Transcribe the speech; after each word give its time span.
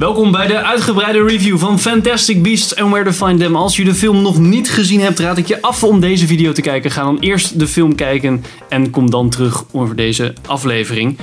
Welkom 0.00 0.30
bij 0.32 0.46
de 0.46 0.62
uitgebreide 0.62 1.22
review 1.22 1.58
van 1.58 1.78
Fantastic 1.78 2.42
Beasts 2.42 2.76
and 2.76 2.90
Where 2.90 3.04
to 3.04 3.26
Find 3.26 3.40
Them. 3.40 3.56
Als 3.56 3.76
je 3.76 3.84
de 3.84 3.94
film 3.94 4.22
nog 4.22 4.38
niet 4.38 4.70
gezien 4.70 5.00
hebt, 5.00 5.18
raad 5.18 5.38
ik 5.38 5.46
je 5.46 5.62
af 5.62 5.84
om 5.84 6.00
deze 6.00 6.26
video 6.26 6.52
te 6.52 6.60
kijken. 6.60 6.90
Ga 6.90 7.02
dan 7.02 7.18
eerst 7.18 7.58
de 7.58 7.66
film 7.66 7.94
kijken 7.94 8.44
en 8.68 8.90
kom 8.90 9.10
dan 9.10 9.30
terug 9.30 9.64
over 9.72 9.96
deze 9.96 10.34
aflevering. 10.46 11.18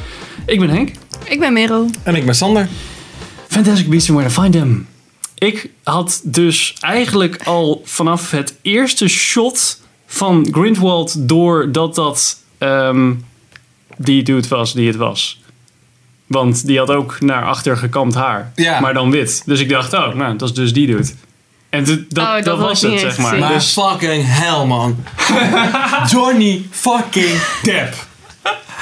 Ik 0.46 0.60
ben 0.60 0.70
Henk. 0.70 0.92
Ik 1.24 1.40
ben 1.40 1.54
Merel. 1.54 1.90
En 2.04 2.16
ik 2.16 2.26
ben 2.26 2.36
Sander. 2.36 2.70
Fantastic 3.48 3.90
Beasts 3.90 4.10
and 4.10 4.20
Where 4.20 4.34
to 4.34 4.42
Find 4.42 4.54
Them. 4.54 4.88
Ik 5.36 5.70
had 5.84 6.22
dus 6.24 6.76
eigenlijk 6.80 7.42
al 7.44 7.82
vanaf 7.86 8.32
het 8.32 8.56
eerste 8.62 9.08
shot 9.08 9.82
van 10.06 10.48
Grindelwald 10.52 11.30
door 11.30 11.72
dat 11.72 11.96
dat 11.96 12.38
ehm, 12.58 13.14
die 13.98 14.24
dude 14.24 14.48
was 14.48 14.74
die 14.74 14.88
het 14.88 14.96
was. 14.96 15.40
Want 16.28 16.66
die 16.66 16.78
had 16.78 16.90
ook 16.90 17.22
naar 17.22 17.44
achter 17.46 17.78
gekamd 17.78 18.16
haar. 18.16 18.52
Ja. 18.56 18.80
Maar 18.80 18.94
dan 18.94 19.12
wit. 19.12 19.42
Dus 19.46 19.60
ik 19.60 19.70
dacht, 19.70 19.94
oh, 19.94 20.14
nou, 20.14 20.38
dat 20.38 20.50
is 20.50 20.56
dus 20.56 20.74
die 20.74 20.88
dude. 20.88 21.10
En 21.70 21.84
dat, 21.84 22.00
Oh, 22.28 22.34
dat 22.34 22.44
dat 22.46 22.60
was 22.60 22.82
het, 22.82 23.00
zeg 23.00 23.18
maar. 23.18 23.38
Maar 23.38 23.54
Dus, 23.54 23.72
fucking 23.72 24.24
hell, 24.26 24.66
man. 24.66 25.04
Johnny 26.12 26.66
fucking 26.72 27.42
Depp. 27.62 27.94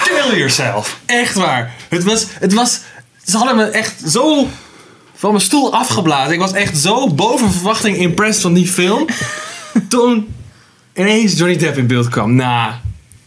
Kill 0.04 0.38
yourself. 0.38 1.00
Echt 1.06 1.36
waar. 1.36 1.74
Het 1.90 2.04
was, 2.04 2.26
het 2.40 2.54
was... 2.54 2.82
Ze 3.26 3.38
hadden 3.38 3.56
me 3.56 3.64
echt 3.64 4.02
zo 4.08 4.48
van 5.16 5.30
mijn 5.30 5.44
stoel 5.44 5.74
afgeblazen. 5.74 6.34
Ik 6.34 6.40
was 6.40 6.52
echt 6.52 6.78
zo 6.78 7.14
boven 7.14 7.52
verwachting 7.52 7.98
impressed 7.98 8.42
van 8.42 8.54
die 8.54 8.68
film. 8.68 9.06
Toen 9.90 10.34
ineens 10.94 11.38
Johnny 11.38 11.58
Depp 11.58 11.78
in 11.78 11.88
beeld 11.88 12.10
kwam. 12.10 12.36
Nou, 12.36 12.72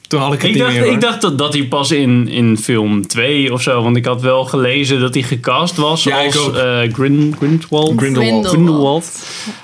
toen 0.08 0.20
had 0.20 0.32
ik 0.32 0.42
het 0.42 0.50
ik 0.50 0.58
dacht, 0.58 0.72
meer, 0.72 0.86
ik 0.86 1.00
dacht 1.00 1.20
dat, 1.20 1.38
dat 1.38 1.52
hij 1.52 1.64
pas 1.64 1.90
in, 1.90 2.28
in 2.28 2.58
film 2.58 3.06
2 3.06 3.52
of 3.52 3.62
zo. 3.62 3.82
Want 3.82 3.96
ik 3.96 4.04
had 4.04 4.22
wel 4.22 4.44
gelezen 4.44 5.00
dat 5.00 5.14
hij 5.14 5.22
gecast 5.22 5.76
was 5.76 6.02
Ja, 6.02 6.24
als 6.24 6.52
eh 6.52 6.78
Grin, 6.92 7.34
Grindelwald. 7.38 7.92
Grindelwald. 7.96 8.46
Grindelwald. 8.46 9.10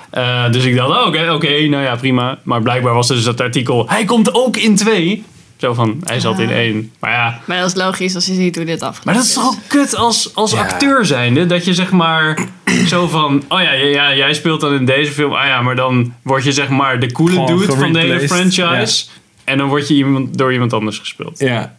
Eh, 0.09 0.51
dus 0.51 0.63
ik 0.63 0.75
dacht, 0.75 0.89
oh, 0.89 1.07
oké, 1.07 1.31
oké, 1.31 1.67
nou 1.67 1.83
ja, 1.83 1.95
prima. 1.95 2.39
Maar 2.43 2.61
blijkbaar 2.61 2.93
was 2.93 3.09
er 3.09 3.15
dus 3.15 3.25
dat 3.25 3.41
artikel, 3.41 3.89
hij 3.89 4.05
komt 4.05 4.33
ook 4.33 4.57
in 4.57 4.75
2. 4.75 5.23
Zo 5.57 5.73
van, 5.73 6.01
hij 6.03 6.19
zat 6.19 6.39
in 6.39 6.47
Ah. 6.49 6.55
één. 6.55 6.91
Maar 6.99 7.11
ja, 7.11 7.39
Maar 7.45 7.57
dat 7.59 7.67
is 7.67 7.75
logisch 7.75 8.15
als 8.15 8.25
je 8.25 8.33
ziet 8.33 8.55
hoe 8.55 8.65
dit 8.65 8.81
afgelopen 8.81 9.01
maar 9.05 9.13
dat 9.13 9.23
is 9.23 9.33
toch 9.33 9.45
ook 9.47 9.57
kut 9.67 9.95
als, 9.95 10.31
als 10.35 10.51
Ja. 10.51 10.59
acteur 10.59 11.05
zijnde. 11.05 11.45
Dat 11.45 11.65
je 11.65 11.73
zeg 11.73 11.91
maar 11.91 12.47
zo 12.87 13.07
van, 13.07 13.43
oh 13.49 13.61
ja, 13.61 13.71
ja, 13.71 13.85
ja, 13.87 14.15
jij 14.15 14.33
speelt 14.33 14.61
dan 14.61 14.73
in 14.73 14.85
deze 14.85 15.11
film. 15.11 15.33
Ah 15.33 15.45
ja, 15.45 15.61
maar 15.61 15.75
dan 15.75 16.13
word 16.21 16.43
je 16.43 16.51
zeg 16.51 16.69
maar 16.69 16.99
de 16.99 17.11
coole 17.11 17.31
Gewoon 17.31 17.57
dude 17.59 17.71
van 17.75 17.93
de 17.93 17.99
hele 17.99 18.27
franchise. 18.27 19.05
En 19.45 19.57
dan 19.57 19.67
word 19.67 19.87
je 19.87 19.93
iemand, 19.93 20.37
door 20.37 20.53
iemand 20.53 20.73
anders 20.73 20.99
gespeeld. 20.99 21.39
Ja. 21.39 21.75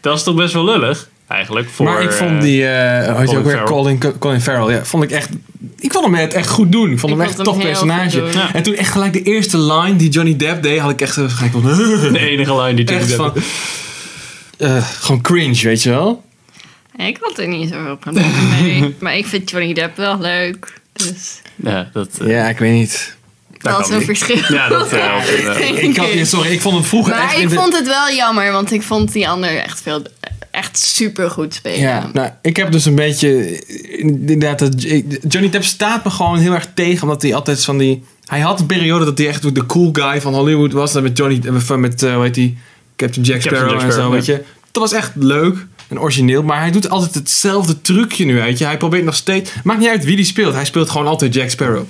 Dat 0.00 0.16
is 0.16 0.22
toch 0.22 0.34
best 0.34 0.52
wel 0.54 0.64
lullig, 0.64 1.08
eigenlijk. 1.26 1.68
Voor, 1.68 1.84
maar 1.84 2.02
ik 2.02 2.12
vond 2.12 2.30
eh, 2.30 2.40
die, 2.40 2.66
eh 2.66 3.24
je 3.26 3.38
ook 3.38 3.44
weer? 3.44 3.52
Farrell. 3.52 3.64
Colin, 3.64 4.18
Colin 4.18 4.40
Farrell, 4.40 4.74
ja, 4.74 4.84
vond 4.84 5.04
ik 5.04 5.10
echt... 5.10 5.28
Ik 5.78 5.92
vond 5.92 6.04
hem 6.04 6.14
het 6.14 6.34
echt 6.34 6.48
goed 6.48 6.72
doen. 6.72 6.90
Ik 6.90 6.98
vond 6.98 7.12
Ik 7.12 7.18
hem 7.18 7.28
echt 7.28 7.38
een 7.38 7.44
tof 7.44 7.58
personage. 7.58 8.22
Ja. 8.32 8.54
En 8.54 8.62
toen 8.62 8.74
echt 8.74 8.92
gelijk 8.92 9.12
de 9.12 9.22
eerste 9.22 9.58
line 9.58 9.96
die 9.96 10.08
Johnny 10.10 10.36
Depp 10.36 10.62
deed, 10.62 10.78
had 10.78 10.90
ik 10.90 11.00
echt 11.00 11.12
gelijk 11.12 11.52
van... 11.52 11.62
de 12.12 12.18
enige 12.18 12.62
line 12.62 12.74
die 12.74 12.84
Johnny 12.84 13.06
van... 13.08 13.32
Depp- 13.34 13.44
eh, 14.58 14.88
gewoon 15.00 15.20
cringe, 15.20 15.62
weet 15.62 15.82
je 15.82 15.90
wel? 15.90 16.24
Ik 16.96 17.18
had 17.20 17.38
er 17.38 17.48
niet 17.48 17.68
zo 17.68 17.96
problemen 17.96 18.48
mee. 18.62 18.94
maar 19.00 19.16
ik 19.16 19.26
vind 19.26 19.50
Johnny 19.50 19.72
Depp 19.72 19.96
wel 19.96 20.18
leuk. 20.20 20.80
Dus 20.92 21.40
Ja, 21.56 21.90
dat, 21.92 22.08
Ja, 22.24 22.48
ik 22.48 22.58
weet 22.58 22.72
niet. 22.72 23.16
Dat 23.62 23.80
is 23.80 23.88
een 23.88 23.96
niet. 23.96 24.04
verschil. 24.06 24.36
ja, 24.56 24.68
dat 24.68 24.92
eh, 24.92 25.00
helpt. 25.08 25.58
Denk 25.58 25.76
Ik 25.76 25.96
had, 25.96 26.12
ja, 26.12 26.24
sorry, 26.24 26.50
ik 26.50 26.60
vond 26.60 26.74
hem 26.74 26.84
vroeger 26.84 27.12
echt 27.12 27.22
Maar 27.24 27.36
in 27.36 27.42
ik 27.42 27.50
vond 27.58 27.76
het 27.76 27.86
wel 27.86 28.10
jammer, 28.16 28.52
want 28.52 28.72
ik 28.72 28.82
vond 28.82 29.12
die 29.12 29.28
ander 29.28 29.56
echt 29.56 29.80
veel, 29.80 30.02
echt 30.50 30.78
super 30.78 31.30
goed 31.30 31.54
spelen. 31.54 31.78
Ja, 31.80 32.10
nou, 32.12 32.30
ik 32.42 32.56
heb 32.56 32.72
dus 32.72 32.84
een 32.84 32.94
beetje... 32.94 33.58
Inderdaad, 33.98 34.58
dat- 34.58 34.84
ik- 34.84 35.18
Johnny 35.28 35.50
Depp 35.50 35.64
staat 35.64 36.04
me 36.04 36.10
gewoon 36.10 36.38
heel 36.38 36.52
erg 36.54 36.66
tegen, 36.74 37.02
omdat 37.02 37.22
hij 37.22 37.34
altijd 37.34 37.64
van 37.64 37.78
die... 37.78 38.04
Hij 38.26 38.40
had 38.40 38.60
een 38.60 38.66
periode 38.66 39.04
dat 39.04 39.18
hij 39.18 39.28
echt 39.28 39.54
de 39.54 39.66
cool 39.66 39.88
guy 39.92 40.20
van 40.20 40.34
Hollywood 40.34 40.72
was. 40.72 40.92
Dan 40.92 41.02
met 41.02 41.16
Johnny... 41.18 41.40
eh, 41.68 41.76
Met, 41.76 42.02
eh 42.02 42.14
hoe 42.14 42.22
heet 42.22 42.34
die? 42.34 42.58
Captain 42.96 43.24
Jack 43.26 43.40
Captain 43.40 43.56
Sparrow 43.62 43.80
Jack 43.80 43.88
en 43.88 43.92
zo, 43.92 43.98
Sparrow, 43.98 44.12
weet 44.14 44.26
je. 44.26 44.42
Dat 44.72 44.82
was 44.82 44.92
echt 44.92 45.10
leuk 45.14 45.66
en 45.88 46.00
origineel. 46.00 46.42
Maar 46.42 46.60
hij 46.60 46.70
doet 46.70 46.88
altijd 46.90 47.14
hetzelfde 47.14 47.80
trucje 47.80 48.24
nu, 48.24 48.34
weet 48.34 48.58
je. 48.58 48.64
Hij 48.64 48.76
probeert 48.76 49.04
nog 49.04 49.14
steeds... 49.14 49.50
Maakt 49.64 49.78
niet 49.80 49.88
uit 49.88 50.04
wie 50.04 50.16
die 50.16 50.24
speelt. 50.24 50.54
Hij 50.54 50.64
speelt 50.64 50.90
gewoon 50.90 51.06
altijd 51.06 51.34
Jack 51.34 51.50
Sparrow. 51.50 51.84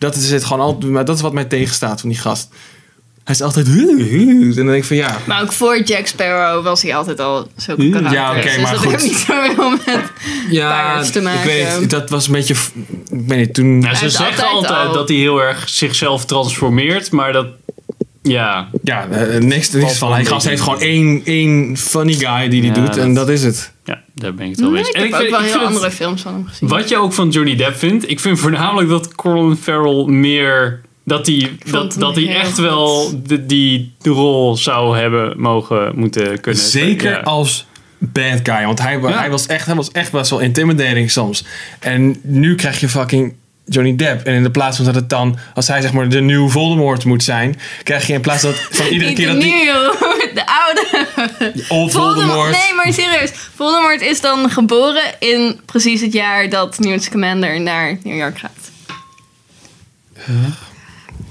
Dat 0.00 0.14
is 0.14 0.30
het 0.30 0.44
gewoon 0.44 0.62
altijd... 0.62 0.92
Maar 0.92 1.04
dat 1.04 1.16
is 1.16 1.22
wat 1.22 1.32
mij 1.32 1.44
tegenstaat 1.44 2.00
van 2.00 2.08
die 2.08 2.18
gast. 2.18 2.48
Hij 3.24 3.34
is 3.34 3.42
altijd... 3.42 3.66
En 3.76 4.54
dan 4.54 4.66
denk 4.66 4.70
ik 4.78 4.84
van 4.84 4.96
ja... 4.96 5.18
Maar 5.26 5.42
ook 5.42 5.52
voor 5.52 5.82
Jack 5.82 6.06
Sparrow 6.06 6.64
was 6.64 6.82
hij 6.82 6.96
altijd 6.96 7.20
al 7.20 7.48
zulke 7.56 7.82
Ja, 7.82 7.90
karakter. 8.00 8.36
oké, 8.36 8.42
dus 8.42 8.56
maar 8.62 8.70
dat 8.72 8.80
goed. 8.80 8.90
heeft 8.90 9.04
niet 9.04 9.16
zoveel 9.16 9.70
met 9.70 10.00
Ja, 10.50 11.00
te 11.02 11.06
ik 11.08 11.14
weet 11.14 11.22
maken. 11.64 11.80
niet. 11.80 11.90
Dat 11.90 12.10
was 12.10 12.26
een 12.26 12.32
beetje... 12.32 12.54
Ik 13.10 13.22
weet 13.26 13.38
niet, 13.38 13.54
toen... 13.54 13.80
Ja, 13.80 13.94
ze 13.94 14.08
zeggen 14.10 14.44
altijd 14.46 14.70
altijd 14.72 14.88
al- 14.88 14.94
dat 14.94 15.08
hij 15.08 15.16
heel 15.18 15.38
erg 15.42 15.68
zichzelf 15.68 16.24
transformeert, 16.24 17.10
maar 17.10 17.32
dat... 17.32 17.46
Ja, 18.22 18.68
Ja, 18.82 19.06
eh, 19.08 19.40
niks, 19.40 19.70
niks 19.70 19.98
van. 19.98 20.12
Hij 20.12 20.24
gast 20.24 20.48
heeft 20.48 20.62
gewoon 20.62 20.80
één, 20.80 21.22
één 21.24 21.76
funny 21.76 22.12
guy 22.12 22.48
die 22.48 22.60
die 22.60 22.72
Ja, 22.74 22.80
doet. 22.86 22.96
En 22.96 23.14
dat- 23.14 23.26
dat 23.26 23.34
is 23.36 23.42
het. 23.44 23.72
ja, 23.84 24.02
daar 24.14 24.34
ben 24.34 24.44
ik 24.44 24.50
het 24.50 24.60
wel 24.60 24.70
Nee, 24.70 24.82
mee 24.82 24.90
ik 24.90 24.96
eens. 24.96 25.04
heb 25.04 25.12
En 25.20 25.24
ook 25.24 25.30
wel 25.30 25.38
ik 25.40 25.44
heel 25.44 25.52
vind 25.52 25.64
het- 25.64 25.74
andere 25.74 25.90
films 25.92 26.22
van 26.22 26.32
hem 26.32 26.46
gezien. 26.46 26.68
Wat 26.68 26.88
je 26.88 26.96
ook 26.96 27.12
van 27.12 27.28
Johnny 27.28 27.56
Depp 27.56 27.76
vindt, 27.76 28.10
ik 28.10 28.20
vind 28.20 28.38
voornamelijk 28.40 28.88
dat 28.88 29.14
Colin 29.14 29.56
Farrell 29.56 30.04
meer... 30.04 30.80
Dat 31.04 31.26
hij, 31.26 31.50
dat, 31.70 31.94
dat 31.98 32.14
hij 32.14 32.24
heel 32.24 32.34
echt 32.40 32.48
goed. 32.54 32.58
wel 32.58 33.12
de, 33.26 33.46
die 33.46 33.94
rol 34.02 34.56
zou 34.56 34.98
hebben 34.98 35.40
mogen 35.40 35.92
moeten 35.94 36.40
kunnen. 36.40 36.62
Zeker 36.62 37.10
Ja. 37.10 37.18
als 37.20 37.66
bad 37.98 38.40
guy. 38.42 38.64
Want 38.64 38.78
hij, 38.82 38.98
Ja. 39.00 39.18
hij, 39.18 39.30
was 39.30 39.46
echt, 39.46 39.66
hij 39.66 39.74
was 39.74 39.90
echt 39.90 40.12
best 40.12 40.30
wel 40.30 40.38
intimidating 40.38 41.10
soms. 41.10 41.44
En 41.78 42.16
nu 42.22 42.54
krijg 42.54 42.80
je 42.80 42.88
fucking 42.88 43.34
Johnny 43.70 43.96
Depp. 43.96 44.26
En 44.26 44.34
in 44.34 44.42
de 44.42 44.50
plaats 44.50 44.76
van 44.76 44.84
dat 44.84 44.94
het 44.94 45.08
dan, 45.08 45.38
als 45.54 45.68
hij 45.68 45.80
zeg 45.80 45.92
maar 45.92 46.08
de 46.08 46.20
nieuwe 46.20 46.50
Voldemort 46.50 47.04
moet 47.04 47.24
zijn, 47.24 47.60
krijg 47.82 48.06
je 48.06 48.12
in 48.12 48.20
plaats 48.20 48.42
dat 48.42 48.66
van 48.70 48.86
iedere 48.94 49.12
keer 49.12 49.26
dat 49.26 49.40
die 49.40 49.54
nieuwe, 49.54 49.96
de 50.34 50.44
oude. 50.46 51.06
old 51.68 51.92
Voldemort. 51.92 51.92
Voldemort. 51.92 52.50
Nee, 52.50 52.74
maar 52.74 52.92
serieus. 52.92 53.30
Voldemort 53.54 54.00
is 54.00 54.20
dan 54.20 54.50
geboren 54.50 55.14
in 55.18 55.60
precies 55.66 56.00
het 56.00 56.12
jaar 56.12 56.48
dat 56.48 56.78
Newt 56.78 57.02
Scamander 57.02 57.60
naar 57.60 57.98
New 58.02 58.16
York 58.16 58.38
gaat. 58.38 58.70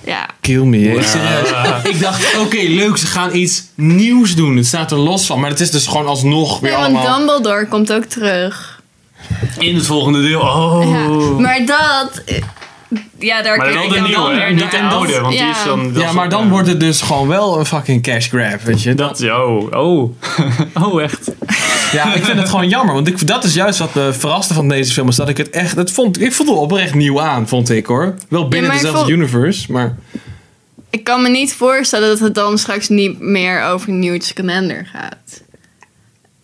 Ja. 0.04 0.30
Kill 0.42 0.64
me. 0.64 0.78
Ik 1.92 2.00
dacht, 2.00 2.38
oké, 2.40 2.58
leuk, 2.58 2.98
ze 2.98 3.06
gaan 3.06 3.36
iets 3.36 3.64
nieuws 3.76 4.36
doen. 4.36 4.58
Het 4.58 4.66
staat 4.66 4.92
er 4.92 4.98
los 4.98 5.26
van. 5.26 5.40
Maar 5.40 5.50
het 5.50 5.60
is 5.60 5.72
dus 5.72 5.88
gewoon 5.88 6.08
alsnog 6.08 6.60
weer 6.60 6.72
Nee, 6.72 6.80
want 6.80 6.96
allemaal... 6.96 7.18
Dumbledore 7.18 7.68
komt 7.68 7.94
ook 7.94 8.06
terug. 8.06 8.79
In 9.60 9.76
het 9.76 9.86
volgende 9.86 10.22
deel. 10.22 10.40
Oh. 10.42 10.82
Ja. 10.90 11.08
Maar 11.40 11.66
dat... 11.66 12.22
eh, 12.26 12.42
Ja, 13.20 13.42
daar 13.42 13.58
Maar 13.58 13.74
wel 13.74 13.84
ik 13.84 13.90
de 13.90 13.96
dan 13.96 14.04
nieuwe, 14.04 14.36
weer 14.36 14.54
Niet 14.54 14.72
de 14.72 14.78
naar. 14.78 14.92
oude, 14.92 15.20
want 15.20 15.30
die 15.34 15.40
Ja. 15.44 15.52
is 15.52 15.64
dan... 15.64 15.92
Ja, 15.96 16.12
maar 16.12 16.30
dan 16.30 16.50
wordt 16.50 16.68
het 16.68 16.80
dus 16.80 17.02
gewoon 17.02 17.28
wel 17.28 17.60
een 17.60 17.66
fucking 17.66 18.04
cash 18.04 18.28
grab, 18.28 18.62
weet 18.62 18.84
je. 18.84 18.96
Dat, 18.96 19.22
oh, 19.24 19.72
oh. 19.72 20.12
oh, 20.86 21.02
echt. 21.02 21.32
Ja, 21.92 22.14
ik 22.14 22.24
vind 22.26 22.38
het 22.40 22.50
gewoon 22.50 22.70
jammer. 22.70 22.94
Want 22.94 23.08
ik, 23.08 23.28
dat 23.28 23.44
is 23.44 23.54
juist 23.54 23.80
wat 23.80 23.94
me 23.94 24.14
verraste 24.14 24.54
van 24.54 24.68
deze 24.68 24.94
film. 24.94 25.08
Is 25.08 25.16
dat 25.16 25.30
ik 25.30 25.38
het 25.38 25.50
echt... 25.50 25.76
Het 25.76 25.92
vond, 25.92 26.22
ik 26.22 26.34
vond 26.34 26.50
het 26.50 26.58
oprecht 26.58 26.94
nieuw 26.94 27.22
aan, 27.22 27.48
vond 27.48 27.70
ik 27.70 27.86
hoor. 27.86 28.14
Wel 28.30 28.48
binnen 28.48 28.72
dezelfde 28.72 28.98
vond- 29.00 29.10
universe, 29.12 29.72
maar... 29.72 29.96
Ik 30.90 31.04
kan 31.04 31.22
me 31.22 31.30
niet 31.30 31.54
voorstellen 31.56 32.08
dat 32.10 32.20
het 32.20 32.36
dan 32.36 32.58
straks 32.58 32.90
niet 32.90 33.20
meer 33.20 33.64
over 33.64 33.92
Newt 33.92 34.24
Scamander 34.26 34.88
gaat. 34.94 35.42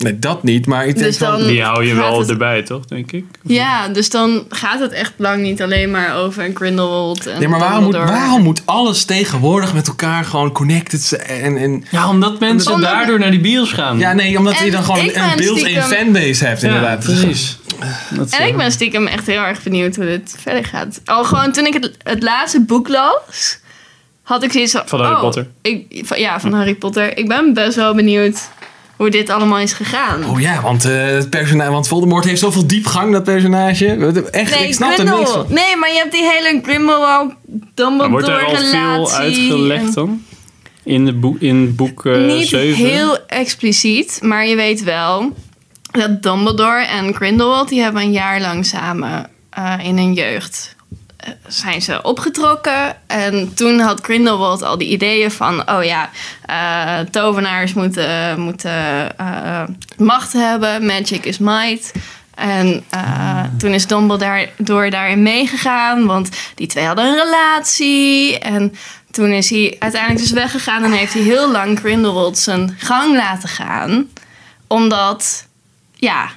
Nee, 0.06 0.20
dat 0.20 0.44
niet. 0.44 0.66
Maar 0.66 0.86
ik 0.88 0.94
denk 0.96 1.06
Dus 1.08 1.18
van- 1.18 1.48
Die 1.48 1.64
hou 1.64 1.86
je 1.86 1.94
wel 1.96 2.20
het- 2.20 2.30
erbij, 2.30 2.62
toch, 2.64 2.86
denk 2.86 3.12
ik? 3.12 3.26
Ja, 3.44 3.88
dus 3.88 4.10
dan 4.10 4.46
gaat 4.50 4.80
het 4.80 4.92
echt 4.92 5.14
lang 5.18 5.42
niet 5.42 5.62
alleen 5.62 5.92
maar 5.92 6.16
over 6.16 6.52
Grindelwald 6.54 7.28
en 7.28 7.40
Nee, 7.40 7.48
maar 7.48 7.60
waarom 7.60 7.84
moet, 7.84 7.96
waarom 7.96 8.42
moet 8.44 8.62
alles 8.66 9.06
tegenwoordig 9.06 9.74
met 9.74 9.88
elkaar 9.88 10.26
gewoon 10.26 10.52
connected 10.52 11.02
zijn? 11.02 11.22
En, 11.22 11.58
en, 11.58 11.84
Ja, 11.92 12.10
omdat 12.10 12.40
mensen 12.40 12.74
Omdat- 12.74 12.90
daardoor 12.90 13.20
naar 13.20 13.32
die 13.32 13.40
bios 13.42 13.72
gaan. 13.72 14.00
ja, 14.00 14.14
nee, 14.14 14.38
omdat 14.38 14.54
En 14.58 14.66
je 14.66 14.72
dan 14.72 14.84
gewoon 14.84 15.00
een, 15.00 15.20
een 15.20 15.36
beeld 15.38 15.60
stiekem- 15.60 15.82
en 15.84 15.90
fanbase 15.90 16.46
hebt, 16.46 16.62
Ja, 16.62 16.68
inderdaad. 16.68 17.00
precies. 17.04 17.58
Dat 18.10 18.30
En 18.30 18.48
ik 18.48 18.58
ben 18.58 18.72
stiekem 18.72 19.08
echt 19.08 19.28
heel 19.28 19.42
erg 19.42 19.64
benieuwd 19.64 19.96
hoe 19.96 20.06
dit 20.06 20.36
verder 20.40 20.66
gaat. 20.66 21.02
Al 21.06 21.24
gewoon 21.24 21.52
toen 21.52 21.66
ik 21.66 21.74
het, 21.74 21.92
het 22.04 22.24
laatste 22.24 22.62
boek 22.62 22.88
las, 22.88 23.60
had 24.24 24.44
ik 24.44 24.52
zoiets 24.52 24.72
van... 24.72 24.82
Van 24.86 25.00
Harry 25.00 25.16
oh, 25.16 25.22
Potter. 25.22 25.48
Ik, 25.62 26.02
van, 26.06 26.20
ja, 26.20 26.40
van 26.40 26.54
Harry 26.54 26.76
Potter. 26.76 27.18
Ik 27.18 27.28
ben 27.28 27.54
best 27.54 27.76
wel 27.76 27.96
benieuwd 27.96 28.50
hoe 28.96 29.10
dit 29.10 29.30
allemaal 29.30 29.60
is 29.60 29.74
gegaan. 29.74 30.26
Oh 30.26 30.40
ja, 30.40 30.62
want, 30.62 30.86
eh, 30.86 31.06
het 31.06 31.30
personage, 31.30 31.72
want 31.72 31.88
Voldemort 31.88 32.26
heeft 32.26 32.40
zoveel 32.40 32.68
diepgang, 32.68 33.12
dat 33.12 33.24
personage. 33.24 33.86
Echt, 34.32 34.56
nee, 34.56 34.68
ik 34.68 34.74
snap 34.74 34.98
er 34.98 35.04
niks 35.04 35.32
van. 35.32 35.46
Nee, 35.50 35.76
maar 35.78 35.90
je 35.90 35.98
hebt 35.98 36.12
die 36.12 36.24
hele 36.24 36.60
Grindelwald 36.64 37.28
Maar 37.28 37.68
Dumbledore 37.74 38.10
wordt 38.10 38.28
er 38.28 38.44
al 38.44 38.56
veel 38.56 38.94
relatie. 38.94 39.16
uitgelegd 39.16 39.94
dan? 39.94 40.24
In, 40.84 41.06
de 41.06 41.14
boek, 41.14 41.40
in 41.40 41.76
boek 41.76 42.06
eh 42.06 42.26
Niet 42.26 42.48
7? 42.48 42.86
heel 42.86 43.26
expliciet, 43.28 44.20
maar 44.22 44.48
je 44.48 44.56
weet 44.56 44.84
wel 44.84 45.34
dat 45.92 46.24
Dumbledore 46.24 46.86
en 46.86 47.14
Grindelwald 47.14 47.70
die 47.70 47.82
hebben 47.82 48.02
een 48.02 48.12
jaar 48.12 48.42
lang 48.42 48.66
samen 48.66 49.30
eh, 49.50 49.74
in 49.84 49.98
hun 49.98 50.14
jeugd 50.14 50.75
zijn 51.48 51.82
ze 51.82 52.02
opgetrokken. 52.02 52.96
En 53.08 53.54
toen 53.54 53.80
had 53.80 54.02
Grindelwald 54.02 54.62
al 54.62 54.78
die 54.78 54.90
ideeën 54.90 55.32
van... 55.32 55.70
oh 55.70 55.84
ja, 55.84 56.10
eh, 56.46 57.06
tovenaars 57.12 57.74
moeten, 57.74 58.40
moeten 58.40 59.18
eh, 59.18 59.64
macht 59.98 60.34
hebben. 60.34 60.86
Magic 60.86 61.26
is 61.26 61.38
might. 61.38 61.92
En 62.36 62.84
eh, 62.90 63.44
toen 63.58 63.72
is 63.72 63.88
Dumbledore 63.88 64.90
daarin 64.90 65.24
meegegaan, 65.24 66.06
want 66.06 66.30
die 66.56 66.68
twee 66.68 66.86
hadden 66.86 67.06
een 67.06 67.24
relatie. 67.24 68.40
En 68.40 68.74
toen 69.12 69.30
is 69.30 69.50
hij 69.50 69.76
uiteindelijk 69.80 70.22
dus 70.22 70.32
weggegaan 70.32 70.84
en 70.84 70.92
heeft 70.92 71.14
hij 71.14 71.22
heel 71.22 71.52
lang 71.52 71.80
Grindelwald 71.80 72.38
zijn 72.38 72.76
gang 72.78 73.16
laten 73.16 73.50
gaan. 73.50 74.10
Omdat, 74.68 75.48
ja, 75.96 76.30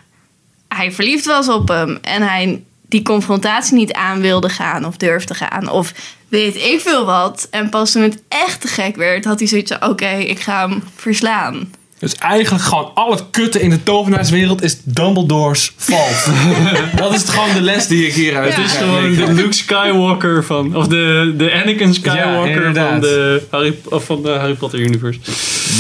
hij 0.68 0.92
verliefd 0.92 1.24
was 1.24 1.48
op 1.48 1.68
hem 1.68 1.98
en 2.02 2.22
hij 2.22 2.62
die 2.88 3.02
confrontatie 3.02 3.74
niet 3.76 3.92
aan 3.92 4.20
wilde 4.20 4.48
gaan 4.48 4.84
of 4.84 4.96
durfde 4.96 5.34
gaan. 5.34 5.70
Of 5.70 5.92
weet 6.28 6.56
ik 6.56 6.80
veel 6.80 7.04
wat. 7.04 7.48
En 7.50 7.68
pas 7.68 7.92
toen 7.92 8.02
het 8.02 8.22
echt 8.28 8.60
te 8.60 8.68
gek 8.68 8.96
werd, 8.96 9.24
had 9.24 9.38
hij 9.38 9.48
zoiets 9.48 9.72
van: 9.78 9.90
oké, 9.90 10.08
ik 10.10 10.40
ga 10.40 10.68
hem 10.68 10.82
verslaan. 10.96 11.72
Dus 11.98 12.14
eigenlijk 12.14 12.64
gewoon 12.64 12.90
al 12.94 13.10
het 13.10 13.24
kutten 13.30 13.60
in 13.60 13.70
de 13.70 13.82
tovenaarswereld 13.82 14.62
is 14.62 14.76
Dumbledore's 14.84 15.72
fault. 15.76 16.26
dat 16.96 17.14
is 17.14 17.24
gewoon 17.28 17.54
de 17.54 17.60
les 17.60 17.86
die 17.86 18.06
ik 18.06 18.12
hieruit 18.14 18.54
Ja. 18.54 18.60
Het 18.60 18.70
is 18.70 18.76
gewoon 18.76 19.14
de 19.14 19.32
Luke 19.32 19.52
Skywalker 19.52 20.44
van, 20.44 20.76
of 20.76 20.86
de, 20.88 21.34
de 21.36 21.52
Anakin 21.52 21.94
Skywalker 21.94 22.32
van, 22.42 22.48
inderdaad. 22.48 23.02
de 23.02 23.42
Harry, 23.50 23.78
of 23.84 24.04
van 24.04 24.22
de 24.22 24.30
Harry 24.30 24.54
Potter 24.54 24.78
universe. 24.78 25.18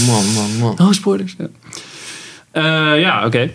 Man, 0.06 0.24
man, 0.34 0.56
man. 0.58 0.86
Oh, 0.86 0.92
spoilers. 0.92 1.34
Ja, 1.38 1.46
Eh, 2.52 3.00
ja 3.00 3.26
oké. 3.26 3.50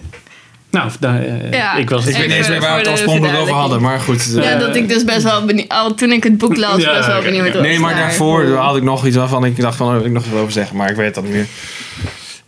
Nou, 0.73 0.91
daar, 0.99 1.23
eh, 1.23 1.51
Ja. 1.51 1.75
ik 1.75 1.89
was 1.89 2.05
Ik 2.05 2.15
weet 2.15 2.27
niet 2.27 2.35
eens 2.35 2.47
meer 2.47 2.59
waar 2.59 2.73
we 2.73 2.79
het 2.79 2.89
oorspronkelijk 2.89 3.37
over 3.37 3.53
hadden, 3.53 3.81
maar 3.81 3.99
goed. 3.99 4.31
Ja, 4.35 4.41
eh, 4.41 4.59
dat 4.59 4.75
ik 4.75 4.87
dus 4.87 5.03
best 5.03 5.23
wel 5.23 5.45
benieuwd... 5.45 5.69
Al 5.69 5.93
toen 5.93 6.11
ik 6.11 6.23
het 6.23 6.37
boek 6.37 6.57
las, 6.57 6.81
Ja, 6.81 6.93
best 6.93 7.07
wel 7.07 7.21
benieuwd 7.21 7.53
was. 7.53 7.61
Nee, 7.61 7.79
maar 7.79 7.95
daarvoor 7.95 8.55
had 8.55 8.75
ik 8.75 8.83
nog 8.83 9.05
iets 9.05 9.15
waarvan 9.15 9.45
ik 9.45 9.59
dacht 9.59 9.77
van, 9.77 9.87
oh, 9.87 9.93
wil 9.93 10.05
ik 10.05 10.11
nog 10.11 10.29
wat 10.29 10.39
over 10.39 10.51
zeggen, 10.51 10.77
maar 10.77 10.89
ik 10.89 10.95
weet 10.95 11.15
dat 11.15 11.23
niet 11.23 11.33
meer. 11.33 11.47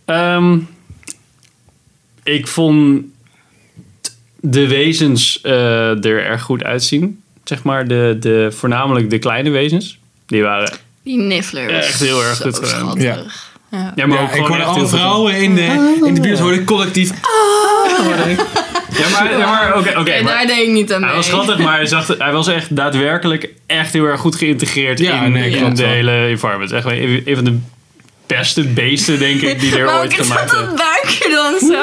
Ehm, 0.04 0.58
ik 2.22 2.46
vond 2.46 3.04
de 4.40 4.68
wezens 4.68 5.40
eh, 5.40 6.04
er 6.04 6.24
erg 6.24 6.42
goed 6.42 6.64
uitzien. 6.64 7.22
Zeg 7.44 7.62
maar, 7.62 7.88
de, 7.88 8.16
de, 8.20 8.48
voornamelijk 8.56 9.10
de 9.10 9.18
kleine 9.18 9.50
wezens. 9.50 9.98
Die 10.26 10.42
waren... 10.42 10.72
Die 11.02 11.18
Niffler 11.18 11.72
was 11.72 11.86
Echt 11.86 12.00
heel 12.00 12.24
erg 12.24 12.40
goed 12.40 12.58
gedaan. 12.58 13.00
Ja. 13.00 13.18
Ja. 13.70 13.92
Ja, 13.96 14.06
maar 14.06 14.16
Ja, 14.16 14.22
ook 14.22 14.28
ik 14.28 14.34
gewoon 14.34 14.48
hoorde 14.48 14.64
alle 14.64 14.86
vrouwen 14.86 15.36
in 15.36 15.54
de, 15.54 15.98
in 16.04 16.14
de 16.14 16.20
buurt 16.20 16.38
hoorde 16.38 16.56
ik 16.56 16.64
collectief. 18.02 18.38
Ja, 18.98 19.08
maar, 19.08 19.38
ja, 19.38 19.50
maar 19.50 19.76
oké, 19.76 19.88
oké. 19.88 19.98
Oké, 20.00 20.22
maar- 20.22 20.32
daar 20.32 20.46
deed 20.46 20.58
ik 20.66 20.68
niet 20.72 20.92
aan 20.92 21.00
mee. 21.00 21.08
Hij 21.08 21.16
was 21.18 21.26
schattig, 21.26 21.58
maar 21.58 21.76
hij, 21.76 21.86
zag, 21.86 22.06
hij 22.18 22.32
was 22.32 22.48
echt 22.48 22.76
daadwerkelijk 22.76 23.48
echt 23.66 23.92
heel 23.92 24.04
erg 24.04 24.20
goed 24.20 24.36
geïntegreerd 24.36 24.98
Ja, 24.98 25.22
in, 25.22 25.32
nee, 25.32 25.50
in 25.50 25.74
de 25.74 25.82
hele 25.86 26.26
environment. 26.26 26.72
Echt 26.72 26.84
een, 26.86 27.22
een 27.24 27.34
van 27.34 27.44
de 27.44 27.58
beste 28.26 28.62
beesten, 28.64 29.18
denk 29.18 29.40
ik, 29.40 29.60
die 29.60 29.78
er 29.78 29.84
Maar 29.84 29.98
ooit 30.00 30.10
ik 30.12 30.16
zat 30.16 30.26
gemaakt 30.26 30.50
dat 30.50 30.58
hebben. 30.58 30.76
buikje 30.76 31.28
dan 31.30 31.68
zo. 31.70 31.82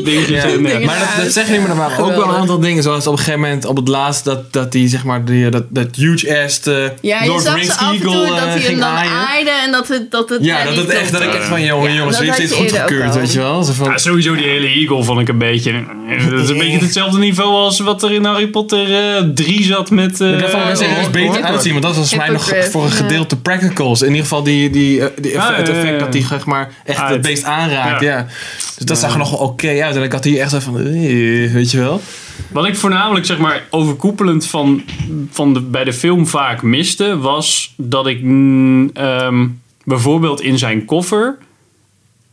Dingetjes 0.04 0.42
Ja, 0.42 0.48
ja. 0.48 0.78
Maar 0.78 0.98
dat, 0.98 1.24
dat 1.24 1.32
zeg 1.32 1.46
je 1.46 1.52
niet, 1.52 1.60
maar 1.60 1.70
er 1.70 1.76
waren 1.76 2.04
ook 2.04 2.16
wel 2.16 2.28
een 2.28 2.34
aantal 2.34 2.60
dingen. 2.60 2.82
Zoals 2.82 3.06
op 3.06 3.12
een 3.12 3.18
gegeven 3.18 3.40
moment, 3.40 3.64
op 3.64 3.76
het 3.76 3.88
laatst, 3.88 4.24
dat, 4.24 4.52
dat 4.52 4.72
die, 4.72 4.88
zeg 4.88 5.04
maar, 5.04 5.24
die, 5.24 5.48
dat, 5.50 5.64
dat 5.68 5.86
eh, 5.96 6.84
Ja, 7.00 7.22
je 7.22 7.28
Lord 7.28 7.42
zag 7.42 7.54
Rings 7.54 7.72
ze 7.72 7.78
af 7.78 7.92
en 7.92 8.00
toe 8.00 8.12
Eagle 8.14 8.28
dat 8.28 8.38
eh, 8.38 8.44
hij 8.44 8.52
hem 8.52 8.60
ging 8.60 8.78
dan 8.78 8.88
aaien. 8.88 9.12
aaide 9.12 9.50
en 9.50 9.72
dat 9.72 9.88
het, 9.88 10.10
dat 10.10 10.28
het 10.28 10.44
Ja, 10.44 10.64
dat 10.64 10.76
het 10.76 10.88
echt, 10.88 11.12
dat 11.12 11.22
ik 11.22 11.34
echt 11.34 11.44
van, 11.44 11.64
jongen, 11.64 11.90
Ja, 11.90 11.96
jongens, 11.96 12.18
dat 12.18 12.36
dit 12.36 12.48
je 12.48 12.54
goed 12.54 12.64
eerder 12.64 12.82
ook 12.82 12.88
gekeurd, 12.88 13.10
al. 13.10 13.18
weet 13.18 13.32
je 13.32 13.38
wel? 13.38 13.62
Zo 13.62 13.72
van, 13.72 13.90
Ja, 13.90 13.98
sowieso 13.98 14.34
die 14.34 14.46
hele 14.46 14.66
Eagle 14.66 15.02
vond 15.02 15.20
ik 15.20 15.28
een 15.28 15.38
beetje... 15.38 15.72
Dat 16.30 16.40
is 16.42 16.48
een 16.48 16.58
beetje 16.58 16.78
hetzelfde 16.78 17.18
niveau 17.18 17.54
als 17.54 17.80
wat 17.80 18.02
er 18.02 18.12
in 18.12 18.24
Harry 18.24 18.46
Potter 18.48 19.16
eh 19.16 19.22
3 19.34 19.64
zat 19.64 19.90
met... 19.90 20.20
eh 20.20 20.38
daarvan 20.38 20.60
wil 20.64 20.72
ik 20.72 20.80
er 20.80 21.00
is 21.00 21.10
beter 21.10 21.42
uitzien, 21.42 21.72
want 21.72 21.84
dat 21.84 21.96
was 21.96 22.08
volgens 22.08 22.28
mij 22.28 22.28
nog 22.28 22.70
voor 22.70 22.82
een 22.82 22.88
ja. 22.88 22.94
gedeelte 22.94 23.36
practicals. 23.36 24.02
In 24.02 24.08
ieder 24.08 24.22
geval 24.22 24.42
die, 24.42 24.70
die, 24.70 25.00
eh, 25.00 25.32
Ja, 25.32 25.54
het 25.56 25.66
ja, 25.66 25.72
ja, 25.72 25.78
effect 25.78 25.92
ja. 25.92 25.98
dat 25.98 26.12
die 26.12 26.26
zeg 26.26 26.46
maar, 26.46 26.70
echt 26.84 26.98
Ah, 26.98 27.08
het 27.08 27.22
beest 27.22 27.44
aanraakt. 27.44 28.00
Ja. 28.00 28.16
Ja. 28.16 28.26
Dus 28.76 28.86
dat 28.86 28.98
zag 28.98 29.12
er 29.12 29.18
nog 29.18 29.30
wel 29.30 29.38
oké 29.38 29.82
uit. 29.86 29.96
En 29.96 30.02
ik 30.02 30.12
had 30.12 30.24
hier 30.24 30.40
echt 30.40 30.50
zo 30.50 30.58
van, 30.58 30.78
eh, 30.78 31.52
weet 31.52 31.70
je 31.70 31.78
wel. 31.78 32.00
Wat 32.52 32.66
ik 32.66 32.76
voornamelijk 32.76 33.26
zeg 33.26 33.38
maar 33.38 33.66
overkoepelend 33.70 34.46
van, 34.46 34.82
van 35.30 35.54
de, 35.54 35.60
bij 35.60 35.84
de 35.84 35.92
film 35.92 36.26
vaak 36.26 36.62
miste, 36.62 37.18
was 37.18 37.74
dat 37.76 38.06
ik 38.06 38.22
mm, 38.22 38.90
ehm, 38.94 39.46
bijvoorbeeld 39.84 40.40
in 40.40 40.58
zijn 40.58 40.84
koffer 40.84 41.38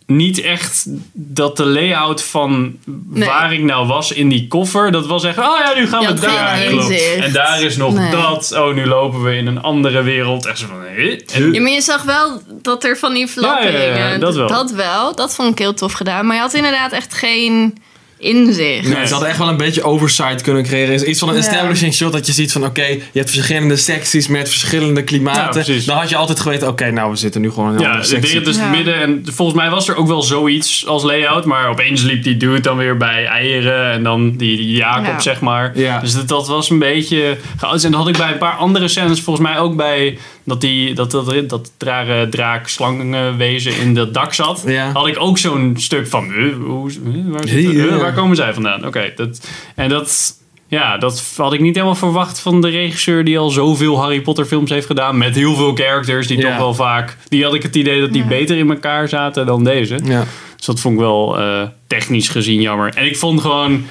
niet 0.05 0.41
echt 0.41 0.85
dat 1.13 1.57
de 1.57 1.65
layout 1.65 2.23
van 2.23 2.75
Nee. 2.85 3.27
waar 3.27 3.53
ik 3.53 3.63
nou 3.63 3.87
was 3.87 4.11
in 4.11 4.29
die 4.29 4.47
koffer, 4.47 4.91
dat 4.91 5.05
was 5.05 5.23
echt, 5.23 5.37
oh 5.37 5.57
ja, 5.65 5.73
nu 5.75 5.87
gaan 5.87 6.05
we 6.05 6.13
daar. 6.13 6.59
klopt. 6.59 7.15
En 7.15 7.31
daar 7.33 7.61
is 7.61 7.77
nog 7.77 7.93
Nee. 7.93 8.11
dat. 8.11 8.53
Oh, 8.57 8.73
nu 8.73 8.85
lopen 8.85 9.23
we 9.23 9.35
in 9.35 9.47
een 9.47 9.61
andere 9.61 10.01
wereld. 10.01 10.45
Echt 10.45 10.57
zo 10.59 10.65
van? 10.67 10.85
En- 10.85 11.53
Ja, 11.53 11.61
maar 11.61 11.71
je 11.71 11.81
zag 11.81 12.03
wel 12.03 12.41
dat 12.61 12.83
er 12.83 12.97
van 12.97 13.13
die 13.13 13.27
Ja, 13.35 13.61
hingen. 13.61 14.19
dat 14.19 14.35
wel. 14.35 14.47
Dat 14.47 14.71
wel. 14.71 15.15
Dat 15.15 15.35
vond 15.35 15.51
ik 15.51 15.57
heel 15.57 15.73
tof 15.73 15.93
gedaan. 15.93 16.25
Maar 16.25 16.35
je 16.35 16.41
had 16.41 16.53
inderdaad 16.53 16.91
echt 16.91 17.13
geen 17.13 17.77
inzicht. 18.23 18.87
Nee, 18.87 19.05
ze 19.05 19.11
hadden 19.11 19.29
echt 19.29 19.37
wel 19.37 19.47
een 19.47 19.57
beetje 19.57 19.83
oversight 19.83 20.41
kunnen 20.41 20.63
creëren. 20.63 20.93
Is 20.93 21.03
iets 21.03 21.19
van 21.19 21.29
een 21.29 21.35
Ja. 21.35 21.39
establishing 21.41 21.93
shot 21.93 22.11
dat 22.11 22.25
je 22.25 22.31
ziet 22.33 22.51
van 22.51 22.65
oké, 22.65 22.85
je 22.85 22.99
hebt 23.13 23.31
verschillende 23.31 23.75
secties 23.77 24.27
met 24.27 24.49
verschillende 24.49 24.99
Ja, 24.99 25.05
klimaten. 25.05 25.85
dan 25.85 25.97
had 25.97 26.09
je 26.09 26.15
altijd 26.15 26.39
geweten, 26.39 26.67
oké, 26.67 26.91
nou 26.91 27.11
we 27.11 27.15
zitten 27.15 27.41
nu 27.41 27.49
gewoon 27.51 27.69
in 27.69 27.75
een 27.75 27.81
Ja, 27.81 27.85
andere 27.87 28.03
de 28.03 28.09
sectie. 28.15 28.29
wereld 28.31 28.47
is 28.47 28.55
het 28.55 28.65
Ja. 28.65 28.71
midden. 28.71 28.95
En 29.01 29.23
volgens 29.31 29.57
mij 29.57 29.69
was 29.69 29.87
er 29.87 29.95
ook 29.95 30.07
wel 30.07 30.21
zoiets 30.21 30.87
als 30.87 31.03
layout. 31.03 31.45
Maar 31.45 31.69
opeens 31.69 32.01
liep 32.01 32.23
die 32.23 32.37
dude 32.37 32.59
dan 32.59 32.77
weer 32.77 32.97
bij 32.97 33.25
eieren. 33.25 33.91
En 33.91 34.03
dan 34.03 34.31
die, 34.37 34.57
die 34.57 34.71
Jacob, 34.75 35.05
Ja. 35.05 35.19
zeg 35.19 35.39
maar. 35.41 35.71
Ja. 35.75 35.99
Dus 35.99 36.13
dat, 36.13 36.27
dat 36.27 36.47
was 36.47 36.69
een 36.69 36.79
beetje 36.79 37.37
chaotisch. 37.57 37.83
En 37.83 37.91
dat 37.91 37.99
had 37.99 38.09
ik 38.09 38.17
bij 38.17 38.31
een 38.31 38.37
paar 38.37 38.55
andere 38.55 38.87
scènes 38.87 39.21
volgens 39.21 39.47
mij 39.47 39.57
ook 39.59 39.75
bij... 39.75 40.17
Dat 40.43 40.61
die, 40.61 40.93
dat, 40.93 41.11
dat, 41.11 41.49
dat 41.49 41.71
rare 41.77 42.29
draak 42.29 42.67
slangenwezen 42.67 43.77
in 43.77 43.93
dat 43.93 44.13
dak 44.13 44.33
zat. 44.33 44.63
Ja. 44.67 44.91
Had 44.91 45.07
ik 45.07 45.19
ook 45.19 45.37
zo'n 45.37 45.73
stuk 45.77 46.07
van... 46.07 46.31
huh, 46.31 46.55
hoe, 46.65 46.91
waar, 47.99 48.13
komen 48.13 48.35
zij 48.35 48.53
vandaan? 48.53 48.85
Oké, 48.87 49.13
dat... 49.15 49.47
En 49.75 49.89
dat... 49.89 50.41
Ja, 50.67 50.97
dat 50.97 51.33
had 51.37 51.53
ik 51.53 51.59
niet 51.59 51.75
helemaal 51.75 51.95
verwacht 51.95 52.39
van 52.39 52.61
de 52.61 52.69
regisseur 52.69 53.23
die 53.25 53.37
al 53.39 53.49
zoveel 53.49 53.99
Harry 53.99 54.21
Potter 54.21 54.45
films 54.45 54.69
heeft 54.69 54.85
gedaan. 54.85 55.17
Met 55.17 55.35
heel 55.35 55.55
veel 55.55 55.73
characters 55.75 56.27
die 56.27 56.37
Ja. 56.37 56.49
toch 56.49 56.57
wel 56.57 56.73
vaak... 56.73 57.17
Die 57.27 57.43
had 57.43 57.53
ik 57.53 57.63
het 57.63 57.75
idee 57.75 57.99
dat 57.99 58.11
die 58.13 58.21
Ja. 58.21 58.27
beter 58.27 58.57
in 58.57 58.69
elkaar 58.69 59.09
zaten 59.09 59.45
dan 59.45 59.63
deze. 59.63 59.99
Ja. 60.03 60.25
Dus 60.57 60.65
dat 60.65 60.79
vond 60.79 60.93
ik 60.93 60.99
wel 60.99 61.39
eh, 61.39 61.61
technisch 61.87 62.29
gezien 62.29 62.61
jammer. 62.61 62.93
En 62.95 63.05
ik 63.05 63.17
vond 63.17 63.41
gewoon... 63.41 63.85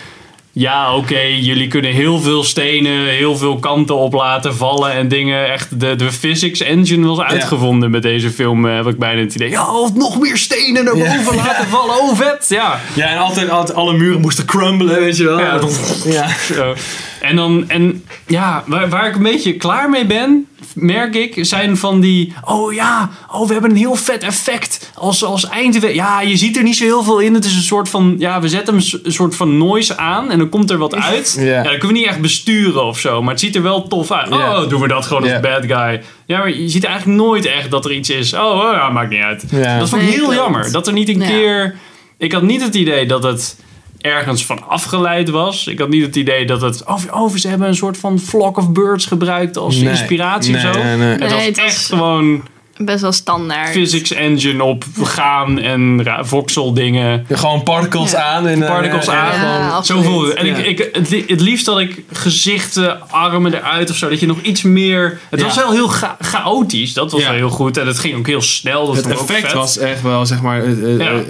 Ja, 0.54 0.96
oké, 0.96 1.19
jullie 1.20 1.69
kunnen 1.69 1.93
heel 1.93 2.20
veel 2.20 2.44
stenen, 2.44 3.06
heel 3.06 3.37
veel 3.37 3.58
kanten 3.58 3.96
op 3.96 4.12
laten 4.12 4.56
vallen 4.56 4.93
en 4.93 5.08
dingen. 5.08 5.52
Echt, 5.52 5.81
de, 5.81 5.96
de 5.96 6.12
physics 6.12 6.60
engine 6.60 7.06
was 7.06 7.19
uitgevonden 7.19 7.90
met 7.90 8.02
deze 8.02 8.31
film, 8.31 8.66
eh, 8.69 8.75
heb 8.76 8.87
ik 8.87 8.99
bijna 8.99 9.20
het 9.20 9.34
idee. 9.34 9.50
Ja, 9.50 9.72
of 9.75 9.94
nog 9.94 10.20
meer 10.20 10.37
stenen 10.37 10.84
naar 10.84 10.96
Ja. 10.96 11.16
boven 11.16 11.37
laten 11.44 11.66
vallen. 11.66 12.00
Oh, 12.00 12.16
vet! 12.16 12.46
Ja, 12.49 12.81
ja, 12.94 13.06
en 13.08 13.19
altijd, 13.19 13.50
altijd 13.50 13.76
alle 13.76 13.93
muren 13.93 14.20
moesten 14.20 14.44
crumblen, 14.44 15.00
weet 15.00 15.16
je 15.16 15.25
wel. 15.25 15.38
Ja. 15.40 15.60
ja. 16.04 16.26
En 17.22 17.36
dan, 17.36 17.69
en 17.69 18.04
ja, 18.26 18.64
waar, 18.66 18.88
waar 18.88 19.08
ik 19.08 19.14
een 19.14 19.22
beetje 19.22 19.56
klaar 19.56 19.91
mee 19.91 20.06
ben, 20.06 20.46
merk 20.74 21.14
ik, 21.14 21.36
zijn 21.41 21.76
van 21.76 22.00
die, 22.00 22.32
oh 22.44 22.72
ja, 22.72 23.10
oh 23.31 23.46
we 23.46 23.52
hebben 23.52 23.70
een 23.70 23.76
heel 23.76 23.94
vet 23.94 24.22
effect 24.22 24.91
als, 24.94 25.24
als 25.24 25.48
eindeffect. 25.48 25.94
Ja, 25.94 26.20
je 26.20 26.36
ziet 26.36 26.56
er 26.56 26.62
niet 26.62 26.76
zo 26.76 26.84
heel 26.84 27.02
veel 27.02 27.19
in. 27.19 27.34
Het 27.34 27.44
is 27.44 27.56
een 27.56 27.62
soort 27.62 27.88
van, 27.88 28.14
ja, 28.19 28.41
we 28.41 28.48
zetten 28.48 28.74
een 28.74 29.12
soort 29.12 29.36
van 29.36 29.58
noise 29.58 29.96
aan 29.96 30.31
en 30.31 30.38
dan 30.38 30.48
komt 30.48 30.70
er 30.70 30.79
wat 30.79 30.94
uit. 30.94 31.36
Ja. 31.43 31.44
Ja, 31.44 31.62
dat 31.62 31.79
kunnen 31.79 31.88
we 31.88 31.98
niet 31.98 32.06
echt 32.06 32.20
besturen 32.20 32.84
of 32.84 32.98
zo, 32.98 33.22
maar 33.22 33.31
het 33.31 33.41
ziet 33.41 33.56
er 33.56 33.62
wel 33.62 33.88
tof 33.88 34.10
uit. 34.10 34.31
Oh, 34.31 34.69
doen 34.69 34.81
we 34.81 34.88
dat 34.88 35.06
gewoon 35.06 35.22
als 35.22 35.41
bad 35.41 35.64
guy. 35.67 36.02
Ja, 36.26 36.38
maar 36.38 36.50
je 36.50 36.69
ziet 36.69 36.84
eigenlijk 36.84 37.19
nooit 37.19 37.44
echt 37.44 37.70
dat 37.70 37.84
er 37.84 37.93
iets 37.93 38.10
is. 38.10 38.34
Oh, 38.34 38.41
oh 38.41 38.72
ja, 38.72 38.91
maakt 38.91 39.10
niet 39.10 39.22
uit. 39.22 39.50
Dat 39.79 39.88
vond 39.88 40.02
ik 40.02 40.08
heel 40.08 40.34
jammer. 40.34 40.72
Dat 40.72 40.86
er 40.86 40.93
niet 40.93 41.08
een 41.08 41.19
keer... 41.19 41.76
Ik 42.19 42.32
had 42.32 42.43
niet 42.43 42.62
het 42.62 42.74
idee 42.74 43.06
dat 43.06 43.22
het 43.22 43.56
ergens 44.03 44.47
van 44.47 44.69
afgeleid 44.69 45.31
was. 45.31 45.67
Ik 45.67 45.79
had 45.79 45.89
niet 45.89 46.03
het 46.06 46.17
idee 46.17 46.47
dat 46.47 46.61
het... 46.61 46.85
Oh, 46.85 46.99
oh 47.11 47.35
ze 47.35 47.49
hebben 47.49 47.69
een 47.69 47.75
soort 47.75 47.97
van 47.99 48.19
flock 48.19 48.56
of 48.56 48.71
birds 48.73 49.06
gebruikt 49.06 49.56
als 49.56 49.77
Nee. 49.77 49.89
inspiratie 49.91 50.53
Nee, 50.55 50.67
of 50.69 50.75
zo. 50.75 50.82
nee, 50.82 50.97
nee. 50.97 51.09
Het 51.09 51.19
Nee, 51.21 51.29
was 51.29 51.44
het 51.44 51.56
was- 51.56 51.65
echt 51.67 51.87
gewoon 51.87 52.43
Best 52.76 53.00
wel 53.00 53.12
standaard. 53.12 53.70
physics 53.70 54.10
engine 54.12 54.62
op 54.64 54.84
gaan 55.02 55.58
en 55.58 56.06
voxel 56.20 56.74
dingen. 56.74 57.26
Gewoon 57.31 57.62
particles 57.62 58.10
Ja. 58.10 58.22
aan. 58.22 58.46
En, 58.46 58.62
eh, 58.62 58.69
Particles 58.69 59.08
aan. 59.08 59.26
Ja, 59.26 59.31
gewoon- 59.32 59.70
absoluut. 59.72 60.05
Zoveel. 60.05 60.34
En 60.34 60.46
Ja. 60.46 60.56
ik, 60.56 60.67
ik, 60.79 60.88
het, 60.93 61.29
het 61.29 61.41
liefst 61.41 61.64
dat 61.67 61.79
ik 61.81 62.02
gezichten, 62.12 63.10
armen 63.10 63.55
eruit 63.55 63.91
of 63.91 63.96
zo. 63.96 64.08
Dat 64.08 64.20
je 64.20 64.26
nog 64.26 64.41
iets 64.43 64.62
meer... 64.62 65.19
Het 65.31 65.41
Ja. 65.41 65.46
was 65.46 65.56
wel 65.56 65.72
heel 65.72 65.88
cha- 65.88 66.17
chaotisch. 66.20 66.93
Dat 66.93 67.12
was 67.12 67.20
Ja. 67.20 67.26
wel 67.26 67.36
heel 67.36 67.48
goed. 67.50 67.76
En 67.76 67.86
het 67.86 67.98
ging 67.98 68.17
ook 68.17 68.26
heel 68.26 68.43
snel. 68.43 68.86
Dat 68.86 68.96
Het 68.96 69.06
effect 69.10 69.52
was 69.52 69.79
echt 69.79 70.02
wel, 70.02 70.26
zeg 70.26 70.43
maar... 70.43 70.69
Ja. 70.70 71.05
ja, 71.05 71.20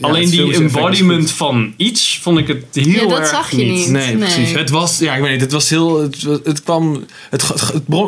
Alleen 0.00 0.30
die 0.30 0.54
embodiment 0.54 1.30
van 1.30 1.72
iets 1.76 2.18
vond 2.22 2.38
ik 2.38 2.46
het 2.48 2.64
heel 2.72 2.86
Ja, 2.92 3.06
dat 3.08 3.18
erg 3.18 3.28
zag 3.28 3.50
je 3.50 3.56
niet. 3.56 3.66
niet. 3.72 3.88
Nee, 3.88 4.06
Nee. 4.06 4.16
precies. 4.16 4.52
Het 4.52 4.70
was, 4.70 4.98
ja, 4.98 5.14
ik 5.14 5.20
weet 5.22 5.30
niet, 5.32 5.40
het 5.40 5.52
was 5.52 5.68
heel, 5.68 6.00
het, 6.02 6.22
het 6.44 6.62
kwam, 6.62 7.04
het, 7.30 7.48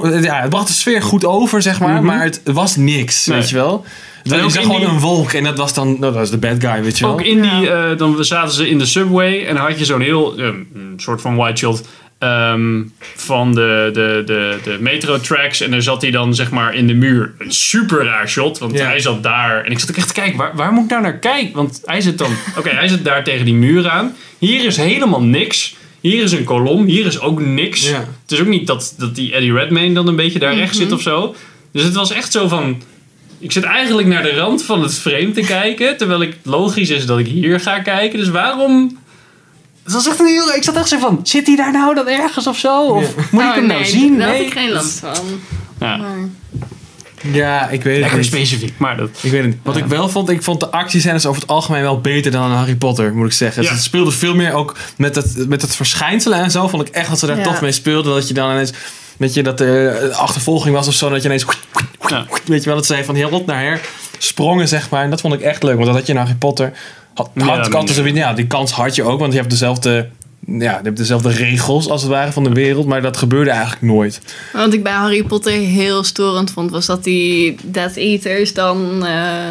het, 0.02 0.25
ja, 0.25 0.40
het 0.40 0.50
bracht 0.50 0.66
de 0.66 0.72
sfeer 0.72 1.02
goed 1.02 1.25
over, 1.25 1.62
zeg 1.62 1.80
maar, 1.80 1.94
Mhm. 1.94 2.04
maar 2.04 2.22
het 2.22 2.40
was 2.44 2.69
niks, 2.76 3.26
Nee. 3.26 3.38
weet 3.38 3.48
je 3.48 3.54
wel. 3.54 3.84
En 4.24 4.36
Je 4.36 4.42
ook 4.42 4.50
zag 4.50 4.62
in 4.62 4.66
gewoon 4.66 4.80
die- 4.80 4.90
een 4.90 5.00
wolk 5.00 5.32
en 5.32 5.44
dat 5.44 5.56
was 5.58 5.74
dan, 5.74 5.86
nou, 5.88 6.00
dat 6.00 6.14
was 6.14 6.30
de 6.30 6.38
bad 6.38 6.56
guy, 6.64 6.82
weet 6.82 6.98
je 6.98 7.04
wel. 7.04 7.12
Ook 7.12 7.22
in 7.22 7.42
die, 7.42 7.70
eh, 7.70 7.96
dan 7.98 8.24
zaten 8.24 8.54
ze 8.54 8.68
in 8.68 8.78
de 8.78 8.86
subway 8.86 9.44
en 9.46 9.54
dan 9.54 9.64
had 9.64 9.78
je 9.78 9.84
zo'n 9.84 10.00
heel, 10.00 10.36
eh, 10.38 10.44
een 10.44 10.94
soort 10.96 11.20
van 11.20 11.36
wide 11.36 11.56
shot 11.58 11.88
ehm, 12.18 12.82
van 13.16 13.54
de, 13.54 13.90
de, 13.92 14.22
de, 14.26 14.58
de 14.64 14.76
metro 14.80 15.20
tracks. 15.20 15.60
En 15.60 15.70
daar 15.70 15.82
zat 15.82 16.02
hij 16.02 16.10
dan 16.10 16.34
zeg 16.34 16.50
maar 16.50 16.74
in 16.74 16.86
de 16.86 16.94
muur. 16.94 17.32
Een 17.38 17.52
super 17.52 18.04
raar 18.04 18.28
shot, 18.28 18.58
want 18.58 18.72
Ja. 18.72 18.84
hij 18.86 19.00
zat 19.00 19.22
daar. 19.22 19.64
En 19.64 19.70
ik 19.70 19.78
zat 19.78 19.90
ook 19.90 19.96
echt 19.96 20.06
te 20.08 20.12
kijken, 20.14 20.38
waar, 20.38 20.52
waar 20.56 20.72
moet 20.72 20.84
ik 20.84 20.90
nou 20.90 21.02
naar 21.02 21.18
kijken? 21.18 21.54
Want 21.54 21.80
hij 21.84 22.00
zit 22.00 22.18
dan, 22.18 22.30
oké, 22.58 22.68
hij 22.70 22.88
zit 22.88 23.04
daar 23.04 23.24
tegen 23.24 23.44
die 23.44 23.54
muur 23.54 23.88
aan. 23.88 24.14
Hier 24.38 24.64
is 24.64 24.76
helemaal 24.76 25.22
niks. 25.22 25.74
Hier 26.00 26.22
is 26.22 26.32
een 26.32 26.44
kolom, 26.44 26.84
hier 26.84 27.06
is 27.06 27.20
ook 27.20 27.40
niks. 27.40 27.88
Ja. 27.88 27.98
Het 28.22 28.32
is 28.32 28.40
ook 28.40 28.46
niet 28.46 28.66
dat, 28.66 28.94
dat 28.98 29.14
die 29.14 29.32
Eddie 29.34 29.52
Redmayne 29.52 29.94
dan 29.94 30.08
een 30.08 30.16
beetje 30.16 30.38
daar 30.38 30.54
rechts 30.54 30.78
zit 30.78 30.92
of 30.92 31.00
zo. 31.00 31.34
Dus 31.72 31.82
het 31.82 31.94
was 31.94 32.10
echt 32.10 32.32
zo 32.32 32.48
van... 32.48 32.82
Ik 33.38 33.52
zit 33.52 33.64
eigenlijk 33.64 34.08
naar 34.08 34.22
de 34.22 34.34
rand 34.34 34.62
van 34.64 34.82
het 34.82 34.94
frame 34.94 35.30
te 35.32 35.40
kijken. 35.40 35.96
Terwijl 35.96 36.22
ik 36.22 36.36
logisch 36.42 36.88
is 36.90 37.06
dat 37.06 37.18
ik 37.18 37.26
hier 37.26 37.60
ga 37.60 37.78
kijken. 37.80 38.18
Dus 38.18 38.28
waarom... 38.28 38.98
Het 39.84 39.92
was 39.92 40.08
echt 40.08 40.20
een 40.20 40.26
heel... 40.26 40.52
Ik 40.54 40.62
zat 40.62 40.76
echt 40.76 40.88
zo 40.88 40.98
van... 40.98 41.20
Zit 41.22 41.46
hij 41.46 41.56
daar 41.56 41.72
nou 41.72 41.94
dan 41.94 42.08
ergens 42.08 42.46
of 42.46 42.58
zo? 42.58 42.82
Of 42.86 43.14
moet 43.30 43.42
ik 43.42 43.48
Oh, 43.48 43.54
hem 43.54 43.66
nou 43.66 43.84
zien? 43.84 44.18
Daar 44.18 44.28
had 44.28 44.36
Nee. 44.36 44.46
ik 44.46 44.52
geen 44.52 44.70
last 44.70 44.98
van. 44.98 45.14
Ja, 45.80 45.96
Maar, 45.96 46.16
Ja, 47.32 47.68
ik 47.68 47.82
weet 47.82 47.92
het 47.92 48.00
lekker 48.00 48.18
niet. 48.18 48.26
specifiek. 48.26 48.72
Maar 48.76 48.96
dat... 48.96 49.08
Ik 49.22 49.30
weet 49.30 49.40
het 49.40 49.50
niet. 49.50 49.58
Wat 49.62 49.76
ik 49.76 49.84
wel 49.84 50.08
vond, 50.08 50.28
ik 50.30 50.42
vond 50.42 50.60
de 50.60 50.70
actiescènes 50.70 51.26
over 51.26 51.40
het 51.40 51.50
algemeen 51.50 51.82
wel 51.82 52.00
beter 52.00 52.30
dan 52.30 52.50
Harry 52.50 52.74
Potter, 52.76 53.14
moet 53.14 53.26
ik 53.26 53.32
zeggen. 53.32 53.60
Dus 53.60 53.70
Ja. 53.70 53.76
het 53.76 53.84
speelde 53.84 54.10
veel 54.10 54.34
meer 54.34 54.52
ook 54.52 54.76
met 54.96 55.14
het, 55.16 55.48
met 55.48 55.62
het 55.62 55.76
verschijnselen 55.76 56.38
en 56.38 56.50
zo. 56.50 56.68
Vond 56.68 56.88
ik 56.88 56.94
echt 56.94 57.08
dat 57.08 57.18
ze 57.18 57.26
daar 57.26 57.36
Ja. 57.38 57.42
tof 57.42 57.60
mee 57.60 57.72
speelden. 57.72 58.14
Dat 58.14 58.28
je 58.28 58.34
dan 58.34 58.50
ineens, 58.50 58.72
dat 59.20 59.34
je 59.34 59.42
dat 59.42 59.60
er 59.60 60.12
achtervolging 60.12 60.74
was 60.74 60.88
of 60.88 60.94
zo. 60.94 61.08
Dat 61.08 61.22
je 61.22 61.28
ineens, 61.28 61.44
Ja. 62.08 62.26
weet 62.44 62.62
je 62.62 62.68
wel, 62.68 62.78
dat 62.78 62.86
ze 62.86 63.04
van 63.04 63.14
heel 63.14 63.28
rot 63.28 63.46
naar 63.46 63.60
her 63.62 63.80
sprongen, 64.18 64.68
zeg 64.68 64.90
maar. 64.90 65.04
En 65.04 65.10
dat 65.10 65.20
vond 65.20 65.34
ik 65.34 65.40
echt 65.40 65.62
leuk, 65.62 65.74
want 65.74 65.86
dat 65.86 65.94
had 65.94 66.06
je 66.06 66.12
in 66.12 66.18
Harry 66.18 66.34
Potter. 66.34 66.72
Had, 67.14 67.30
Ja, 67.34 67.44
had 67.44 67.74
altijd 67.74 67.96
zo, 67.96 68.06
ja, 68.06 68.32
die 68.32 68.46
kans 68.46 68.72
had 68.72 68.94
je 68.94 69.02
ook, 69.02 69.20
want 69.20 69.32
je 69.32 69.38
hebt 69.38 69.50
dezelfde... 69.50 70.08
Ja, 70.46 70.76
je 70.76 70.84
hebt 70.84 70.96
dezelfde 70.96 71.30
regels 71.30 71.88
als 71.88 72.02
het 72.02 72.10
ware 72.10 72.32
van 72.32 72.44
de 72.44 72.52
wereld, 72.52 72.86
maar 72.86 73.02
dat 73.02 73.16
gebeurde 73.16 73.50
eigenlijk 73.50 73.82
nooit. 73.82 74.20
wat 74.52 74.72
ik 74.72 74.82
bij 74.82 74.92
Harry 74.92 75.22
Potter 75.22 75.52
heel 75.52 76.04
storend 76.04 76.50
vond, 76.50 76.70
was 76.70 76.86
dat 76.86 77.04
die 77.04 77.56
Death 77.62 77.96
Eaters 77.96 78.54
dan 78.54 79.06
eh, 79.06 79.50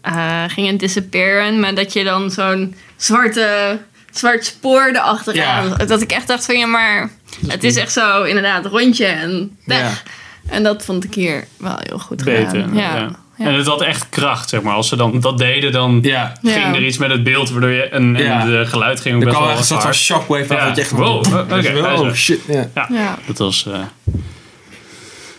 eh, 0.00 0.44
gingen 0.48 0.76
disappearen. 0.76 1.60
Maar 1.60 1.74
dat 1.74 1.92
je 1.92 2.04
dan 2.04 2.30
zo'n 2.30 2.74
zwarte, 2.96 3.78
zwart 4.10 4.44
spoor 4.44 4.88
erachteraan. 4.88 5.68
Ja. 5.78 5.84
Dat 5.84 6.02
ik 6.02 6.12
echt 6.12 6.26
dacht 6.26 6.44
van 6.44 6.58
ja, 6.58 6.66
maar 6.66 7.10
het 7.46 7.64
is 7.64 7.76
echt 7.76 7.92
zo 7.92 8.22
inderdaad 8.22 8.66
rondje 8.66 9.06
en 9.06 9.56
weg. 9.64 10.02
En 10.48 10.62
dat 10.62 10.84
vond 10.84 11.04
ik 11.04 11.14
hier 11.14 11.44
wel 11.56 11.76
heel 11.82 11.98
goed 11.98 12.24
Beter. 12.24 12.46
gedaan. 12.60 12.74
Ja. 12.74 12.96
Ja. 12.96 13.08
Ja. 13.38 13.44
En 13.46 13.54
het 13.54 13.66
had 13.66 13.82
echt 13.82 14.08
kracht, 14.08 14.48
zeg 14.48 14.62
maar. 14.62 14.74
Als 14.74 14.88
ze 14.88 14.96
dan 14.96 15.20
dat 15.20 15.38
deden, 15.38 15.72
dan 15.72 15.98
Ja. 16.02 16.32
Ja. 16.42 16.52
ging 16.52 16.76
er 16.76 16.84
iets 16.86 16.98
met 16.98 17.10
het 17.10 17.22
beeld. 17.24 17.50
Waardoor 17.50 17.70
je... 17.70 17.82
En, 17.82 18.16
en 18.16 18.22
Ja. 18.24 18.44
de 18.44 18.66
geluid 18.66 19.00
ging 19.00 19.14
ook 19.14 19.20
Er 19.20 19.26
best 19.26 19.36
kwam 19.38 19.48
wel 19.48 19.58
echt 19.58 19.70
een 19.70 19.76
soort 19.76 19.80
van 19.80 19.90
hard. 19.90 20.02
shockwave 20.02 20.54
af. 20.54 20.60
Ja. 20.60 20.66
dat 20.66 20.74
je 20.76 20.80
echt 20.80 20.90
van, 20.90 20.98
Wow, 20.98 21.16
oké, 21.40 21.98
oh 22.00 22.06
er. 22.06 22.16
shit. 22.16 22.40
Ja. 22.48 22.70
Ja. 22.74 22.86
Ja. 22.90 23.18
Dat 23.26 23.38
was... 23.38 23.66
eh, 23.66 23.80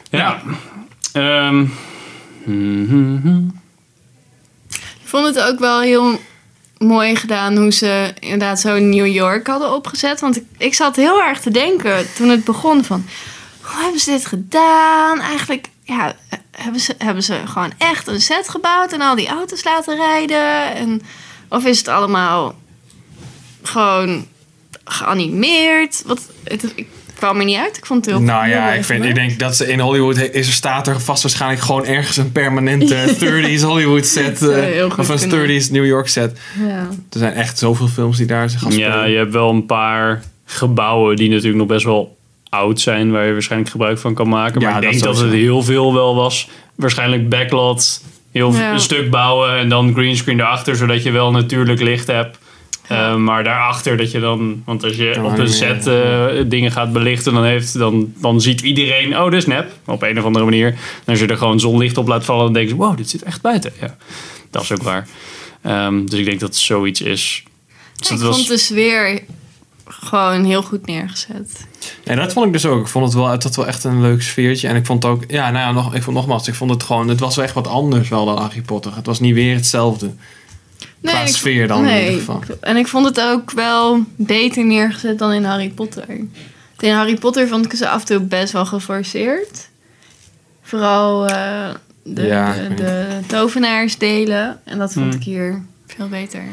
ja. 0.09 0.41
Ehm, 1.13 1.65
mhm. 2.45 3.37
Ik 4.73 5.15
vond 5.15 5.25
het 5.35 5.43
ook 5.43 5.59
wel 5.59 5.81
heel 5.81 6.19
mooi 6.79 7.15
gedaan 7.15 7.57
hoe 7.57 7.71
ze 7.71 8.13
inderdaad 8.19 8.59
zo 8.59 8.79
New 8.79 9.07
York 9.07 9.47
hadden 9.47 9.73
opgezet. 9.73 10.19
Want 10.19 10.37
ik, 10.37 10.43
ik 10.57 10.73
zat 10.73 10.95
heel 10.95 11.21
erg 11.21 11.39
te 11.39 11.51
denken 11.51 12.13
toen 12.15 12.29
het 12.29 12.43
begon 12.43 12.83
van... 12.83 13.05
Hoe 13.61 13.81
hebben 13.81 13.99
ze 13.99 14.11
dit 14.11 14.25
gedaan? 14.25 15.19
Eigenlijk 15.19 15.67
ja, 15.83 16.15
hebben, 16.51 16.81
ze, 16.81 16.95
hebben 16.97 17.23
ze 17.23 17.41
gewoon 17.45 17.71
echt 17.77 18.07
een 18.07 18.21
set 18.21 18.49
gebouwd 18.49 18.93
en 18.93 19.01
al 19.01 19.15
die 19.15 19.27
auto's 19.27 19.63
laten 19.63 19.95
rijden? 19.95 20.75
En, 20.75 21.01
of 21.49 21.65
is 21.65 21.77
het 21.77 21.87
allemaal 21.87 22.55
gewoon 23.61 24.27
geanimeerd? 24.83 26.03
Wat, 26.05 26.21
het, 26.43 26.73
kwam 27.19 27.39
er 27.39 27.45
niet 27.45 27.57
uit. 27.57 27.77
Ik 27.77 27.85
vond 27.85 28.05
het 28.05 28.15
heel 28.15 28.23
Nou 28.23 28.47
ja, 28.47 28.73
ik, 28.73 28.83
vind, 28.85 29.03
ik 29.03 29.09
gemaakt. 29.09 29.15
denk 29.27 29.39
dat 29.39 29.55
ze 29.55 29.67
in 29.71 29.79
Hollywood 29.79 30.17
is 30.17 30.47
er 30.47 30.53
staat 30.53 30.87
er 30.87 31.01
vast 31.01 31.21
waarschijnlijk 31.23 31.61
gewoon 31.61 31.85
ergens 31.85 32.17
een 32.17 32.31
permanente 32.31 32.95
30s 33.57 33.61
Hollywood 33.61 34.05
set. 34.05 34.41
eh, 34.49 34.85
of 34.97 35.09
een 35.09 35.29
kunnen. 35.29 35.61
30s 35.61 35.71
New 35.71 35.85
York 35.85 36.07
set. 36.07 36.39
Ja. 36.67 36.77
Er 37.09 37.19
zijn 37.19 37.33
echt 37.33 37.57
zoveel 37.57 37.87
films 37.87 38.17
die 38.17 38.25
daar 38.25 38.49
zich 38.49 38.61
gaan 38.61 38.71
spelen. 38.71 38.89
Ja, 38.97 39.03
je 39.03 39.17
hebt 39.17 39.33
wel 39.33 39.49
een 39.49 39.65
paar 39.65 40.23
gebouwen 40.45 41.15
die 41.15 41.29
natuurlijk 41.29 41.57
nog 41.57 41.67
best 41.67 41.85
wel 41.85 42.17
oud 42.49 42.79
zijn. 42.81 43.11
Waar 43.11 43.25
je 43.25 43.33
waarschijnlijk 43.33 43.71
gebruik 43.71 43.97
van 43.99 44.13
kan 44.13 44.29
maken. 44.29 44.61
Maar 44.61 44.69
Ja, 44.71 44.77
ik 44.77 44.81
dat 44.83 44.91
denk 44.91 45.03
dat 45.03 45.13
het 45.17 45.23
sowieso. 45.25 45.43
heel 45.45 45.63
veel 45.63 45.93
wel 45.93 46.15
was. 46.15 46.49
Waarschijnlijk 46.75 47.29
backlot. 47.29 48.03
Heel 48.31 48.53
Ja. 48.53 48.73
een 48.73 48.79
stuk 48.79 49.09
bouwen 49.09 49.57
en 49.57 49.69
dan 49.69 49.93
greenscreen 49.93 50.39
erachter. 50.39 50.75
Zodat 50.75 51.03
je 51.03 51.11
wel 51.11 51.31
natuurlijk 51.31 51.81
licht 51.81 52.07
hebt. 52.07 52.37
Eh, 52.89 53.15
maar 53.15 53.43
daarachter 53.43 53.97
dat 53.97 54.11
je 54.11 54.19
dan... 54.19 54.61
Want 54.65 54.83
als 54.83 54.95
je 54.95 55.21
op 55.23 55.37
een 55.37 55.49
set 55.49 55.87
eh, 55.87 56.25
dingen 56.45 56.71
gaat 56.71 56.93
belichten... 56.93 57.33
Dan, 57.33 57.43
heeft, 57.43 57.77
dan, 57.77 58.13
dan 58.17 58.41
ziet 58.41 58.61
iedereen... 58.61 59.17
Oh, 59.17 59.23
dat 59.23 59.33
is 59.33 59.45
nep. 59.45 59.71
Op 59.85 60.01
een 60.01 60.17
of 60.19 60.23
andere 60.25 60.45
manier. 60.45 60.67
En 60.67 60.77
als 61.05 61.19
je 61.19 61.27
er 61.27 61.37
gewoon 61.37 61.59
zonlicht 61.59 61.97
op 61.97 62.07
laat 62.07 62.25
vallen... 62.25 62.43
Dan 62.43 62.53
denk 62.53 62.69
je... 62.69 62.75
Wow, 62.75 62.97
dit 62.97 63.09
zit 63.09 63.23
echt 63.23 63.41
buiten. 63.41 63.71
Ja, 63.79 63.95
dat 64.51 64.61
is 64.61 64.71
ook 64.71 64.83
waar. 64.83 65.07
Ehm, 65.61 66.05
dus 66.05 66.19
ik 66.19 66.25
denk 66.25 66.39
dat 66.39 66.49
het 66.49 66.57
zoiets 66.57 67.01
is. 67.01 67.43
Dus 67.95 68.11
ik 68.11 68.19
was- 68.19 68.35
vond 68.35 68.47
de 68.47 68.57
sfeer 68.57 69.21
gewoon 69.85 70.43
heel 70.43 70.61
goed 70.63 70.85
neergezet. 70.85 71.67
En 72.03 72.17
dat 72.17 72.33
vond 72.33 72.45
ik 72.45 72.51
dus 72.53 72.65
ook. 72.65 72.81
Ik 72.81 72.87
vond 72.87 73.05
het 73.05 73.13
wel, 73.13 73.27
het 73.27 73.43
had 73.43 73.55
wel 73.55 73.67
echt 73.67 73.83
een 73.83 74.01
leuk 74.01 74.21
sfeertje. 74.21 74.67
En 74.67 74.75
ik 74.75 74.85
vond 74.85 75.03
het 75.03 75.11
ook, 75.11 75.23
ja, 75.27 75.51
nou 75.51 75.65
ja, 75.65 75.71
nog, 75.71 75.95
ik 75.95 76.03
vond 76.03 76.15
nogmaals, 76.15 76.47
ik 76.47 76.55
vond 76.55 76.71
het 76.71 76.83
gewoon, 76.83 77.07
het 77.07 77.19
was 77.19 77.35
wel 77.35 77.45
echt 77.45 77.53
wat 77.53 77.67
anders 77.67 78.09
wel 78.09 78.25
dan 78.25 78.37
Harry 78.37 78.61
Potter. 78.61 78.95
Het 78.95 79.05
was 79.05 79.19
niet 79.19 79.33
weer 79.33 79.55
hetzelfde. 79.55 80.13
Qua 81.03 81.21
ik- 81.21 81.27
sfeer 81.27 81.67
dan 81.67 81.87
in 81.87 81.99
ieder 82.03 82.19
geval. 82.19 82.41
En 82.61 82.77
ik 82.77 82.87
vond 82.87 83.05
het 83.05 83.21
ook 83.21 83.51
wel 83.51 84.03
beter 84.15 84.65
neergezet 84.65 85.19
dan 85.19 85.31
in 85.33 85.43
Harry 85.43 85.69
Potter. 85.69 86.05
In 86.79 86.91
Harry 86.93 87.15
Potter 87.15 87.47
vond 87.47 87.65
ik 87.65 87.73
ze 87.73 87.89
af 87.89 87.99
en 87.99 88.05
toe 88.05 88.19
best 88.19 88.53
wel 88.53 88.65
geforceerd. 88.65 89.69
Vooral 90.61 91.27
eh, 91.27 91.69
de, 92.03 92.21
Ja, 92.25 92.53
de 92.75 93.05
tovenaarsdelen. 93.27 94.59
En 94.65 94.77
dat 94.77 94.93
vond 94.93 95.05
Hmm. 95.05 95.15
ik 95.21 95.23
hier 95.23 95.61
veel 95.87 96.07
beter. 96.07 96.43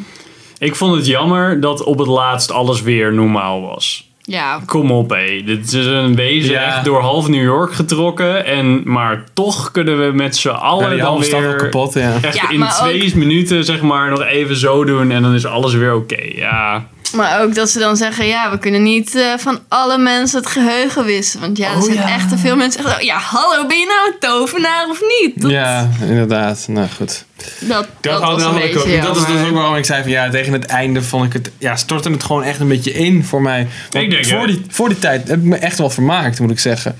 Ik 0.59 0.75
vond 0.75 0.97
het 0.97 1.07
jammer 1.07 1.61
dat 1.61 1.83
op 1.85 1.99
het 1.99 2.09
laatst 2.09 2.51
alles 2.51 2.83
weer 2.83 3.13
normaal 3.15 3.61
was. 3.61 4.11
Ja, 4.29 4.61
Kom 4.67 4.91
op, 4.91 5.11
hé. 5.11 5.43
Dit 5.45 5.73
is 5.73 5.87
een 5.87 6.15
wezen 6.15 6.53
Ja. 6.53 6.65
echt 6.67 6.85
door 6.85 7.01
half 7.01 7.29
New 7.29 7.43
York 7.43 7.73
getrokken. 7.75 8.45
En, 8.47 8.83
maar 8.85 9.25
toch 9.35 9.71
kunnen 9.71 10.07
we 10.07 10.13
met 10.17 10.37
z'n 10.37 10.49
Ja, 10.49 10.55
allen 10.55 10.91
die 10.91 10.99
dan 10.99 11.19
weer... 11.21 11.57
kapot, 11.57 11.95
ja. 11.95 12.13
Echt 12.23 12.35
Ja, 12.37 12.51
in 12.51 12.65
twee 12.79 13.17
minuten, 13.17 13.65
zeg 13.65 13.81
maar, 13.83 14.11
nog 14.11 14.23
even 14.25 14.57
zo 14.57 14.85
doen. 14.85 15.11
En 15.11 15.23
dan 15.23 15.35
is 15.35 15.47
alles 15.47 15.75
weer 15.75 15.95
oké. 15.95 16.23
Ja. 16.35 16.87
maar 17.15 17.43
ook 17.43 17.55
dat 17.55 17.71
ze 17.71 17.79
dan 17.79 17.97
zeggen... 17.97 18.27
ja, 18.27 18.51
we 18.51 18.59
kunnen 18.59 18.83
niet 18.83 19.15
eh, 19.15 19.23
van 19.39 19.59
alle 19.69 19.99
mensen 19.99 20.39
het 20.39 20.49
geheugen 20.49 21.05
wissen. 21.05 21.41
Want 21.41 21.57
ja, 21.59 21.71
er 21.71 21.77
Oh, 21.77 21.83
zijn 21.83 21.97
ja. 21.97 22.09
echt 22.09 22.29
te 22.29 22.39
veel 22.39 22.57
mensen 22.57 22.81
die 22.81 22.89
zeggen... 22.91 23.07
ja, 23.07 23.19
hallo, 23.19 23.67
ben 23.67 23.79
je 23.79 23.87
nou 23.87 24.09
een 24.13 24.19
tovenaar 24.19 24.87
of 24.89 25.01
niet? 25.21 25.43
Dat, 25.43 25.51
Ja, 25.51 25.89
inderdaad. 26.01 26.65
Nou 26.69 26.89
goed. 26.97 27.25
Dat, 27.61 27.89
dat, 28.01 28.21
was 28.21 28.55
beetje 28.55 28.79
ook. 28.79 29.03
Dat 29.03 29.17
is 29.17 29.27
dus 29.27 29.49
ook 29.49 29.55
waarom 29.55 29.77
ik 29.77 29.85
zei 29.85 30.03
van 30.03 30.11
ja, 30.11 30.31
tegen 30.31 30.53
het 30.53 30.65
einde 30.65 31.03
vond 31.03 31.25
ik 31.25 31.33
het, 31.33 31.51
ja, 31.59 31.77
stortte 31.77 32.11
het 32.11 32.25
gewoon 32.25 32.43
echt 32.43 32.61
een 32.61 32.69
beetje 32.69 32.93
in 32.93 33.25
voor 33.25 33.43
mij. 33.43 33.67
Want 33.91 34.05
Ik 34.05 34.11
denk, 34.11 34.27
voor, 34.27 34.39
ja. 34.39 34.47
die, 34.47 34.65
voor 34.69 34.89
die 34.89 34.99
tijd 34.99 35.29
heb 35.29 35.39
ik 35.39 35.45
me 35.45 35.57
echt 35.57 35.79
wel 35.79 35.91
vermaakt, 35.91 36.41
moet 36.41 36.51
ik 36.51 36.59
zeggen. 36.59 36.97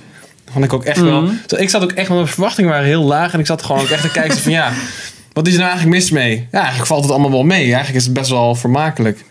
Vond 0.53 0.65
ik 0.65 0.73
ook 0.73 0.85
echt 0.85 1.01
wel. 1.01 1.23
Mhm. 1.23 1.35
Ik 1.57 1.71
zat 1.71 1.83
ook 1.83 1.93
echt, 1.93 2.09
mijn 2.09 2.27
verwachtingen 2.27 2.71
waren 2.71 2.87
heel 2.87 3.03
laag 3.03 3.33
en 3.33 3.39
ik 3.39 3.47
zat 3.47 3.63
gewoon 3.63 3.83
ook 3.83 3.89
echt 3.89 4.03
te 4.03 4.11
kijken 4.11 4.39
van 4.39 4.53
ja, 4.53 4.73
wat 5.33 5.47
is 5.47 5.53
er 5.53 5.59
nou 5.59 5.71
eigenlijk 5.71 6.01
mis 6.01 6.11
mee? 6.11 6.47
Ja, 6.53 6.59
eigenlijk 6.59 6.87
valt 6.87 7.03
het 7.03 7.13
allemaal 7.13 7.31
wel 7.31 7.45
mee. 7.45 7.65
Eigenlijk 7.65 7.95
is 7.97 8.05
het 8.05 8.13
best 8.13 8.31
wel 8.31 8.55
vermakelijk. 8.55 9.25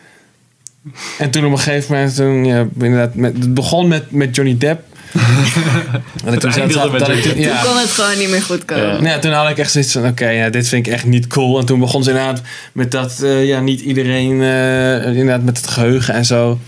En 1.18 1.30
toen 1.30 1.46
op 1.46 1.52
een 1.52 1.60
gegeven 1.60 1.94
moment, 1.94 2.16
toen, 2.16 2.46
ja, 2.46 2.68
inderdaad, 2.80 3.16
met, 3.16 3.34
het 3.38 3.54
begon 3.54 3.88
met, 3.88 4.12
met 4.12 4.36
Johnny 4.36 4.58
Depp. 4.58 4.84
En 6.26 6.40
toen 6.40 6.52
zat- 6.52 6.72
dat 7.00 7.10
ik 7.10 7.22
toen- 7.22 7.40
ja. 7.40 7.62
Toen 7.62 7.70
kon 7.72 7.80
het 7.82 7.90
gewoon 7.90 8.18
niet 8.18 8.30
meer 8.30 8.42
goed 8.42 8.66
komen. 8.66 9.04
Ja. 9.04 9.10
Ja, 9.10 9.20
toen 9.20 9.32
had 9.32 9.50
ik 9.50 9.58
echt 9.58 9.72
zoiets 9.72 9.92
van, 9.92 10.06
oké, 10.08 10.30
ja, 10.30 10.50
dit 10.50 10.68
vind 10.68 10.88
ik 10.88 10.94
echt 10.94 11.06
niet 11.06 11.28
cool. 11.28 11.60
En 11.60 11.66
toen 11.66 11.80
begon 11.80 12.04
ze 12.04 12.10
inderdaad 12.10 12.42
met 12.74 12.92
dat, 12.92 13.20
eh, 13.24 13.46
ja, 13.48 13.60
niet 13.60 13.82
iedereen, 13.82 14.42
eh, 14.42 15.06
inderdaad 15.06 15.44
met 15.44 15.58
het 15.58 15.68
geheugen 15.68 16.14
en 16.14 16.26
zo. 16.26 16.60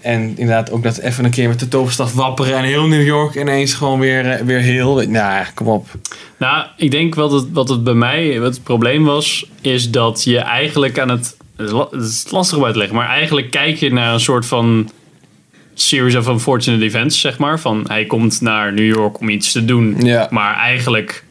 En 0.00 0.22
inderdaad 0.28 0.70
ook 0.70 0.82
dat 0.82 0.98
even 0.98 1.24
een 1.24 1.30
keer 1.30 1.48
met 1.48 1.60
de 1.60 1.68
toverstaf 1.68 2.12
wapperen 2.12 2.56
en 2.58 2.64
heel 2.64 2.86
New 2.86 3.06
York 3.06 3.34
ineens 3.34 3.74
gewoon 3.74 3.98
weer, 4.00 4.30
eh, 4.30 4.44
weer 4.44 4.58
heel. 4.60 4.94
Nou, 4.94 5.06
ja, 5.12 5.46
kom 5.54 5.66
op. 5.66 5.88
Nou, 6.38 6.66
ik 6.76 6.90
denk 6.90 7.14
wat 7.14 7.32
het, 7.32 7.44
wat 7.52 7.68
het 7.68 7.84
bij 7.84 7.94
mij, 7.94 8.40
wat 8.40 8.54
het 8.54 8.62
probleem 8.62 9.04
was, 9.04 9.46
is 9.60 9.90
dat 9.90 10.24
je 10.24 10.38
eigenlijk 10.38 10.98
aan 10.98 11.08
het. 11.08 11.36
Het 11.56 11.66
is 11.66 11.72
la- 11.72 11.88
het 11.90 12.02
is 12.02 12.24
lastig 12.30 12.56
om 12.58 12.64
uit 12.64 12.72
te 12.72 12.78
leggen, 12.78 12.96
maar 12.96 13.08
eigenlijk 13.08 13.50
kijk 13.50 13.76
je 13.76 13.92
naar 13.92 14.12
een 14.14 14.20
soort 14.20 14.46
van 14.46 14.90
series 15.80 16.16
of 16.16 16.28
unfortunate 16.28 16.84
events, 16.84 17.20
zeg 17.20 17.38
maar. 17.38 17.60
Van 17.60 17.84
hij 17.88 18.04
komt 18.04 18.40
naar 18.40 18.72
New 18.72 18.94
York 18.94 19.20
om 19.20 19.28
iets 19.28 19.52
te 19.52 19.64
doen, 19.64 19.96
Ja. 19.98 20.26
maar 20.30 20.56
eigenlijk 20.56 21.24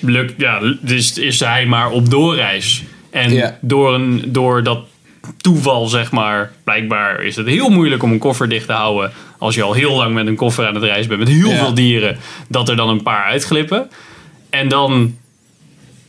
lukt, 0.00 0.34
ja, 0.36 0.60
dus 0.80 1.18
is 1.18 1.40
hij 1.40 1.66
maar 1.66 1.90
op 1.90 2.10
doorreis. 2.10 2.82
En 3.10 3.32
Ja. 3.32 3.58
door, 3.60 3.94
een, 3.94 4.22
door 4.26 4.62
dat 4.62 4.78
toeval, 5.36 5.86
zeg 5.86 6.10
maar, 6.10 6.52
blijkbaar 6.64 7.22
is 7.22 7.36
het 7.36 7.46
heel 7.46 7.68
moeilijk 7.68 8.02
om 8.02 8.12
een 8.12 8.18
koffer 8.18 8.48
dicht 8.48 8.66
te 8.66 8.72
houden. 8.72 9.12
Als 9.38 9.54
je 9.54 9.62
al 9.62 9.72
heel 9.72 9.96
lang 9.96 10.14
met 10.14 10.26
een 10.26 10.36
koffer 10.36 10.66
aan 10.66 10.74
het 10.74 10.84
reizen 10.84 11.08
bent, 11.08 11.20
met 11.20 11.28
heel 11.28 11.50
Ja. 11.50 11.56
veel 11.56 11.74
dieren, 11.74 12.16
dat 12.48 12.68
er 12.68 12.76
dan 12.76 12.88
een 12.88 13.02
paar 13.02 13.24
uitglippen. 13.24 13.90
En 14.50 14.68
dan 14.68 15.16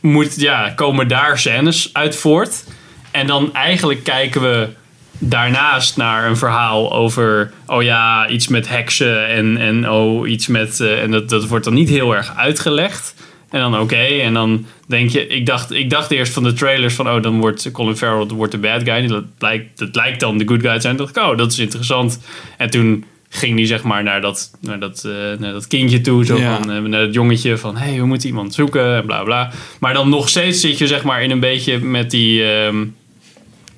moet, 0.00 0.40
ja, 0.40 0.72
komen 0.74 1.08
daar 1.08 1.38
scènes 1.38 1.90
uit 1.92 2.16
voort. 2.16 2.64
En 3.10 3.26
dan 3.26 3.54
eigenlijk 3.54 4.04
kijken 4.04 4.40
we 4.40 4.68
daarnaast 5.18 5.96
naar 5.96 6.26
een 6.28 6.36
verhaal 6.36 6.92
over, 6.92 7.52
oh 7.66 7.82
ja, 7.82 8.28
iets 8.28 8.48
met 8.48 8.68
heksen 8.68 9.28
en, 9.28 9.56
en 9.56 9.90
oh, 9.90 10.28
iets 10.28 10.46
met, 10.46 10.80
eh, 10.80 11.02
en 11.02 11.10
dat, 11.10 11.28
dat 11.28 11.46
wordt 11.46 11.64
dan 11.64 11.74
niet 11.74 11.88
heel 11.88 12.16
erg 12.16 12.36
uitgelegd. 12.36 13.14
En 13.50 13.60
dan 13.60 13.78
oké, 13.78 13.96
en 13.96 14.34
dan 14.34 14.66
denk 14.86 15.10
je, 15.10 15.26
ik 15.26 15.46
dacht, 15.46 15.72
ik 15.72 15.90
dacht 15.90 16.10
eerst 16.10 16.32
van 16.32 16.42
de 16.42 16.52
trailers 16.52 16.94
van, 16.94 17.08
oh, 17.08 17.22
dan 17.22 17.40
wordt 17.40 17.70
Colin 17.72 17.96
Farrell 17.96 18.26
wordt 18.26 18.52
de 18.52 18.58
bad 18.58 18.82
guy. 18.82 19.06
Dat 19.06 19.24
lijkt, 19.38 19.78
dat 19.78 19.94
lijkt 19.94 20.20
dan 20.20 20.38
de 20.38 20.48
good 20.48 20.60
guy 20.60 20.74
te 20.74 20.80
zijn. 20.80 20.96
Toen 20.96 21.06
dacht 21.06 21.16
ik, 21.16 21.32
oh, 21.32 21.38
dat 21.38 21.52
is 21.52 21.58
interessant. 21.58 22.20
En 22.56 22.70
toen 22.70 23.04
ging 23.28 23.56
die 23.56 23.66
zeg 23.66 23.82
maar 23.82 24.02
naar 24.02 24.20
dat, 24.20 24.50
naar 24.60 24.78
dat, 24.78 25.04
eh, 25.04 25.38
naar 25.38 25.52
dat 25.52 25.66
kindje 25.66 26.00
toe, 26.00 26.24
zo 26.24 26.36
Ja. 26.38 26.56
van, 26.56 26.70
eh, 26.70 26.80
naar 26.80 27.00
het 27.00 27.14
jongetje 27.14 27.56
van, 27.58 27.76
hé, 27.76 27.88
hey, 27.88 27.98
we 27.98 28.06
moeten 28.06 28.28
iemand 28.28 28.54
zoeken, 28.54 28.96
en 28.96 29.06
bla 29.06 29.22
bla. 29.22 29.50
Maar 29.80 29.94
dan 29.94 30.08
nog 30.08 30.28
steeds 30.28 30.60
zit 30.60 30.78
je 30.78 30.86
zeg 30.86 31.02
maar 31.04 31.22
in 31.22 31.30
een 31.30 31.40
beetje 31.40 31.78
met 31.78 32.10
die, 32.10 32.44
ehm, 32.52 32.84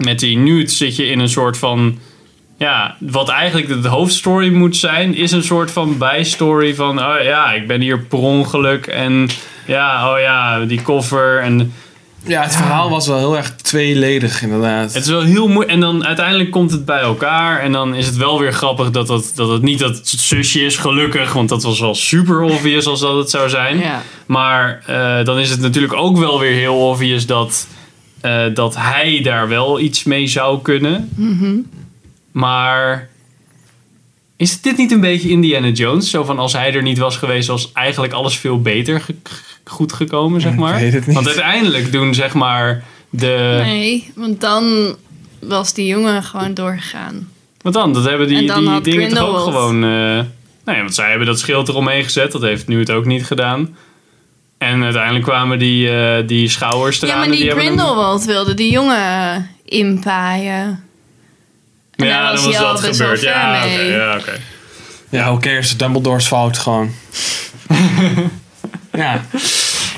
met 0.04 0.18
die 0.18 0.36
nude 0.38 0.70
zit 0.70 0.96
je 0.96 1.06
in 1.06 1.18
een 1.18 1.28
soort 1.28 1.58
van, 1.58 1.98
ja, 2.58 2.96
wat 2.98 3.28
eigenlijk 3.28 3.82
de 3.82 3.88
hoofdstory 3.88 4.52
moet 4.52 4.76
zijn, 4.76 5.14
is 5.14 5.32
een 5.32 5.42
soort 5.42 5.70
van 5.70 5.98
bijstory 5.98 6.74
van, 6.74 6.98
oh 6.98 7.22
ja, 7.22 7.52
ik 7.52 7.66
ben 7.66 7.80
hier 7.80 7.98
per 7.98 8.18
ongeluk 8.18 8.86
en 8.86 9.28
ja, 9.66 10.12
oh 10.12 10.20
ja, 10.20 10.64
die 10.64 10.82
koffer 10.82 11.40
en 11.40 11.72
Ja, 12.26 12.42
het 12.42 12.56
verhaal 12.56 12.90
was 12.90 13.06
wel 13.06 13.18
heel 13.18 13.36
erg 13.36 13.56
tweeledig 13.56 14.42
inderdaad. 14.42 14.94
het 14.94 15.04
is 15.04 15.10
wel 15.10 15.22
heel 15.22 15.46
moeilijk. 15.48 15.70
En 15.70 15.80
dan 15.80 16.06
uiteindelijk 16.06 16.50
komt 16.50 16.70
het 16.70 16.84
bij 16.84 17.00
elkaar. 17.00 17.60
En 17.60 17.72
dan 17.72 17.94
is 17.94 18.06
het 18.06 18.16
wel 18.16 18.38
weer 18.40 18.52
grappig 18.52 18.90
dat 18.90 19.08
het, 19.08 19.32
dat 19.34 19.48
het 19.48 19.62
niet 19.62 19.78
dat 19.78 20.00
zusje 20.04 20.60
is, 20.60 20.76
gelukkig. 20.76 21.32
Want 21.32 21.48
dat 21.48 21.62
was 21.62 21.80
wel 21.80 21.94
super 21.94 22.42
obvious 22.42 22.86
als 22.86 23.00
dat 23.00 23.16
het 23.16 23.30
zou 23.30 23.48
zijn. 23.48 23.78
Ja. 23.78 24.02
Maar 24.26 24.82
eh, 24.86 25.24
dan 25.24 25.38
is 25.38 25.50
het 25.50 25.60
natuurlijk 25.60 25.92
ook 25.92 26.18
wel 26.18 26.38
weer 26.38 26.54
heel 26.54 26.88
obvious 26.88 27.26
dat, 27.26 27.66
eh, 28.20 28.44
dat 28.54 28.76
hij 28.76 29.20
daar 29.22 29.48
wel 29.48 29.80
iets 29.80 30.04
mee 30.04 30.26
zou 30.26 30.62
kunnen. 30.62 31.08
Maar 32.32 33.08
is 34.36 34.60
dit 34.60 34.76
niet 34.76 34.92
een 34.92 35.00
beetje 35.00 35.28
Indiana 35.28 35.68
Jones? 35.68 36.10
Zo 36.10 36.24
van 36.24 36.38
als 36.38 36.52
hij 36.52 36.74
er 36.74 36.82
niet 36.82 36.98
was 36.98 37.16
geweest, 37.16 37.48
was 37.48 37.72
eigenlijk 37.72 38.12
alles 38.12 38.38
veel 38.38 38.60
beter 38.62 39.00
ge- 39.00 39.14
goed 39.64 39.92
gekomen, 39.92 40.40
zeg 40.40 40.52
Ik 40.52 40.58
maar. 40.58 40.74
weet 40.80 40.92
het 40.92 41.06
niet. 41.06 41.14
Want 41.14 41.26
uiteindelijk 41.26 41.92
doen 41.92 42.14
zeg 42.14 42.34
maar 42.34 42.84
de. 43.10 43.60
Nee, 43.62 44.12
want 44.14 44.40
dan 44.40 44.94
was 45.38 45.74
die 45.74 45.86
jongen 45.86 46.22
gewoon 46.22 46.54
doorgegaan. 46.54 47.28
Wat 47.62 47.72
dan? 47.72 47.92
Dat 47.92 48.04
hebben 48.04 48.28
En 48.28 48.34
die, 48.46 48.80
die 48.80 48.80
dingen 48.80 49.14
toch 49.14 49.28
ook 49.28 49.44
gewoon... 49.44 49.84
eh 49.84 50.20
nee, 50.64 50.80
want 50.80 50.94
zij 50.94 51.08
hebben 51.08 51.26
dat 51.26 51.38
schild 51.38 51.68
eromheen 51.68 52.04
gezet. 52.04 52.32
Dat 52.32 52.42
heeft 52.42 52.66
nu 52.68 52.78
het 52.78 52.90
ook 52.90 53.04
niet 53.04 53.24
gedaan. 53.26 53.76
En 54.60 54.82
uiteindelijk 54.82 55.24
kwamen 55.24 55.58
die, 55.58 55.90
eh 55.90 56.26
die 56.26 56.48
schouwers 56.48 57.02
eraan. 57.02 57.14
Ja, 57.20 57.26
maar 57.26 57.36
die 57.36 57.48
hem- 57.48 57.58
Grindelwald 57.58 58.24
wilde 58.24 58.54
die 58.54 58.70
jongen 58.72 59.50
inpaaien. 59.64 60.84
En 61.94 62.06
Ja, 62.06 62.32
dan 62.32 62.44
was 62.44 62.58
was 62.58 62.80
dat 62.82 62.96
gebeurd. 62.96 63.20
Ja, 63.20 63.56
oké. 63.64 63.80
ja, 63.80 64.16
oké. 64.16 64.38
Ja, 65.08 65.24
who 65.24 65.38
cares? 65.38 65.76
Dumbledore's 65.76 66.26
fout 66.26 66.58
gewoon. 66.58 66.90
ja. 68.92 69.24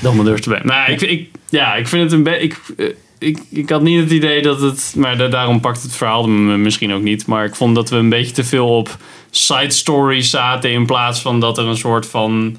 Dumbledore 0.01 0.43
erbij. 0.43 0.61
Nou, 0.63 0.93
ik, 0.93 1.01
ik, 1.01 1.29
ja, 1.49 1.75
ik 1.75 1.89
vind 1.89 2.03
het 2.03 2.13
een 2.13 2.23
beetje... 2.23 2.41
Ik, 2.43 2.59
eh, 2.77 2.87
ik, 3.19 3.39
ik 3.51 3.71
had 3.71 3.83
niet 3.83 4.01
het 4.01 4.11
idee 4.11 4.43
dat 4.43 4.61
het... 4.61 4.93
Maar 4.97 5.17
da- 5.17 5.29
daarom 5.29 5.61
pakt 5.61 5.83
het 5.83 5.97
verhaal 5.97 6.29
me 6.29 6.57
misschien 6.57 6.93
ook 6.93 7.03
niet. 7.03 7.27
Maar 7.27 7.45
ik 7.45 7.55
vond 7.55 7.75
dat 7.75 7.91
we 7.91 7.97
een 7.97 8.09
beetje 8.09 8.33
te 8.33 8.45
veel 8.45 8.77
op 8.77 8.97
side 9.31 9.71
stories 9.71 10.31
zaten... 10.31 10.71
in 10.73 10.87
plaats 10.87 11.21
van 11.21 11.41
dat 11.41 11.59
er 11.59 11.65
een 11.67 11.77
soort 11.77 12.07
van 12.07 12.57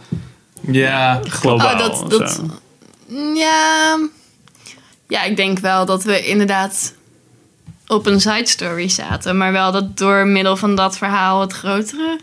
Ja. 0.71 1.19
globaal... 1.27 1.73
Oh, 1.73 1.77
dat- 1.79 2.05
dat-. 2.09 2.41
Ja, 3.35 3.99
ja, 5.07 5.23
ik 5.23 5.35
denk 5.35 5.59
wel 5.59 5.85
dat 5.85 6.03
we 6.03 6.25
inderdaad 6.25 6.93
op 7.87 8.05
een 8.05 8.21
side 8.21 8.47
story 8.47 8.89
zaten. 8.89 9.37
Maar 9.37 9.51
wel 9.51 9.71
dat 9.71 9.97
door 9.97 10.27
middel 10.27 10.57
van 10.57 10.75
dat 10.75 10.97
verhaal 10.97 11.41
het 11.41 11.53
grotere 11.53 12.19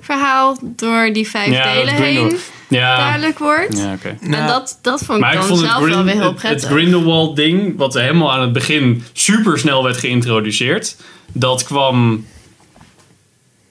verhaal 0.00 0.58
door 0.62 1.12
die 1.12 1.28
vijf 1.28 1.50
Ja, 1.52 1.72
delen 1.72 1.94
heen 1.94 2.36
Ja, 2.68 2.96
duidelijk 2.96 3.38
wordt. 3.38 3.78
ja 3.78 3.92
oké. 3.92 4.16
En 4.20 4.30
Nou, 4.30 4.46
dat, 4.46 4.78
dat 4.82 4.98
vond 5.02 5.18
ik 5.18 5.24
Maar 5.24 5.32
ik 5.32 5.38
dan 5.38 5.48
vond 5.48 5.60
het, 5.60 5.70
zelf 5.70 5.82
Grind- 5.82 5.94
wel 5.94 6.04
weer 6.04 6.14
heel 6.14 6.22
het, 6.22 6.32
het 6.32 6.40
prettig. 6.42 6.70
Grindelwald 6.70 7.36
ding, 7.36 7.76
wat 7.76 7.94
helemaal 7.94 8.32
aan 8.32 8.40
het 8.40 8.52
begin 8.52 9.04
super 9.12 9.58
snel 9.58 9.82
werd 9.82 9.96
geïntroduceerd, 9.96 10.96
dat 11.32 11.64
kwam 11.64 12.26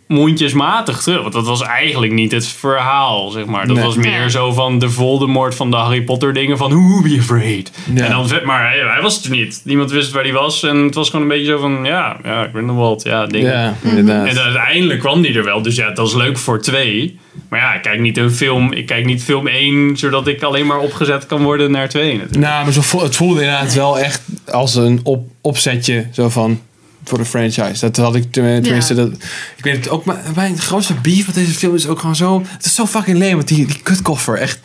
mondjesmatig 0.07 1.01
terug. 1.01 1.21
Want 1.21 1.33
dat 1.33 1.45
was 1.47 1.62
eigenlijk 1.62 2.12
niet 2.13 2.31
het 2.31 2.47
verhaal, 2.47 3.29
zeg 3.29 3.45
maar. 3.45 3.67
Dat 3.67 3.75
Nee. 3.75 3.85
was 3.85 3.95
meer 3.95 4.19
Nee. 4.19 4.29
zo 4.29 4.51
van 4.53 4.79
de 4.79 4.89
Voldemort 4.89 5.55
van 5.55 5.72
de 5.72 5.77
Harry 5.77 6.01
Potter 6.01 6.33
dingen 6.33 6.57
van 6.57 6.70
who 6.72 7.01
be 7.01 7.18
afraid. 7.20 7.72
Ja. 7.94 8.03
En 8.05 8.11
dan, 8.11 8.29
maar 8.44 8.70
hij, 8.70 8.79
hij 8.94 9.01
was 9.01 9.15
het 9.15 9.24
er 9.25 9.31
niet. 9.31 9.61
Niemand 9.63 9.91
wist 9.91 10.11
waar 10.11 10.24
hij 10.24 10.33
was. 10.33 10.63
En 10.63 10.77
het 10.77 10.96
was 10.96 11.09
gewoon 11.09 11.22
een 11.22 11.27
beetje 11.37 11.46
zo 11.51 11.57
van, 11.57 11.79
ja, 11.85 12.18
ja 12.24 12.48
Grindelwald, 12.53 13.03
ja, 13.03 13.25
ding. 13.25 13.44
Ja, 13.46 13.75
inderdaad. 13.83 14.27
En 14.27 14.37
uiteindelijk 14.39 15.00
kwam 15.00 15.22
die 15.22 15.33
er 15.37 15.44
wel. 15.44 15.61
Dus 15.61 15.75
ja, 15.75 15.91
dat 15.91 16.07
is 16.07 16.13
leuk 16.13 16.37
voor 16.37 16.61
twee. 16.61 17.20
Maar 17.50 17.59
ja, 17.59 17.74
ik 17.74 17.81
kijk 17.81 18.00
niet 18.00 18.18
een 18.18 18.31
film. 18.31 18.72
Ik 18.74 18.85
kijk 18.85 19.05
niet 19.05 19.24
film 19.24 19.48
1, 19.48 19.98
zodat 19.98 20.27
ik 20.27 20.44
alleen 20.44 20.65
maar 20.65 20.79
opgezet 20.79 21.25
kan 21.25 21.44
worden 21.44 21.72
naar 21.72 21.89
2 21.89 22.11
natuurlijk. 22.11 22.37
Nou, 22.39 22.63
maar 22.63 22.74
zo 22.74 22.81
vo- 22.81 23.03
het 23.03 23.15
voelde 23.15 23.39
inderdaad 23.41 23.74
wel 23.74 24.00
echt 24.00 24.22
als 24.51 24.75
een 24.75 25.00
op, 25.03 25.27
opzetje 25.41 26.07
zo 26.13 26.29
van 26.29 26.61
voor 27.05 27.18
de 27.18 27.25
franchise. 27.25 27.79
Dat 27.79 27.98
had 27.98 28.15
ik 28.15 28.31
ten- 28.31 28.61
tenminste. 28.63 28.94
Ja. 28.96 29.01
Dat, 29.01 29.11
ik 29.55 29.63
weet 29.63 29.75
het 29.75 29.89
ook. 29.89 30.05
Maar 30.05 30.22
mijn 30.35 30.57
grootste 30.59 30.94
beef 30.94 31.25
met 31.25 31.35
deze 31.35 31.51
film 31.53 31.75
is 31.75 31.87
ook 31.87 32.00
gewoon 32.00 32.15
zo. 32.15 32.44
Het 32.48 32.65
is 32.65 32.75
zo 32.75 32.85
fucking 32.85 33.18
lame. 33.20 33.35
Want 33.35 33.48
die, 33.48 33.65
die 33.65 33.79
kutkoffer, 33.83 34.37
echt. 34.37 34.59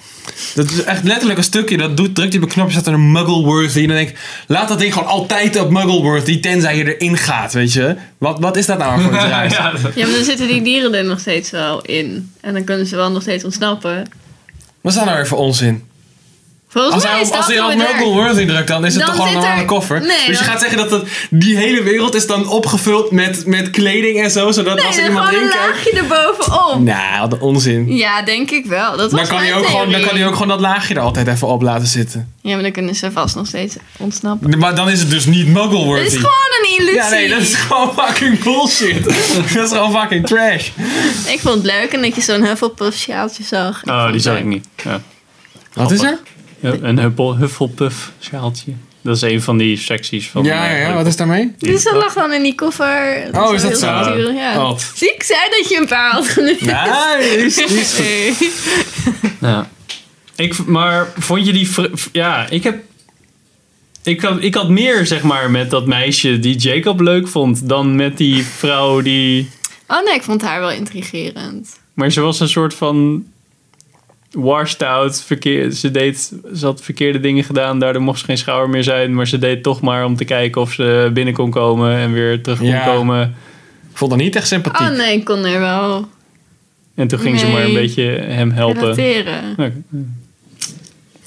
Dat 0.55 0.71
is 0.71 0.85
echt 0.85 1.05
letterlijk 1.05 1.39
een 1.39 1.45
stukje. 1.45 1.77
Dat 1.77 1.97
doet, 1.97 2.15
drukt 2.15 2.33
je 2.33 2.39
op 2.39 2.45
een 2.45 2.51
knopje, 2.51 2.73
staat 2.73 2.87
er 2.87 2.93
een 2.93 3.13
Muggleworthy. 3.13 3.81
En 3.81 3.87
dan 3.87 3.97
denk 3.97 4.09
ik, 4.09 4.19
laat 4.47 4.69
dat 4.69 4.79
ding 4.79 4.93
gewoon 4.93 5.09
altijd 5.09 5.61
op 5.61 5.71
Muggleworthy. 5.71 6.41
Tenzij 6.41 6.77
je 6.77 6.97
erin 6.97 7.17
gaat, 7.17 7.53
weet 7.53 7.73
je. 7.73 7.97
Wat, 8.19 8.39
wat 8.41 8.57
is 8.57 8.67
dat 8.67 8.79
nou 8.79 9.01
voor 9.03 9.15
iets 9.15 9.25
raars? 9.25 9.55
ja, 9.55 9.73
maar 10.07 10.15
dan 10.15 10.25
zitten 10.25 10.47
die 10.49 10.63
dieren 10.63 10.95
er 10.95 11.05
nog 11.05 11.21
steeds 11.21 11.51
wel 11.51 11.83
in. 11.83 12.33
En 12.41 12.53
dan 12.53 12.65
kunnen 12.65 12.87
ze 12.87 12.97
wel 12.97 13.11
nog 13.11 13.23
steeds 13.23 13.45
ontsnappen. 13.45 14.09
Wat 14.81 14.93
is 14.93 14.99
dat 14.99 15.05
nou 15.05 15.17
weer 15.17 15.27
voor 15.27 15.39
onzin? 15.39 15.83
Volgens 16.73 16.95
Als 16.95 17.03
mij 17.03 17.13
hij, 17.13 17.21
is 17.23 17.31
als 17.31 17.37
dat 17.39 17.47
hij 17.49 17.61
op 17.65 17.69
het 17.71 17.79
werkt. 17.79 17.93
Muggleworthy 17.93 18.47
drukt, 18.47 18.69
dan 18.69 18.85
is 18.87 18.95
het 18.95 19.07
Dan 19.07 19.15
toch 19.15 19.25
gewoon 19.27 19.31
een 19.37 19.43
er- 19.43 19.49
normale 19.49 19.67
koffer. 19.67 20.01
Nee, 20.01 20.27
dus 20.27 20.39
je 20.39 20.45
gaat 20.45 20.61
zeggen 20.61 20.79
dat 20.79 20.91
het, 20.91 21.05
die 21.31 21.57
hele 21.57 21.83
wereld 21.83 22.15
is 22.15 22.27
dan 22.27 22.49
opgevuld 22.49 23.11
met, 23.11 23.47
met 23.47 23.71
kleding 23.71 24.23
en 24.23 24.31
zo. 24.31 24.51
Zodat 24.51 24.85
als 24.85 24.95
er 24.97 25.01
Nee, 25.01 25.09
iemand 25.11 25.27
gewoon 25.29 25.43
een 25.43 25.49
in 25.51 25.57
kijkt... 25.57 25.75
laagje 25.75 25.91
erbovenop. 25.93 26.81
Nou, 26.83 27.21
wat 27.21 27.33
een 27.33 27.41
onzin. 27.41 27.97
Ja, 27.97 28.23
denk 28.23 28.51
ik 28.51 28.67
wel. 28.67 28.97
Dat 28.97 29.11
was 29.11 29.21
Dan 29.21 29.29
kan, 29.29 29.39
hij 29.39 29.47
mijn 29.49 29.61
ook 29.61 29.67
gewoon, 29.67 29.91
dan 29.91 30.01
kan 30.01 30.17
hij 30.17 30.27
ook 30.27 30.33
gewoon 30.33 30.49
dat 30.49 30.61
laagje 30.61 30.95
er 30.95 31.01
altijd 31.01 31.27
even 31.29 31.49
op 31.49 31.63
laten 31.63 31.87
zitten. 31.87 32.33
Ja, 32.43 32.53
maar 32.55 32.63
dan 32.63 32.73
kunnen 32.73 32.95
ze 32.95 33.11
vast 33.13 33.35
nog 33.35 33.47
steeds 33.47 33.77
ontsnappen. 33.99 34.59
Maar 34.59 34.75
dan 34.75 34.91
is 34.91 35.01
het 35.01 35.11
dus 35.11 35.25
niet 35.27 35.45
Het 35.47 35.55
Muggleworthy. 35.55 36.07
is 36.07 36.15
gewoon 36.15 36.31
een 36.63 36.71
illusie. 36.79 36.95
ja, 36.95 37.09
nee, 37.09 37.29
dat 37.29 37.41
is 37.41 37.55
gewoon 37.55 37.93
fucking 37.97 38.43
bullshit. 38.43 39.05
dat 39.55 39.65
is 39.65 39.71
gewoon 39.71 39.93
fucking 40.01 40.27
trash. 40.27 40.69
Ik 41.27 41.39
vond 41.41 41.55
het 41.55 41.65
leuk 41.65 41.93
en 41.93 42.03
dat 42.03 42.15
je 42.15 42.21
zo'n 42.21 42.45
Hufflepuff 42.45 42.99
sjaaltje 42.99 43.43
zag. 43.43 43.83
Oh, 43.85 44.05
die 44.05 44.13
het 44.15 44.23
zag 44.23 44.39
ik 44.39 44.45
niet. 44.45 44.67
Ja. 44.85 45.01
Wat 45.75 45.91
is 45.91 46.03
er? 46.03 46.19
Ja, 46.61 46.73
Een 46.81 46.99
Hufflepuff 47.39 48.13
sjaaltje. 48.21 48.73
Dat 49.03 49.17
is 49.17 49.23
een 49.23 49.43
van 49.43 49.59
die 49.59 49.77
secties 49.77 50.29
van... 50.29 50.45
Ja, 50.45 50.71
ja, 50.71 50.77
ja, 50.77 50.95
wat 50.95 51.07
is 51.07 51.17
daarmee? 51.17 51.55
Dus 51.59 51.85
dat 51.85 51.95
lag 51.95 52.15
dan 52.15 52.33
in 52.33 52.43
die 52.43 52.55
koffer. 52.55 53.29
Oh, 53.33 53.55
is 53.55 53.63
dat 53.63 53.71
heel 53.71 53.81
zo? 53.81 53.91
natuurlijk, 53.91 54.37
Ja. 54.37 54.71
Oh. 54.71 54.79
Zie, 54.95 55.15
ik 55.15 55.23
zei 55.23 55.41
dat 55.59 55.69
je 55.69 55.77
een 55.77 55.87
paar 55.87 56.11
had 56.13 56.29
genoemd. 56.29 56.61
Nee, 56.61 57.29
die 57.37 57.45
is, 57.45 57.55
die 57.55 57.65
is 57.67 57.93
goed. 57.93 58.05
Nee. 58.05 58.51
Ja. 59.51 59.69
Ik, 60.37 60.67
maar 60.67 61.13
vond 61.19 61.47
je 61.47 61.53
die... 61.53 61.71
Ja, 62.13 62.49
ik 62.49 62.63
heb... 62.63 62.83
Ik 64.03 64.21
had, 64.21 64.43
ik 64.43 64.55
had 64.55 64.69
meer, 64.69 65.07
zeg 65.07 65.23
maar, 65.23 65.51
met 65.51 65.71
dat 65.71 65.87
meisje 65.87 66.39
die 66.39 66.57
Jacob 66.57 67.01
leuk 67.01 67.29
vond... 67.29 67.69
dan 67.69 67.97
met 67.97 68.17
die 68.17 68.45
vrouw 68.45 69.01
die... 69.01 69.51
Oh 69.89 70.05
nee, 70.05 70.15
ik 70.15 70.23
vond 70.23 70.43
haar 70.43 70.61
wel 70.61 70.71
intrigerend. 70.71 71.79
Maar 71.95 72.11
ze 72.11 72.21
was 72.21 72.41
een 72.41 72.49
soort 72.49 72.75
van... 72.75 73.27
Washed 74.33 74.83
out. 74.83 75.23
Verkeer, 75.23 75.71
ze, 75.71 75.91
deed, 75.91 76.33
ze 76.55 76.65
had 76.67 76.83
verkeerde 76.83 77.21
dingen 77.21 77.45
gedaan. 77.45 77.79
Daardoor 77.79 78.03
mocht 78.03 78.19
ze 78.19 78.25
geen 78.25 78.39
schouwer 78.39 78.69
meer 78.71 78.85
zijn. 78.85 79.15
Maar 79.15 79.27
ze 79.27 79.39
deed 79.39 79.63
toch 79.63 79.81
maar 79.81 80.05
om 80.05 80.17
te 80.17 80.25
kijken 80.25 80.61
of 80.61 80.73
ze 80.73 81.11
binnen 81.15 81.35
kon 81.35 81.51
komen... 81.51 81.97
en 81.97 82.13
weer 82.13 82.43
terug 82.43 82.59
kon 82.59 82.67
Ja. 82.69 82.85
komen. 82.85 83.35
Ik 83.91 83.97
vond 83.97 84.11
dat 84.11 84.21
niet 84.21 84.37
echt 84.37 84.47
sympathiek. 84.49 84.89
Oh 84.91 84.97
nee, 84.97 85.17
ik 85.17 85.25
kon 85.25 85.45
er 85.45 85.61
wel 85.61 86.09
En 86.95 87.09
toen 87.09 87.19
ging 87.19 87.39
ze 87.39 87.49
maar 87.49 87.65
een 87.65 87.75
beetje 87.75 88.03
hem 88.11 88.51
helpen. 88.51 88.95
relateren. 88.95 89.85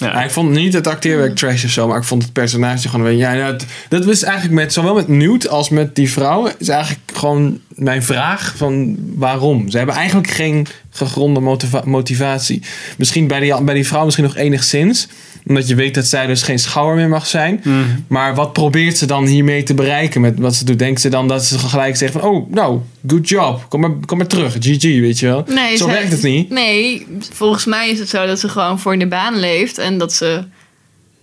Ja. 0.04 0.24
Ik 0.24 0.32
vond 0.32 0.50
niet 0.52 0.74
het 0.74 0.88
acteerwerk 0.88 1.36
trash 1.36 1.64
of 1.64 1.70
zo, 1.72 1.88
maar 1.88 1.98
ik 1.98 2.04
vond 2.04 2.24
het 2.24 2.34
personage 2.34 2.90
gewoon... 2.90 3.06
een- 3.06 3.18
Ja, 3.18 3.34
nou, 3.34 3.54
het- 3.54 3.66
dat 3.90 4.06
was 4.06 4.24
eigenlijk 4.24 4.54
met, 4.54 4.74
zowel 4.74 4.94
met 4.94 5.08
Newt 5.08 5.50
als 5.50 5.70
met 5.70 5.96
die 5.96 6.12
vrouw... 6.12 6.50
is 6.58 6.68
eigenlijk 6.68 7.02
gewoon 7.14 7.60
mijn 7.68 8.04
vraag 8.04 8.54
van 8.58 8.98
waarom. 9.16 9.70
Ze 9.70 9.78
hebben 9.78 9.96
eigenlijk 9.96 10.28
geen 10.30 10.68
gegronde 10.90 11.40
motiva- 11.40 11.82
motivatie. 11.86 12.62
Misschien 12.98 13.28
bij 13.28 13.40
die, 13.40 13.64
bij 13.64 13.74
die 13.74 13.88
vrouw 13.88 14.04
misschien 14.04 14.26
nog 14.26 14.36
enigszins... 14.36 15.08
omdat 15.48 15.68
je 15.68 15.76
weet 15.76 15.96
dat 15.96 16.06
zij 16.06 16.28
dus 16.28 16.42
geen 16.42 16.60
schouwer 16.60 16.96
meer 16.96 17.10
mag 17.10 17.28
zijn. 17.28 17.62
Mhm. 17.64 17.80
Maar 18.08 18.36
wat 18.36 18.54
probeert 18.54 18.98
ze 18.98 19.06
dan 19.06 19.26
hiermee 19.26 19.64
te 19.64 19.74
bereiken 19.74 20.22
met 20.22 20.40
wat 20.40 20.56
ze 20.56 20.66
doet? 20.66 20.80
Denkt 20.80 21.02
ze 21.02 21.10
dan 21.10 21.28
dat 21.28 21.46
ze 21.46 21.60
gelijk 21.60 21.96
zegt 21.96 22.12
van... 22.12 22.22
oh, 22.22 22.52
nou, 22.52 22.80
good 23.08 23.30
job, 23.30 23.66
kom 23.70 23.80
maar, 23.82 23.92
kom 24.06 24.18
maar 24.18 24.28
terug, 24.28 24.54
GG, 24.60 24.82
weet 24.84 25.20
je 25.20 25.26
wel? 25.26 25.46
Nee, 25.48 25.78
Zo 25.78 25.88
werkt 25.88 26.12
het 26.12 26.24
niet. 26.24 26.50
Nee, 26.50 27.08
volgens 27.34 27.66
mij 27.66 27.90
is 27.90 28.00
het 28.00 28.10
zo 28.10 28.26
dat 28.26 28.40
ze 28.40 28.50
gewoon 28.50 28.80
voor 28.80 28.98
de 28.98 29.08
baan 29.08 29.40
leeft. 29.40 29.78
En 29.78 29.98
dat 29.98 30.14
ze 30.14 30.44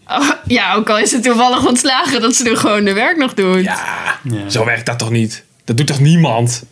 Oh, 0.08 0.30
ja, 0.46 0.74
ook 0.74 0.90
al 0.90 0.98
is 0.98 1.12
het 1.12 1.22
toevallig 1.22 1.66
ontslagen 1.66 2.20
dat 2.20 2.34
ze 2.34 2.50
er 2.50 2.56
gewoon 2.56 2.84
de 2.84 2.92
werk 2.92 3.16
nog 3.16 3.34
doet. 3.34 3.62
Ja, 3.64 4.18
Ja. 4.22 4.48
zo 4.48 4.64
werkt 4.64 4.86
dat 4.86 4.98
toch 4.98 5.10
niet? 5.10 5.44
Dat 5.64 5.76
doet 5.76 5.86
toch 5.86 6.00
niemand? 6.00 6.62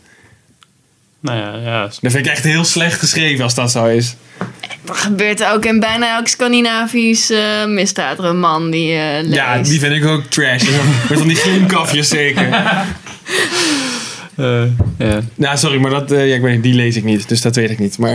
Nou 1.20 1.38
ja, 1.38 1.56
ja. 1.70 1.82
Dat 1.82 1.98
vind 2.00 2.14
ik 2.14 2.26
echt 2.26 2.44
heel 2.44 2.64
slecht 2.64 2.98
geschreven 2.98 3.44
als 3.44 3.54
dat 3.54 3.70
zo 3.70 3.84
is. 3.86 4.14
Dat 4.84 4.96
gebeurt 4.96 5.44
ook 5.44 5.64
in 5.64 5.80
bijna 5.80 6.16
elk 6.16 6.26
Scandinavisch 6.28 7.30
eh 7.30 7.64
misdaadroman 7.66 8.70
die 8.70 8.86
je 8.86 9.20
leest. 9.22 9.34
Ja, 9.34 9.58
die 9.58 9.80
vind 9.80 9.94
ik 9.94 10.04
ook 10.06 10.22
trash. 10.24 10.62
Met 11.08 11.18
van 11.18 11.26
die 11.28 11.36
glimkafjes 11.36 12.08
zeker. 12.08 12.48
Eh, 14.36 14.62
ja. 14.98 15.20
Nou, 15.34 15.56
sorry, 15.56 15.78
maar 15.80 15.90
dat, 15.90 16.10
eh, 16.12 16.28
ja, 16.28 16.34
ik 16.34 16.40
weet 16.40 16.62
die 16.62 16.74
lees 16.74 16.96
ik 16.96 17.04
niet. 17.04 17.28
Dus 17.28 17.40
dat 17.42 17.56
weet 17.56 17.70
ik 17.70 17.78
niet. 17.78 17.98
Maar 17.98 18.12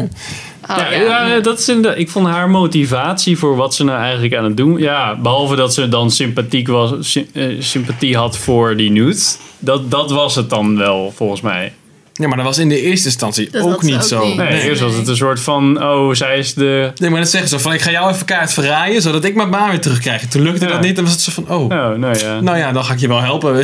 Oh, 0.70 0.78
ja, 0.78 0.92
ja. 0.94 1.28
ja, 1.28 1.40
dat 1.40 1.60
is 1.60 1.68
inderdaad- 1.70 2.00
ik 2.00 2.10
vond 2.10 2.28
haar 2.28 2.50
motivatie 2.50 3.38
voor 3.38 3.56
wat 3.56 3.76
ze 3.76 3.84
nou 3.84 4.02
eigenlijk 4.02 4.36
aan 4.36 4.44
het 4.44 4.58
doen. 4.58 4.78
Ja, 4.78 5.16
behalve 5.16 5.56
dat 5.56 5.74
ze 5.74 5.90
dan 5.90 6.12
sympathiek 6.12 6.68
was, 6.68 6.94
sy- 7.12 7.26
eh, 7.34 7.46
sympathie 7.60 8.18
had 8.18 8.38
voor 8.38 8.78
die 8.78 8.92
nude. 8.92 9.20
Dat, 9.60 9.92
dat 9.92 10.12
was 10.12 10.36
het 10.36 10.50
dan 10.50 10.78
wel, 10.78 11.14
volgens 11.16 11.42
mij. 11.42 11.74
Ja, 12.16 12.28
maar 12.28 12.38
dat 12.38 12.46
was 12.46 12.58
in 12.58 12.70
de 12.70 12.82
eerste 12.82 13.06
instantie 13.08 13.50
Dat 13.52 13.62
ook 13.62 13.82
niet 13.82 13.96
ook 13.96 14.02
zo. 14.04 14.26
niet. 14.26 14.36
Nee, 14.36 14.50
Nee. 14.50 14.62
eerst 14.62 14.82
was 14.82 14.96
het 14.96 15.08
een 15.08 15.16
soort 15.16 15.40
van, 15.40 15.84
oh, 15.84 16.14
zij 16.14 16.38
is 16.38 16.54
de... 16.54 16.92
Nee, 16.96 17.10
maar 17.10 17.20
dat 17.20 17.30
zeggen 17.30 17.50
ze 17.50 17.60
van, 17.60 17.74
ik 17.74 17.82
ga 17.82 17.92
jou 17.92 18.12
even 18.14 18.26
kaart 18.26 18.54
verraaien, 18.54 19.02
zodat 19.02 19.24
ik 19.24 19.36
mijn 19.36 19.50
baan 19.50 19.70
weer 19.70 19.80
terugkrijg. 19.82 20.28
Toen 20.28 20.42
lukte 20.42 20.66
Ja. 20.66 20.72
dat 20.72 20.82
niet, 20.82 20.96
dan 20.96 21.04
was 21.04 21.14
het 21.14 21.22
zo 21.22 21.32
van, 21.32 21.44
oh, 21.50 21.62
Oh, 21.64 21.70
nou 21.98 22.18
ja. 22.20 22.40
nou 22.42 22.58
ja, 22.58 22.72
dan 22.72 22.84
ga 22.86 22.94
ik 22.94 23.00
je 23.00 23.08
wel 23.08 23.22
helpen. 23.22 23.52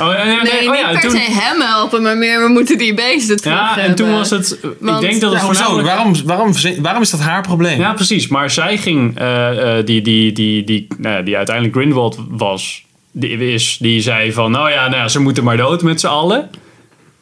Oh, 0.00 0.06
ja, 0.12 0.12
ja, 0.16 0.24
nee, 0.24 0.52
Nee, 0.52 0.66
oh, 0.68 0.70
niet 0.72 0.80
ja, 0.80 0.90
per 0.90 1.00
toen, 1.00 1.10
se 1.10 1.18
hem 1.30 1.60
helpen, 1.60 2.02
maar 2.02 2.16
meer 2.16 2.42
we 2.42 2.48
moeten 2.48 2.78
die 2.78 2.94
beesten 2.94 3.36
terug 3.36 3.56
ja, 3.58 3.72
en 3.72 3.78
hebben. 3.78 3.96
toen 3.96 4.10
was 4.12 4.30
het... 4.30 4.58
Want- 4.80 5.02
ik 5.04 5.10
denk 5.10 5.20
dat 5.20 5.30
het 5.32 5.40
Ja, 5.40 5.46
hoezo? 5.46 5.62
voornamelijk... 5.62 5.88
Waarom, 5.96 6.14
waarom, 6.24 6.52
waarom 6.82 7.02
is 7.02 7.10
dat 7.10 7.20
haar 7.20 7.42
probleem? 7.42 7.78
Ja, 7.78 7.92
precies. 7.92 8.28
Maar 8.28 8.50
zij 8.50 8.76
ging, 8.76 9.18
eh, 9.18 9.78
eh, 9.78 9.86
die, 9.86 10.02
die, 10.02 10.32
die, 10.32 10.64
die, 10.64 10.86
nou 10.98 11.22
die 11.24 11.36
uiteindelijk 11.36 11.76
Grindelwald 11.76 12.16
was, 12.28 12.84
die, 13.12 13.52
is, 13.52 13.76
die 13.80 14.00
zei 14.00 14.32
van, 14.32 14.50
nou 14.50 14.70
ja, 14.70 14.82
nou 14.88 14.96
ja, 15.02 15.08
ze 15.08 15.20
moeten 15.20 15.44
maar 15.44 15.56
dood 15.56 15.82
met 15.82 16.00
z'n 16.00 16.06
allen. 16.06 16.50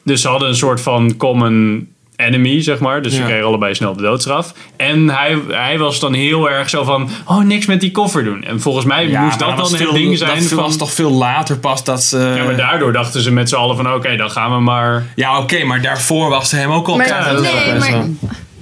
Dus 0.09 0.21
ze 0.21 0.29
hadden 0.29 0.49
een 0.49 0.55
soort 0.57 0.81
van 0.81 1.17
common 1.17 1.87
enemy, 2.17 2.63
zeg 2.63 2.79
maar. 2.79 3.03
Dus 3.03 3.13
ze 3.15 3.21
Ja. 3.21 3.27
kregen 3.27 3.47
allebei 3.47 3.75
snel 3.75 3.97
de 3.97 4.03
doodstraf. 4.03 4.53
En 4.77 5.09
hij, 5.11 5.39
hij 5.49 5.79
was 5.79 6.01
dan 6.01 6.13
heel 6.13 6.51
erg 6.51 6.71
zo 6.71 6.85
van, 6.85 7.09
oh, 7.27 7.39
niks 7.45 7.67
met 7.67 7.81
die 7.81 7.91
koffer 7.91 8.25
doen. 8.25 8.45
En 8.45 8.61
volgens 8.61 8.85
mij 8.85 9.09
Ja, 9.09 9.23
moest 9.25 9.39
dat 9.39 9.57
dan 9.57 9.75
het 9.75 9.93
ding 9.93 10.19
zijn 10.19 10.39
Dat 10.39 10.49
van... 10.49 10.57
was 10.59 10.77
toch 10.77 10.93
veel 10.93 11.11
later 11.11 11.59
pas 11.59 11.85
dat 11.85 12.03
ze... 12.03 12.33
Ja, 12.37 12.45
maar 12.45 12.57
daardoor 12.57 12.93
dachten 12.93 13.21
ze 13.21 13.33
met 13.33 13.49
z'n 13.49 13.55
allen 13.57 13.77
van, 13.77 13.93
oké, 13.95 14.17
dan 14.17 14.31
gaan 14.31 14.53
we 14.55 14.61
maar... 14.61 15.07
Ja, 15.15 15.39
oké, 15.39 15.65
maar 15.65 15.83
daarvoor 15.83 16.31
was 16.31 16.49
ze 16.49 16.57
hem 16.57 16.71
ook 16.71 16.89
al 16.89 16.97
Maar-. 16.97 17.07
Ja, 17.07 17.33
dat 17.33 17.43
is 17.45 17.53
nee, 17.53 17.79
maar- 17.79 17.91
wel. 17.91 18.09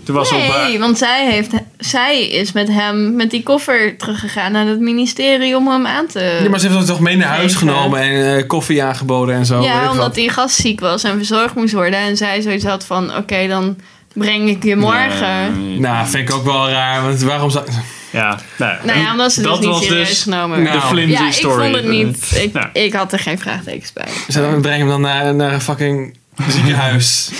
Toen 0.06 0.14
was 0.14 0.32
op, 0.32 0.38
Nee, 0.38 0.78
want 0.78 0.98
zij, 0.98 1.30
heeft, 1.30 1.50
zij 1.78 2.28
is 2.28 2.52
met 2.52 2.68
hem, 2.68 3.16
met 3.16 3.30
die 3.30 3.42
koffer 3.42 3.96
teruggegaan 3.96 4.52
naar 4.52 4.66
het 4.66 4.80
ministerie 4.80 5.56
om 5.56 5.68
hem 5.68 5.86
aan 5.86 6.06
te... 6.06 6.38
Ja, 6.42 6.48
maar 6.48 6.58
ze 6.58 6.66
heeft 6.66 6.78
het 6.78 6.88
toch 6.88 7.00
mee 7.00 7.16
naar 7.16 7.28
huis 7.28 7.52
Geven. 7.54 7.68
genomen 7.68 8.00
en 8.00 8.36
eh, 8.36 8.46
koffie 8.46 8.82
aangeboden 8.82 9.34
en 9.34 9.46
zo. 9.46 9.62
Ja, 9.62 9.82
ik 9.82 9.90
omdat 9.90 10.06
wat. 10.06 10.16
hij 10.16 10.28
gastziek 10.28 10.80
was 10.80 11.02
en 11.02 11.16
verzorgd 11.16 11.54
moest 11.54 11.72
worden. 11.72 11.98
En 11.98 12.16
zij 12.16 12.40
zoiets 12.40 12.64
had 12.64 12.84
van, 12.84 13.16
oké, 13.16 13.46
dan 13.48 13.76
breng 14.12 14.48
ik 14.48 14.62
je 14.64 14.76
morgen. 14.76 15.66
nee. 15.68 15.80
Nou, 15.80 16.06
vind 16.08 16.28
ik 16.28 16.34
ook 16.34 16.44
wel 16.44 16.68
raar, 16.68 17.02
want 17.02 17.22
waarom 17.22 17.50
zou... 17.50 17.64
Ja, 18.10 18.38
nou, 18.58 18.76
Nou 18.84 18.98
ja, 18.98 19.10
omdat 19.12 19.32
ze 19.32 19.40
dus 19.42 19.50
dat 19.50 19.60
niet 19.60 19.68
was 19.68 19.84
serieus 19.84 20.08
dus 20.08 20.22
genomen 20.22 20.62
Nou, 20.62 20.80
de 20.80 20.86
flimsy 20.86 21.12
Ja, 21.22 21.26
ik 21.26 21.32
story. 21.32 21.62
vond 21.64 21.74
het 21.76 21.86
niet. 21.88 22.40
Ik, 22.42 22.68
ik 22.72 22.92
had 22.92 23.12
er 23.12 23.18
geen 23.18 23.38
vraagtekens 23.38 23.92
bij. 23.92 24.06
Ze 24.28 24.58
brengen 24.60 24.78
hem 24.80 24.88
dan 24.88 25.00
naar, 25.00 25.34
naar 25.34 25.52
een 25.52 25.60
fucking 25.60 26.16
ziekenhuis. 26.54 27.30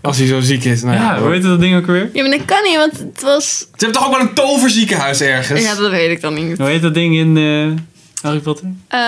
als 0.00 0.18
hij 0.18 0.26
zo 0.26 0.40
ziek 0.40 0.64
is. 0.64 0.82
Nou, 0.82 0.96
Ja, 0.96 1.18
hoe 1.20 1.30
heet 1.32 1.42
dat 1.42 1.60
ding 1.60 1.76
ook 1.76 1.86
weer? 1.86 2.10
Ja, 2.12 2.22
maar 2.22 2.30
dat 2.38 2.44
kan 2.44 2.62
niet, 2.62 2.76
want 2.76 2.98
het 2.98 3.22
was... 3.22 3.58
Ze 3.58 3.66
hebben 3.76 3.92
toch 3.96 4.06
ook 4.06 4.16
wel 4.16 4.28
een 4.28 4.34
toverziekenhuis 4.34 5.20
ergens? 5.20 5.62
Ja, 5.62 5.74
dat 5.74 5.90
weet 5.90 6.10
ik 6.10 6.20
dan 6.20 6.34
niet. 6.34 6.58
Hoe 6.58 6.66
heet 6.66 6.82
dat 6.82 6.94
ding 6.94 7.16
in 7.16 7.36
eh, 7.36 7.82
Harry 8.22 8.38
Potter? 8.38 8.66
Eh, 8.88 8.98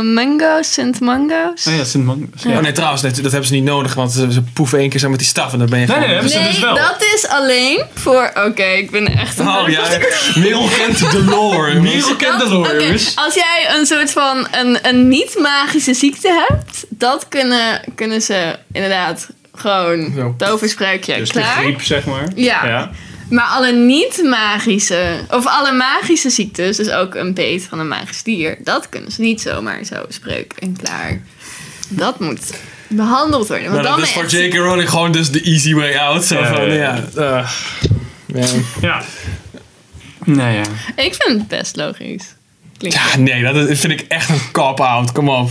mango's, 0.00 0.72
Sint 0.72 1.00
Mango's. 1.00 1.66
Oh 1.66 1.76
ja, 1.76 1.84
Sint 1.84 2.04
Magnus. 2.04 2.44
Oh 2.46 2.58
nee, 2.58 2.72
trouwens, 2.72 3.02
nee, 3.02 3.12
dat 3.12 3.22
hebben 3.30 3.44
ze 3.48 3.54
niet 3.54 3.64
nodig, 3.64 3.94
want 3.94 4.12
ze, 4.12 4.32
ze 4.32 4.42
poeven 4.42 4.78
één 4.78 4.88
keer 4.88 5.00
zo 5.00 5.08
met 5.08 5.18
die 5.18 5.28
staf 5.28 5.52
en 5.52 5.58
dan 5.58 5.68
ben 5.68 5.80
je 5.80 5.86
Nee, 5.86 5.94
gewoon... 5.96 6.08
nee, 6.10 6.18
hebben 6.20 6.32
ze 6.32 6.38
nee, 6.38 6.48
dus 6.50 6.60
wel. 6.60 6.74
dat 6.74 7.04
is 7.14 7.26
alleen 7.28 7.84
voor... 7.94 8.30
Oké, 8.46 8.62
ik 8.64 8.90
ben 8.90 9.06
echt... 9.18 9.38
een- 9.38 9.48
Oh 9.48 9.68
ja, 9.68 9.82
Merel 10.40 10.68
kent 10.78 10.98
de 11.10 11.24
lore. 11.24 11.80
Merel 11.80 12.16
kent 12.16 12.38
de 12.38 12.48
lore. 12.48 12.98
Als 13.14 13.34
jij 13.34 13.66
een 13.78 13.86
soort 13.86 14.10
van 14.10 14.46
een, 14.52 14.78
een 14.82 15.08
niet-magische 15.08 15.94
ziekte 15.94 16.46
hebt, 16.48 16.84
dat 16.88 17.28
kunnen, 17.28 17.80
kunnen 17.94 18.22
ze 18.22 18.58
inderdaad 18.72 19.28
gewoon 19.54 20.34
toverspreukje 20.38 21.16
Dus 21.16 21.30
de 21.32 21.42
griep, 21.42 21.82
zeg 21.82 22.04
maar. 22.04 22.28
Ja. 22.34 22.90
Maar 23.30 23.44
alle 23.46 23.72
niet-magische, 23.72 25.20
of 25.30 25.46
alle 25.46 25.72
magische 25.72 26.30
ziektes, 26.30 26.76
dus 26.76 26.90
ook 26.90 27.14
een 27.14 27.34
beet 27.34 27.66
van 27.68 27.78
een 27.78 27.88
magisch 27.88 28.22
dier, 28.22 28.56
dat 28.64 28.88
kunnen 28.88 29.12
ze 29.12 29.20
niet 29.20 29.40
zomaar 29.40 29.84
zo 29.84 30.04
spreuk 30.08 30.52
en 30.58 30.76
klaar. 30.82 31.20
Dat 31.88 32.20
moet 32.20 32.40
behandeld 32.88 33.48
worden. 33.48 33.70
Want 33.70 33.82
dat 33.82 33.92
dan 33.94 34.02
is 34.02 34.10
voor 34.10 34.22
echt- 34.22 34.32
J.K. 34.32 34.54
Rowling 34.54 34.90
gewoon 34.90 35.12
dus 35.12 35.30
de 35.30 35.40
easy 35.42 35.74
way 35.74 35.96
out. 35.96 36.24
Zo 36.24 36.38
Ja, 36.38 36.54
van, 36.54 36.64
ja, 36.64 36.72
ja, 36.74 37.04
ja. 37.14 37.40
eh, 37.40 37.48
ja. 38.26 38.46
Ja. 38.80 39.02
Nou 40.24 40.52
ja. 40.54 40.62
Ik 40.96 41.14
vind 41.14 41.38
het 41.38 41.48
best 41.48 41.76
logisch. 41.76 42.34
Klinkt 42.78 42.96
Ja, 42.96 43.16
nee, 43.18 43.42
dat 43.42 43.68
is- 43.68 43.80
vind 43.80 43.92
ik 43.92 44.00
echt 44.08 44.28
een 44.28 44.40
cop-out. 44.52 45.12
Kom 45.12 45.28
op. 45.28 45.50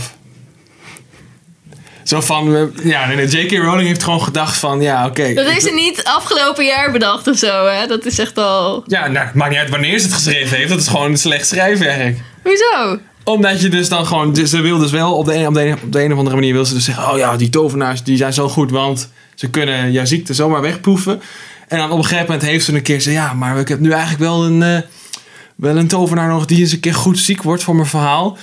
Zo 2.04 2.20
van, 2.20 2.72
ja, 2.82 3.06
nee, 3.06 3.26
J.K. 3.26 3.52
Rowling 3.52 3.86
heeft 3.88 4.02
gewoon 4.02 4.22
gedacht 4.22 4.56
van, 4.56 4.80
ja, 4.80 5.06
oké. 5.06 5.34
Dat 5.34 5.46
is 5.46 5.64
er 5.64 5.74
niet 5.74 6.04
afgelopen 6.04 6.64
jaar 6.64 6.92
bedacht 6.92 7.28
of 7.28 7.36
zo, 7.36 7.66
hè? 7.66 7.86
Dat 7.86 8.04
is 8.04 8.18
echt 8.18 8.38
al... 8.38 8.84
Ja, 8.86 9.08
nou, 9.08 9.26
het 9.26 9.34
maakt 9.34 9.50
niet 9.50 9.58
uit 9.58 9.70
wanneer 9.70 9.98
ze 9.98 10.04
het 10.04 10.14
geschreven 10.14 10.56
heeft. 10.56 10.68
Dat 10.68 10.80
is 10.80 10.88
gewoon 10.88 11.16
slecht 11.16 11.46
schrijfwerk. 11.46 12.18
Hoezo? 12.42 12.98
Omdat 13.24 13.60
je 13.60 13.68
dus 13.68 13.88
dan 13.88 14.06
gewoon, 14.06 14.32
dus 14.32 14.50
ze 14.50 14.60
wil 14.60 14.78
dus 14.78 14.90
wel 14.90 15.14
op 15.14 15.26
de, 15.26 15.34
een, 15.34 15.46
op, 15.46 15.54
de 15.54 15.66
een, 15.66 15.78
op 15.82 15.92
de 15.92 16.02
een 16.02 16.12
of 16.12 16.18
andere 16.18 16.36
manier 16.36 16.52
wil 16.52 16.64
ze 16.64 16.74
dus 16.74 16.84
zeggen, 16.84 17.10
oh 17.12 17.18
ja, 17.18 17.36
die 17.36 17.48
tovenaars 17.48 18.02
die 18.02 18.16
zijn 18.16 18.32
zo 18.32 18.48
goed, 18.48 18.70
want 18.70 19.08
ze 19.34 19.50
kunnen 19.50 19.92
jouw 19.92 20.04
ziekte 20.04 20.34
zomaar 20.34 20.60
wegproeven. 20.60 21.22
En 21.68 21.78
dan 21.78 21.90
op 21.90 21.98
een 21.98 22.04
gegeven 22.04 22.24
moment 22.24 22.42
heeft 22.42 22.64
ze 22.64 22.74
een 22.74 22.82
keer 22.82 22.96
gezegd, 22.96 23.16
ja, 23.16 23.32
maar 23.32 23.58
ik 23.58 23.68
heb 23.68 23.80
nu 23.80 23.90
eigenlijk 23.90 24.20
wel 24.20 24.44
een, 24.44 24.62
eh, 24.62 24.78
wel 25.56 25.76
een 25.76 25.88
tovenaar 25.88 26.28
nog 26.28 26.46
die 26.46 26.60
eens 26.60 26.72
een 26.72 26.80
keer 26.80 26.94
goed 26.94 27.18
ziek 27.18 27.42
wordt 27.42 27.62
voor 27.62 27.74
mijn 27.74 27.88
verhaal. 27.88 28.38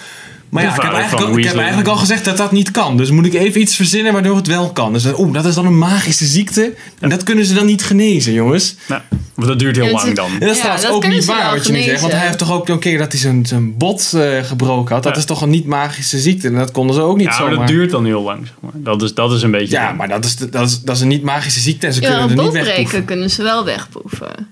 Maar 0.52 0.64
ja, 0.64 0.76
ik 0.76 0.82
heb, 0.82 0.94
eigenlijk 0.94 1.30
al, 1.30 1.38
ik 1.38 1.44
heb 1.46 1.56
eigenlijk 1.58 1.88
al 1.88 1.96
gezegd 1.96 2.26
dat 2.26 2.38
dat 2.38 2.52
niet 2.52 2.72
kan. 2.72 2.98
Dus 2.98 3.12
moet 3.12 3.26
ik 3.26 3.34
even 3.34 3.62
iets 3.62 3.76
verzinnen 3.76 4.14
waardoor 4.14 4.36
het 4.36 4.48
wel 4.48 4.72
kan. 4.72 4.94
Dus 4.94 5.06
oeh, 5.18 5.34
dat 5.34 5.46
is 5.46 5.56
dan 5.56 5.66
een 5.66 5.78
magische 5.78 6.26
ziekte. 6.26 6.74
En 7.00 7.10
dat 7.10 7.24
kunnen 7.24 7.46
ze 7.46 7.54
dan 7.54 7.66
niet 7.66 7.84
genezen, 7.84 8.34
jongens. 8.34 8.76
Nou, 8.88 9.02
want 9.36 9.48
dat 9.48 9.60
duurt 9.60 9.76
heel 9.76 9.86
Ja, 9.86 9.92
lang 9.92 10.16
dan. 10.16 10.32
En 10.32 10.40
dat 10.40 10.50
is 10.50 10.56
Ja, 10.56 10.62
trouwens 10.62 10.86
dat 10.86 10.94
ook 10.96 11.08
niet 11.08 11.26
waar 11.26 11.56
wat 11.56 11.66
je 11.68 11.72
nu 11.74 11.82
zegt. 11.82 12.02
Want 12.02 12.14
hij 12.14 12.26
heeft 12.26 12.38
toch 12.38 12.52
ook 12.52 12.70
een 12.70 12.80
keer 12.80 12.98
dat 12.98 13.12
hij 13.12 13.22
zijn, 13.22 13.46
zijn 13.46 13.78
bot 13.78 14.14
eh, 14.14 14.44
gebroken 14.44 14.94
had. 14.94 15.04
Dat 15.04 15.14
Ja. 15.14 15.20
is 15.20 15.26
toch 15.26 15.42
een 15.42 15.50
niet-magische 15.50 16.20
ziekte. 16.20 16.48
En 16.48 16.54
dat 16.56 16.72
konden 16.72 16.96
ze 16.96 17.02
ook 17.02 17.18
niet 17.18 17.26
Ja, 17.26 17.32
maar 17.32 17.40
zomaar. 17.40 17.58
dat 17.58 17.68
duurt 17.68 17.92
dan 17.92 18.06
heel 18.06 18.22
lang, 18.22 18.40
zeg 18.48 18.56
maar. 18.60 18.72
Dat 18.76 19.02
is, 19.02 19.14
dat 19.14 19.32
is 19.32 19.42
een 19.42 19.52
beetje... 19.52 19.76
Ja, 19.76 19.92
maar 19.92 20.08
dat 20.08 20.26
is, 20.26 20.36
dat, 20.36 20.70
is, 20.70 20.82
dat 20.82 20.96
is 20.96 21.02
een 21.02 21.08
niet-magische 21.08 21.60
ziekte 21.60 21.88
en 21.88 21.94
ze 21.94 22.02
Ja, 22.02 22.08
kunnen 22.26 22.38
er 22.38 22.44
niet 22.44 22.64
breken 22.64 23.06
kunnen 23.06 23.30
ze 23.30 23.44
wel 23.44 23.66
wegproeven. 23.66 24.48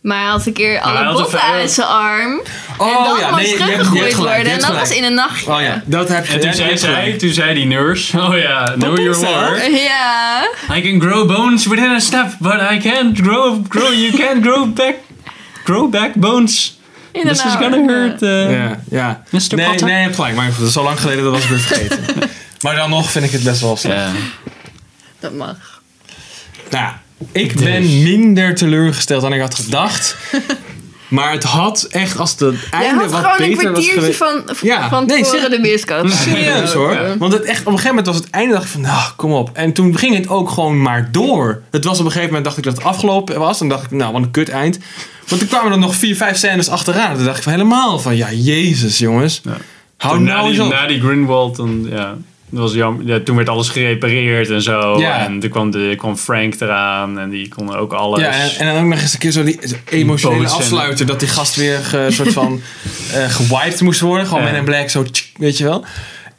Maar 0.00 0.20
hij 0.20 0.28
had 0.28 0.46
een 0.46 0.52
keer 0.52 0.80
alle 0.80 0.96
had 1.04 1.12
botten 1.12 1.40
uit 1.40 1.70
zijn 1.70 1.86
arm. 1.86 2.40
Oh, 2.78 2.86
en 2.86 3.04
dan 3.04 3.18
ja, 3.18 3.30
moest 3.30 3.58
nee, 3.92 4.08
je 4.08 4.16
worden. 4.16 4.52
En 4.52 4.60
dat 4.60 4.74
was 4.74 4.90
in 4.90 5.04
een 5.04 5.14
nachtje. 5.14 5.52
Oh 5.52 5.60
ja, 5.60 5.82
dat 5.86 6.08
heb 6.08 6.26
je. 6.26 6.32
En 6.32 6.40
toen 6.40 6.52
zei, 6.52 6.78
zij, 6.78 7.12
toen 7.18 7.32
zei 7.32 7.54
die 7.54 7.66
nurse, 7.66 8.18
oh 8.22 8.38
ja, 8.38 8.64
know 8.64 8.98
your 8.98 9.20
dat? 9.20 9.48
word. 9.48 9.66
Ja. 9.66 10.42
I 10.76 10.80
can 10.80 11.00
grow 11.00 11.28
bones 11.28 11.66
within 11.66 11.90
a 11.90 11.98
step, 11.98 12.26
but 12.38 12.60
I 12.72 12.78
can't 12.78 13.18
grow, 13.18 13.64
grow 13.68 13.92
you 13.92 14.12
can't 14.16 14.42
grow 14.46 14.72
back, 14.74 14.94
grow 15.64 15.90
back 15.90 16.14
bones. 16.14 16.78
In 17.12 17.26
This 17.26 17.44
is 17.44 17.52
gonna 17.52 17.76
ja. 17.76 17.86
hurt. 17.86 18.22
uh, 18.22 18.50
Ja, 18.50 18.80
ja. 18.90 19.22
Mr. 19.30 19.40
Nee, 19.56 19.66
Potter? 19.66 19.86
nee, 19.86 19.96
je 19.96 20.02
hebt 20.02 20.14
gelijk. 20.14 20.34
Maar 20.34 20.50
dat 20.58 20.66
is 20.66 20.72
zo 20.72 20.82
lang 20.82 21.00
geleden, 21.00 21.24
dat 21.24 21.32
was 21.32 21.42
ik 21.42 21.48
weer 21.48 21.58
vergeten. 21.58 22.04
maar 22.62 22.76
dan 22.76 22.90
nog 22.90 23.10
vind 23.10 23.24
ik 23.24 23.30
het 23.30 23.42
best 23.42 23.60
wel 23.60 23.76
slecht. 23.76 23.96
Ja. 23.96 24.10
Dat 25.20 25.32
mag. 25.32 25.56
Nou, 26.70 26.92
ik 27.32 27.58
Dus. 27.58 27.64
ben 27.64 28.02
minder 28.02 28.54
teleurgesteld 28.54 29.22
dan 29.22 29.32
ik 29.32 29.40
had 29.40 29.54
gedacht. 29.54 30.16
maar 31.08 31.32
het 31.32 31.44
had 31.44 31.82
echt, 31.90 32.18
als 32.18 32.34
het 32.38 32.54
einde 32.70 33.00
had 33.00 33.10
wat 33.10 33.20
gewoon 33.20 33.40
een 33.40 33.56
beter 33.56 33.72
was 33.72 33.88
kwartiertje 33.88 34.00
geweest... 34.00 34.18
van, 34.18 34.68
Ja, 34.68 34.88
van 34.88 35.06
nee, 35.06 35.22
tevoren 35.22 35.50
de 35.50 35.60
bioscoop. 35.60 36.08
Serieus 36.24 36.72
hoor. 36.72 36.92
Ja. 36.92 37.16
Want 37.18 37.32
het 37.32 37.44
echt, 37.44 37.60
op 37.60 37.66
een 37.66 37.72
gegeven 37.72 37.88
moment 37.88 38.06
was 38.06 38.16
het 38.16 38.30
einde, 38.30 38.52
dacht 38.52 38.64
ik 38.64 38.70
van, 38.70 38.80
nou, 38.80 39.12
kom 39.16 39.32
op. 39.32 39.50
En 39.52 39.72
toen 39.72 39.98
ging 39.98 40.14
het 40.14 40.28
ook 40.28 40.50
gewoon 40.50 40.82
maar 40.82 41.08
door. 41.12 41.62
Het 41.70 41.84
was 41.84 41.98
op 41.98 42.04
een 42.04 42.10
gegeven 42.10 42.28
moment, 42.28 42.44
dacht 42.44 42.58
ik 42.58 42.64
dat 42.64 42.76
het 42.76 42.84
afgelopen 42.84 43.38
was. 43.38 43.58
Dan 43.58 43.68
dacht 43.68 43.84
ik, 43.84 43.90
nou, 43.90 44.12
wat 44.12 44.22
een 44.22 44.30
kut 44.30 44.48
eind. 44.48 44.78
Want 45.28 45.40
toen 45.40 45.50
kwamen 45.50 45.72
er 45.72 45.78
nog 45.78 45.94
vier, 45.94 46.16
vijf 46.16 46.36
scènes 46.36 46.68
achteraan. 46.68 47.16
Toen 47.16 47.24
dacht 47.24 47.36
ik 47.36 47.42
van 47.42 47.52
helemaal 47.52 47.98
van, 47.98 48.16
ja, 48.16 48.32
jezus 48.32 48.98
jongens. 48.98 49.40
Ja. 49.44 49.56
Hou 49.96 50.20
nou 50.20 50.46
eens 50.46 50.56
die, 50.56 50.64
op. 50.64 50.72
na 50.72 50.86
die 50.86 51.00
Grindelwald, 51.00 51.56
dan, 51.56 51.86
ja, 51.90 52.16
dat 52.50 52.60
was 52.60 52.72
jammer. 52.72 53.06
Ja, 53.06 53.20
toen 53.20 53.36
werd 53.36 53.48
alles 53.48 53.68
gerepareerd 53.68 54.50
en 54.50 54.62
zo. 54.62 54.98
Ja. 55.00 55.24
En 55.26 55.40
toen 55.40 55.50
kwam, 55.50 55.70
de, 55.70 55.94
kwam 55.96 56.16
Frank 56.16 56.60
eraan 56.60 57.18
en 57.18 57.30
die 57.30 57.48
kon 57.48 57.76
ook 57.76 57.92
alles. 57.92 58.20
Ja, 58.20 58.30
en, 58.30 58.50
en 58.58 58.66
dan 58.74 58.82
ook 58.84 58.88
nog 58.90 59.00
eens 59.00 59.12
een 59.12 59.18
keer 59.18 59.30
zo 59.30 59.44
die 59.44 59.58
emotionele 59.88 60.48
afsluiter. 60.48 61.06
Dat 61.06 61.20
die 61.20 61.28
gast 61.28 61.56
weer 61.56 61.78
ge, 61.78 62.06
soort 62.10 62.32
van 62.32 62.60
eh 63.14 63.24
gewiped 63.28 63.80
moest 63.80 64.00
worden. 64.00 64.26
Gewoon 64.26 64.42
Ja. 64.44 64.50
met 64.50 64.58
een 64.58 64.64
black 64.64 64.88
zo, 64.88 65.02
tsk, 65.02 65.24
weet 65.36 65.58
je 65.58 65.64
wel. 65.64 65.84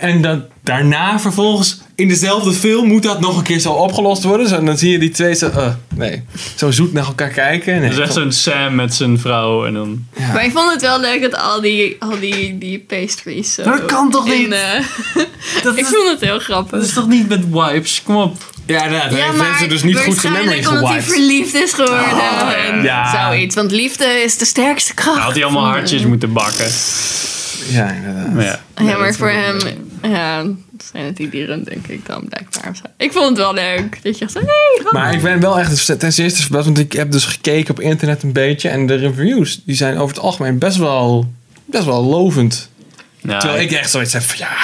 En 0.01 0.21
dan 0.21 0.43
daarna 0.63 1.19
vervolgens 1.19 1.81
in 1.95 2.07
dezelfde 2.07 2.51
film 2.53 2.87
moet 2.87 3.03
dat 3.03 3.19
nog 3.19 3.37
een 3.37 3.43
keer 3.43 3.59
zo 3.59 3.71
opgelost 3.71 4.23
worden. 4.23 4.47
Zo, 4.47 4.55
en 4.55 4.65
dan 4.65 4.77
zie 4.77 4.91
je 4.91 4.99
die 4.99 5.09
twee 5.09 5.33
zo, 5.33 5.49
eh, 5.49 5.67
nee, 5.95 6.23
zo 6.55 6.71
zoet 6.71 6.93
naar 6.93 7.05
elkaar 7.05 7.29
kijken. 7.29 7.79
Nee, 7.79 7.89
Dat 7.89 7.97
is 7.99 8.03
echt 8.03 8.13
zo'n 8.13 8.31
Sam 8.31 8.75
met 8.75 8.93
zijn 8.93 9.19
vrouw 9.19 9.65
en 9.65 9.73
dan... 9.73 10.05
ja. 10.17 10.33
Maar 10.33 10.45
ik 10.45 10.51
vond 10.51 10.71
het 10.71 10.81
wel 10.81 10.99
leuk 10.99 11.21
dat 11.21 11.35
al 11.35 11.61
die, 11.61 11.95
al 11.99 12.19
die, 12.19 12.57
die 12.57 12.79
pastries 12.79 13.53
zo 13.53 13.63
Dat 13.63 13.85
kan 13.85 14.11
toch 14.11 14.27
in, 14.27 14.39
niet? 14.39 14.51
eh, 14.51 14.79
Dat 15.63 15.73
ik 15.77 15.85
is, 15.85 15.89
vond 15.89 16.09
het 16.09 16.21
heel 16.21 16.39
grappig. 16.39 16.71
dat 16.79 16.87
is 16.87 16.93
toch 16.93 17.07
niet 17.07 17.29
met 17.29 17.49
wipes? 17.49 18.01
Kom 18.03 18.15
op. 18.15 18.49
Ja, 18.65 18.83
inderdaad. 18.83 19.09
Hij 19.09 19.19
ja, 19.19 19.25
heeft 19.25 19.37
maar 19.37 19.49
mensen 19.49 19.69
dus 19.69 19.83
niet 19.83 19.97
goed 19.99 20.17
zijn 20.17 20.33
memory 20.33 20.65
omdat 20.65 20.87
hij 20.87 21.01
verliefd 21.01 21.53
is 21.53 21.73
geworden. 21.73 22.11
Oh, 22.11 22.51
en 22.67 22.83
ja. 22.83 23.29
Zoiets. 23.29 23.55
Want 23.55 23.71
liefde 23.71 24.05
is 24.05 24.37
de 24.37 24.45
sterkste 24.45 24.93
kracht. 24.93 25.15
Hij 25.15 25.25
had 25.25 25.33
hij 25.35 25.43
allemaal 25.43 25.65
hartjes 25.65 26.05
moeten 26.05 26.33
bakken. 26.33 26.71
Ja, 27.69 27.91
inderdaad. 27.91 28.33
Maar 28.33 28.43
ja, 28.43 28.59
Ja, 28.77 28.97
maar 28.97 29.13
voor 29.13 29.29
hem 29.29 29.57
ja, 30.03 30.43
zijn 30.91 31.05
het 31.05 31.17
die 31.17 31.29
dieren, 31.29 31.63
denk 31.63 31.87
ik 31.87 32.05
dan 32.05 32.27
blijkbaar. 32.29 32.81
Ik 32.97 33.11
vond 33.11 33.27
het 33.29 33.37
wel 33.37 33.53
leuk. 33.53 33.99
Dat 34.03 34.17
je 34.17 34.29
zo, 34.29 34.39
hey, 34.39 34.91
Maar 34.91 35.13
ik 35.13 35.21
ben 35.21 35.39
wel 35.39 35.59
echt 35.59 35.85
ten 35.85 36.11
eerste 36.15 36.41
verbaasd, 36.41 36.65
want 36.65 36.77
ik 36.79 36.91
heb 36.93 37.11
dus 37.11 37.25
gekeken 37.25 37.71
op 37.73 37.79
internet 37.79 38.23
een 38.23 38.33
beetje. 38.33 38.69
En 38.69 38.85
de 38.87 38.95
reviews, 38.95 39.61
die 39.65 39.75
zijn 39.75 39.97
over 39.97 40.15
het 40.15 40.23
algemeen 40.23 40.57
best 40.57 40.77
wel, 40.77 41.31
best 41.65 41.85
wel 41.85 42.03
lovend. 42.03 42.69
Ja, 43.21 43.39
Terwijl 43.39 43.61
ik 43.61 43.71
echt 43.71 43.91
zoiets 43.91 44.13
heb 44.13 44.21
van, 44.21 44.37
ja, 44.37 44.57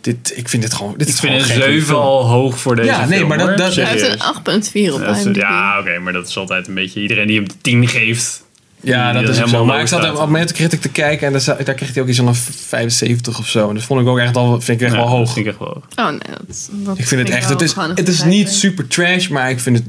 dit, 0.00 0.32
ik 0.36 0.48
vind 0.48 0.62
dit 0.62 0.74
gewoon, 0.74 0.94
dit 0.96 1.08
ik 1.08 1.14
is 1.14 1.20
vind 1.20 1.32
gewoon 1.32 1.48
een 1.48 1.52
geen 1.54 1.62
goede 1.62 1.72
7 1.80 1.86
film. 1.88 2.00
al 2.00 2.26
hoog 2.26 2.58
voor 2.60 2.76
deze 2.76 2.88
Ja, 2.88 3.04
nee, 3.06 3.16
film, 3.16 3.28
maar 3.28 3.38
dat- 3.38 3.58
dat- 3.58 3.74
heeft 3.74 4.02
een 4.02 4.18
8.4 4.20 4.92
op 4.92 5.00
Dat 5.00 5.16
is- 5.16 5.24
IMDb. 5.24 5.36
ja, 5.36 5.78
oké, 5.80 5.98
maar 5.98 6.12
dat 6.12 6.28
is 6.28 6.36
altijd 6.36 6.68
een 6.68 6.74
beetje... 6.74 7.00
Iedereen 7.00 7.26
die 7.26 7.36
hem 7.36 7.46
10 7.60 7.88
geeft... 7.88 8.44
Ja, 8.86 9.12
dat 9.12 9.22
is 9.22 9.28
ook 9.28 9.34
helemaal 9.34 9.60
zo. 9.60 9.64
Maar 9.64 9.80
ik 9.80 9.86
zat 9.86 10.20
op 10.20 10.28
Metacritic 10.28 10.80
te 10.80 10.88
kijken 10.88 11.26
en 11.26 11.32
daar, 11.64 11.74
kreeg 11.74 11.92
hij 11.94 12.02
ook 12.02 12.08
iets 12.08 12.18
van 12.18 12.26
een 12.28 12.34
75 12.34 13.38
of 13.38 13.48
zo. 13.48 13.68
En 13.68 13.74
dat 13.74 13.84
vond 13.84 14.00
ik 14.00 14.06
ook 14.06 14.18
echt 14.18 14.36
al, 14.36 14.60
vind 14.60 14.80
ik 14.80 14.86
echt 14.86 14.94
Ja, 14.94 14.98
wel 15.00 15.08
dat 15.08 15.16
hoog. 15.16 15.32
vind 15.32 15.46
ik 15.46 15.52
echt 15.52 15.58
wel 15.58 15.68
hoog. 15.68 16.06
Oh 16.06 16.10
nee, 16.10 16.18
dat, 16.46 16.68
dat 16.72 16.98
Ik 16.98 17.06
vind 17.06 17.20
het 17.28 17.30
echt, 17.36 17.48
het 17.48 17.60
is, 17.60 17.74
het 17.94 18.08
is 18.08 18.22
niet 18.22 18.48
super 18.48 18.86
trash, 18.88 19.28
maar 19.28 19.50
ik 19.50 19.60
vind 19.60 19.76
het 19.76 19.86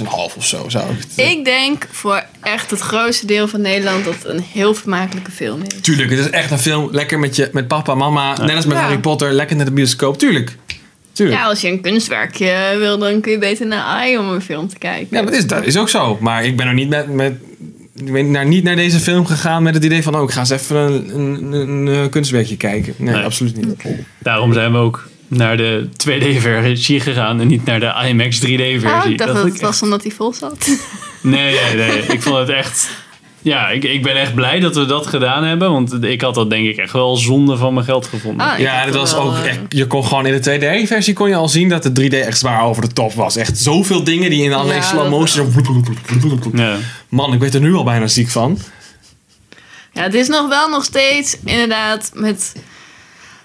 6,5 0.00 0.06
of 0.36 0.46
zo. 0.46 0.68
Zou 0.68 0.90
ik 0.90 0.96
het, 0.98 1.26
Ik 1.26 1.44
denk 1.44 1.86
voor 1.90 2.22
echt 2.42 2.70
het 2.70 2.80
grootste 2.80 3.26
deel 3.26 3.48
van 3.48 3.60
Nederland 3.60 4.04
dat 4.04 4.14
het 4.14 4.24
een 4.24 4.44
heel 4.52 4.74
vermakelijke 4.74 5.30
film 5.30 5.60
is. 5.62 5.80
Tuurlijk, 5.80 6.10
het 6.10 6.18
is 6.18 6.30
echt 6.30 6.50
een 6.50 6.58
film. 6.58 6.88
Lekker 6.92 7.18
met, 7.18 7.36
je, 7.36 7.48
met 7.52 7.68
papa, 7.68 7.94
mama. 7.94 8.36
Net 8.36 8.56
als 8.56 8.66
met 8.66 8.76
Ja. 8.76 8.82
Harry 8.82 8.98
Potter. 8.98 9.32
Lekker 9.32 9.56
naar 9.56 9.64
de 9.64 9.72
bioscoop. 9.72 10.18
Tuurlijk. 10.18 10.56
Tuurlijk. 11.12 11.38
Ja, 11.40 11.46
als 11.46 11.60
je 11.60 11.68
een 11.68 11.80
kunstwerkje 11.80 12.74
wil, 12.78 12.98
dan 12.98 13.20
kun 13.20 13.32
je 13.32 13.38
beter 13.38 13.66
naar 13.66 13.82
AI 13.82 14.18
om 14.18 14.28
een 14.28 14.42
film 14.42 14.68
te 14.68 14.78
kijken. 14.78 15.16
Ja, 15.16 15.22
dat 15.22 15.34
is, 15.34 15.46
dat 15.46 15.64
is 15.64 15.76
ook 15.76 15.88
zo. 15.88 16.18
Maar 16.20 16.44
ik 16.44 16.56
ben 16.56 16.66
er 16.66 16.74
niet 16.74 16.88
met, 16.88 17.08
met 17.08 17.32
ik 17.94 18.12
ben 18.12 18.30
naar, 18.30 18.46
niet 18.46 18.64
naar 18.64 18.76
deze 18.76 18.98
film 18.98 19.26
gegaan 19.26 19.62
met 19.62 19.74
het 19.74 19.84
idee 19.84 20.02
van... 20.02 20.14
oh, 20.16 20.22
ik 20.22 20.30
ga 20.30 20.40
eens 20.40 20.50
even 20.50 20.76
een, 20.76 21.18
een, 21.18 21.52
een, 21.52 21.86
een 21.86 22.08
kunstwerkje 22.10 22.56
kijken. 22.56 22.94
Nee, 22.98 23.14
Nee. 23.14 23.24
absoluut 23.24 23.56
niet. 23.66 23.84
Daarom 24.18 24.52
zijn 24.52 24.72
we 24.72 24.78
ook 24.78 25.08
naar 25.28 25.56
de 25.56 25.88
2D-versie 26.08 27.00
gegaan 27.00 27.40
en 27.40 27.46
niet 27.46 27.64
naar 27.64 27.80
de 27.80 27.92
IMAX 28.08 28.38
3D-versie. 28.38 29.04
Oh, 29.04 29.10
ik 29.10 29.18
dacht 29.18 29.34
dat 29.34 29.44
het 29.44 29.60
was 29.60 29.82
omdat 29.82 30.02
hij 30.02 30.12
vol 30.12 30.32
zat. 30.34 30.66
Nee, 31.22 31.54
nee, 31.54 31.76
nee. 31.76 32.02
Ik 32.02 32.22
vond 32.22 32.36
het 32.36 32.48
echt... 32.48 32.88
Ja, 33.42 33.68
ik, 33.68 33.84
ik 33.84 34.02
ben 34.02 34.16
echt 34.16 34.34
blij 34.34 34.60
dat 34.60 34.74
we 34.74 34.86
dat 34.86 35.06
gedaan 35.06 35.44
hebben. 35.44 35.70
Want 35.72 36.04
ik 36.04 36.20
had 36.20 36.34
dat 36.34 36.50
denk 36.50 36.66
ik 36.66 36.76
echt 36.76 36.92
wel 36.92 37.16
zonde 37.16 37.56
van 37.56 37.74
mijn 37.74 37.86
geld 37.86 38.06
gevonden. 38.06 38.46
Ah, 38.46 38.58
Ja, 38.58 38.84
dat 38.84 38.94
was 38.94 39.12
wel, 39.12 39.22
ook 39.22 39.34
eh, 39.34 39.46
echt... 39.46 39.58
Je 39.68 39.86
kon 39.86 40.04
gewoon 40.04 40.26
in 40.26 40.40
de 40.40 40.58
2D-versie 40.60 41.14
kon 41.14 41.28
je 41.28 41.34
al 41.34 41.48
zien 41.48 41.68
dat 41.68 41.82
de 41.82 42.10
3D 42.10 42.14
echt 42.14 42.38
zwaar 42.38 42.62
over 42.64 42.82
de 42.82 42.92
top 42.92 43.12
was. 43.12 43.36
Echt 43.36 43.58
zoveel 43.58 44.04
dingen 44.04 44.30
die 44.30 44.42
in 44.42 44.52
allerlei 44.52 44.78
Ja, 44.78 44.86
slow 44.86 45.02
dat 45.02 45.10
motion... 45.10 45.52
Ja. 46.52 46.76
Man, 47.08 47.32
ik 47.32 47.40
werd 47.40 47.54
er 47.54 47.60
nu 47.60 47.74
al 47.74 47.84
bijna 47.84 48.06
ziek 48.06 48.28
van. 48.28 48.58
Ja, 49.92 50.02
het 50.02 50.14
is 50.14 50.28
nog 50.28 50.48
wel 50.48 50.68
nog 50.68 50.84
steeds 50.84 51.36
inderdaad 51.44 52.10
met 52.14 52.54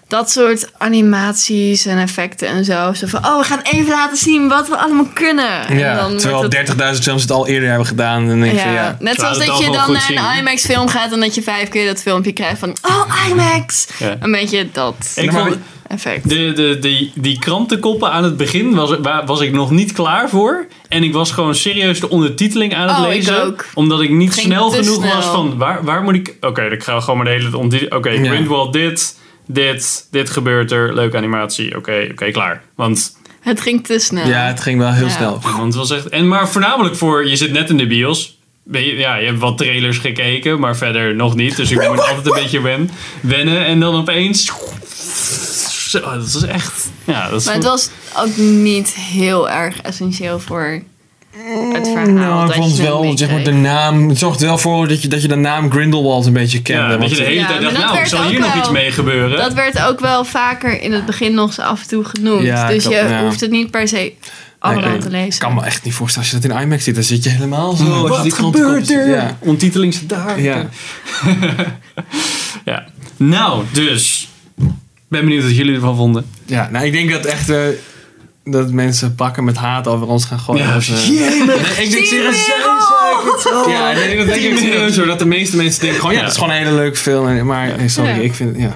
dat 0.08 0.32
soort 0.32 0.70
animaties 0.78 1.86
en 1.86 1.98
effecten 1.98 2.48
en 2.48 2.66
zo. 2.66 2.94
Zo 2.94 3.08
van, 3.08 3.26
oh, 3.26 3.38
we 3.38 3.44
gaan 3.44 3.60
even 3.64 3.90
laten 3.90 4.18
zien 4.18 4.48
wat 4.48 4.68
we 4.68 4.78
allemaal 4.78 5.08
kunnen. 5.14 5.68
En 5.68 5.78
Ja, 5.78 5.96
dan 5.96 6.18
terwijl 6.18 6.38
wordt 6.42 6.58
het- 6.58 6.68
30.000 6.68 7.04
films 7.04 7.22
het 7.22 7.32
al 7.32 7.48
eerder 7.48 7.70
hebben 7.70 7.88
gedaan. 7.88 8.22
En 8.22 8.28
dan 8.28 8.40
denk 8.40 8.52
je 8.52 8.58
ja, 8.58 8.64
van, 8.64 8.74
ja... 8.74 8.98
net 9.00 9.16
zoals 9.20 9.38
dat 9.38 9.58
je 9.60 9.72
dan 9.72 9.92
naar 9.92 10.10
een. 10.34 10.38
IMAX 10.40 10.66
film 10.66 10.88
gaat 10.88 11.12
en 11.12 11.20
dat 11.20 11.36
je 11.36 11.42
vijf 11.42 11.70
keer 11.70 11.86
dat 11.86 12.02
filmpje 12.02 12.32
krijgt 12.32 12.60
van, 12.60 12.76
oh, 12.82 13.14
IMAX! 13.30 13.88
Ja. 14.00 14.16
Een 14.20 14.32
beetje 14.32 14.68
dat 14.72 15.12
Ik 15.16 15.32
maar 15.32 15.42
vond, 15.44 15.58
effect. 15.88 16.30
de, 16.30 16.54
de, 16.54 16.78
die, 16.82 17.12
die 17.16 17.40
krantenkoppen 17.40 18.12
aan 18.12 18.24
het 18.24 18.38
begin 18.38 18.76
was, 18.76 18.92
was 19.26 19.42
ik 19.42 19.52
nog 19.52 19.72
niet 19.72 19.92
klaar 19.92 20.30
voor. 20.30 20.68
En 20.90 21.04
ik 21.04 21.14
was 21.14 21.32
gewoon 21.32 21.56
serieus 21.56 22.00
de 22.00 22.10
ondertiteling 22.10 22.76
aan 22.76 22.88
het 22.88 22.98
Oh, 22.98 23.04
ik 23.04 23.10
lezen. 23.14 23.44
ook. 23.46 23.66
Omdat 23.74 24.02
ik 24.02 24.10
niet 24.10 24.34
Ging 24.34 24.46
snel 24.46 24.70
genoeg 24.70 25.14
was 25.14 25.26
van 25.26 25.58
waar, 25.58 25.84
waar 25.84 26.02
moet 26.04 26.16
ik... 26.16 26.36
Oké, 26.42 26.62
ik 26.64 26.84
ga 26.84 27.00
gewoon 27.00 27.16
maar 27.18 27.26
de 27.26 27.32
hele. 27.32 27.90
Oké, 27.96 28.10
Ja. 28.10 28.30
Grindwald 28.30 28.74
dit, 28.74 29.16
dit, 29.48 30.08
dit 30.12 30.30
gebeurt 30.30 30.72
er. 30.72 30.94
Leuke 30.94 31.18
animatie. 31.18 31.78
Oké, 31.78 32.08
oké, 32.12 32.32
klaar. 32.32 32.62
Want 32.76 33.16
Het 33.40 33.62
ging 33.62 33.86
te 33.86 34.00
snel. 34.00 34.28
Ja, 34.28 34.48
het 34.48 34.60
ging 34.62 34.80
wel 34.80 34.92
heel 34.92 35.06
Ja. 35.06 35.12
snel. 35.12 35.40
Want 35.42 35.64
het 35.64 35.76
was 35.76 35.92
echt. 35.92 36.10
En 36.10 36.28
maar 36.28 36.50
voornamelijk 36.50 36.96
voor. 36.96 37.28
Je 37.28 37.36
zit 37.36 37.52
net 37.52 37.70
in 37.70 37.78
de 37.78 37.88
bios. 37.88 38.40
Ja, 38.72 39.16
je 39.16 39.26
hebt 39.26 39.40
wat 39.40 39.58
trailers 39.58 39.98
gekeken, 39.98 40.60
maar 40.60 40.78
verder 40.78 41.16
nog 41.16 41.36
niet. 41.36 41.56
Dus 41.56 41.72
ik 41.72 41.88
moet 41.88 42.00
altijd 42.00 42.26
een 42.26 42.42
beetje 42.42 42.62
wen, 42.62 42.90
wennen. 43.22 43.66
En 43.66 43.80
dan 43.80 43.96
opeens. 43.96 44.52
Zo, 45.90 46.00
dat 46.00 46.26
is 46.26 46.42
echt. 46.42 46.90
Ja, 47.04 47.30
dat 47.30 47.40
is 47.40 47.46
Maar 47.46 47.56
het 47.56 47.64
was 47.64 47.90
ook 48.18 48.38
niet 48.38 48.90
heel 48.94 49.50
erg 49.50 49.82
essentieel 49.82 50.40
voor 50.40 50.82
het 51.74 51.88
verhaal. 51.88 52.08
Nou, 52.08 52.42
ik 52.42 52.48
dat 52.48 52.56
vond 52.56 52.68
het 52.68 52.78
je 52.78 52.84
wel, 52.84 53.18
zeg 53.18 53.32
maar, 53.32 53.44
de 53.44 53.52
naam... 53.54 54.10
Het 54.10 54.18
zorgt 54.18 54.42
wel 54.42 54.58
voor 54.58 54.88
dat 54.88 55.02
je, 55.02 55.08
dat 55.08 55.22
je 55.22 55.28
de 55.28 55.36
naam 55.36 55.72
Grindelwald 55.72 56.26
een 56.26 56.34
beetje 56.34 56.62
kende. 56.62 56.82
ja, 56.82 56.88
dat 56.90 56.98
want- 57.00 57.10
je 57.12 57.18
de 57.18 57.24
hele 57.24 57.40
Ja, 57.40 57.48
tijd 57.48 57.62
dacht, 57.62 57.78
nou, 57.78 58.06
zal 58.08 58.28
hier 58.28 58.40
nog 58.40 58.56
iets 58.56 58.70
mee 58.70 58.92
gebeuren? 58.92 59.38
Dat 59.38 59.54
werd 59.54 59.82
ook 59.84 60.00
wel 60.00 60.26
vaker 60.26 60.82
in 60.82 60.92
het 60.94 61.06
begin 61.06 61.34
nog 61.34 61.54
zo 61.54 61.62
af 61.62 61.82
en 61.82 61.88
toe 61.88 62.04
genoemd. 62.04 62.44
Ja, 62.44 62.68
dus 62.68 62.86
ik 62.86 62.92
je 62.92 63.18
hoeft 63.22 63.40
het 63.42 63.52
niet 63.52 63.72
per 63.72 63.88
se 63.88 64.14
allemaal 64.60 64.90
Nee, 64.90 64.98
te 65.00 65.06
Ik 65.06 65.12
lezen. 65.12 65.40
kan 65.42 65.54
me 65.54 65.64
echt 65.64 65.84
niet 65.84 65.94
voorstellen 65.94 66.28
als 66.30 66.42
je 66.42 66.48
dat 66.48 66.58
in 66.58 66.64
IMAX 66.64 66.84
ziet. 66.84 66.96
Dan 66.96 67.04
zit 67.04 67.24
je 67.24 67.30
helemaal 67.30 67.76
zo. 67.76 68.08
als 68.08 68.24
je 68.24 68.30
Wat 68.30 68.34
gebeurt 68.34 68.92
er? 68.92 69.10
Ja. 69.10 69.38
Ontiteling 69.40 69.94
zit 69.94 70.10
daar. 70.10 70.42
Ja. 70.42 70.66
Ja. 72.66 72.86
Nou, 73.18 73.64
dus. 73.72 74.30
Ben 75.10 75.24
benieuwd 75.26 75.44
wat 75.44 75.56
jullie 75.56 75.74
ervan 75.76 75.96
vonden. 75.96 76.26
ja, 76.46 76.70
nou 76.72 76.86
ik 76.86 76.92
denk 76.92 77.12
dat 77.12 77.26
echt... 77.26 77.50
eh, 77.50 77.58
dat 78.52 78.72
mensen 78.72 79.16
pakken 79.16 79.44
met 79.44 79.58
haat 79.58 79.88
over 79.88 80.08
ons 80.08 80.26
gaan 80.26 80.40
gooien. 80.40 80.64
Ja, 80.68 80.76
eh, 80.76 81.08
jee, 81.08 81.18
Nee, 81.46 81.56
ik 81.86 81.92
denk 81.92 82.06
serieus... 82.06 82.48
Ja, 83.68 83.92
nee, 83.94 84.18
dat 84.18 84.26
denk 84.26 84.42
ik 84.42 84.58
serieus 84.58 84.98
hoor. 84.98 85.06
Dat 85.06 85.20
de 85.20 85.26
meeste 85.26 85.56
mensen 85.58 85.82
denken 85.82 86.00
gewoon... 86.00 86.16
Ja, 86.16 86.22
het 86.22 86.32
is 86.32 86.38
gewoon 86.38 86.50
een 86.54 86.58
hele 86.58 86.72
leuke 86.76 86.98
film. 86.98 87.46
Maar 87.46 87.78
nee, 87.78 87.88
sorry, 87.90 88.10
Ja. 88.10 88.16
ik 88.16 88.34
vind... 88.34 88.58
Ja. 88.58 88.76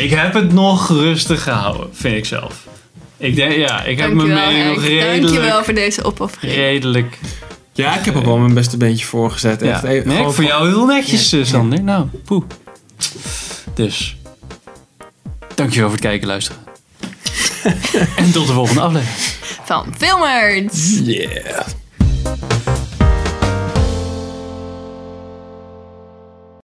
Ik 0.00 0.10
heb 0.10 0.34
het 0.34 0.52
nog 0.52 0.88
rustig 0.88 1.42
gehouden, 1.42 1.88
vind 1.92 2.16
ik 2.16 2.24
zelf. 2.24 2.66
Ik 3.16 3.36
denk, 3.36 3.52
ja, 3.52 3.82
ik 3.84 3.98
heb 3.98 4.12
mijn 4.12 4.28
Dankjewel, 4.28 4.52
mening 4.52 4.74
nog 4.74 4.84
redelijk, 4.84 5.22
Dankjewel 5.22 5.64
voor 5.64 5.74
deze 5.74 6.04
opoffering. 6.04 6.54
redelijk. 6.54 7.18
ja, 7.72 7.98
ik 7.98 8.04
heb 8.04 8.16
ook 8.16 8.24
wel 8.24 8.38
mijn 8.38 8.54
beste 8.54 8.76
beentje 8.76 9.06
voorgezet. 9.06 9.60
Ja. 9.60 9.82
Echt, 9.84 10.04
Nee, 10.04 10.28
voor 10.28 10.44
jou 10.44 10.68
heel 10.68 10.86
netjes, 10.86 11.30
Ja. 11.30 11.38
eh, 11.38 11.44
Sander. 11.44 11.82
Nou, 11.82 12.06
poeh. 12.24 12.44
Dus, 13.74 14.16
dankjewel 15.54 15.88
voor 15.88 15.96
het 15.96 16.06
kijken 16.06 16.22
en 16.22 16.28
luisteren. 16.28 16.60
En 18.16 18.32
tot 18.32 18.46
de 18.46 18.52
volgende 18.52 18.80
aflevering. 18.80 19.16
Van 19.64 19.94
Filmers! 19.98 20.98
Yeah. 20.98 21.66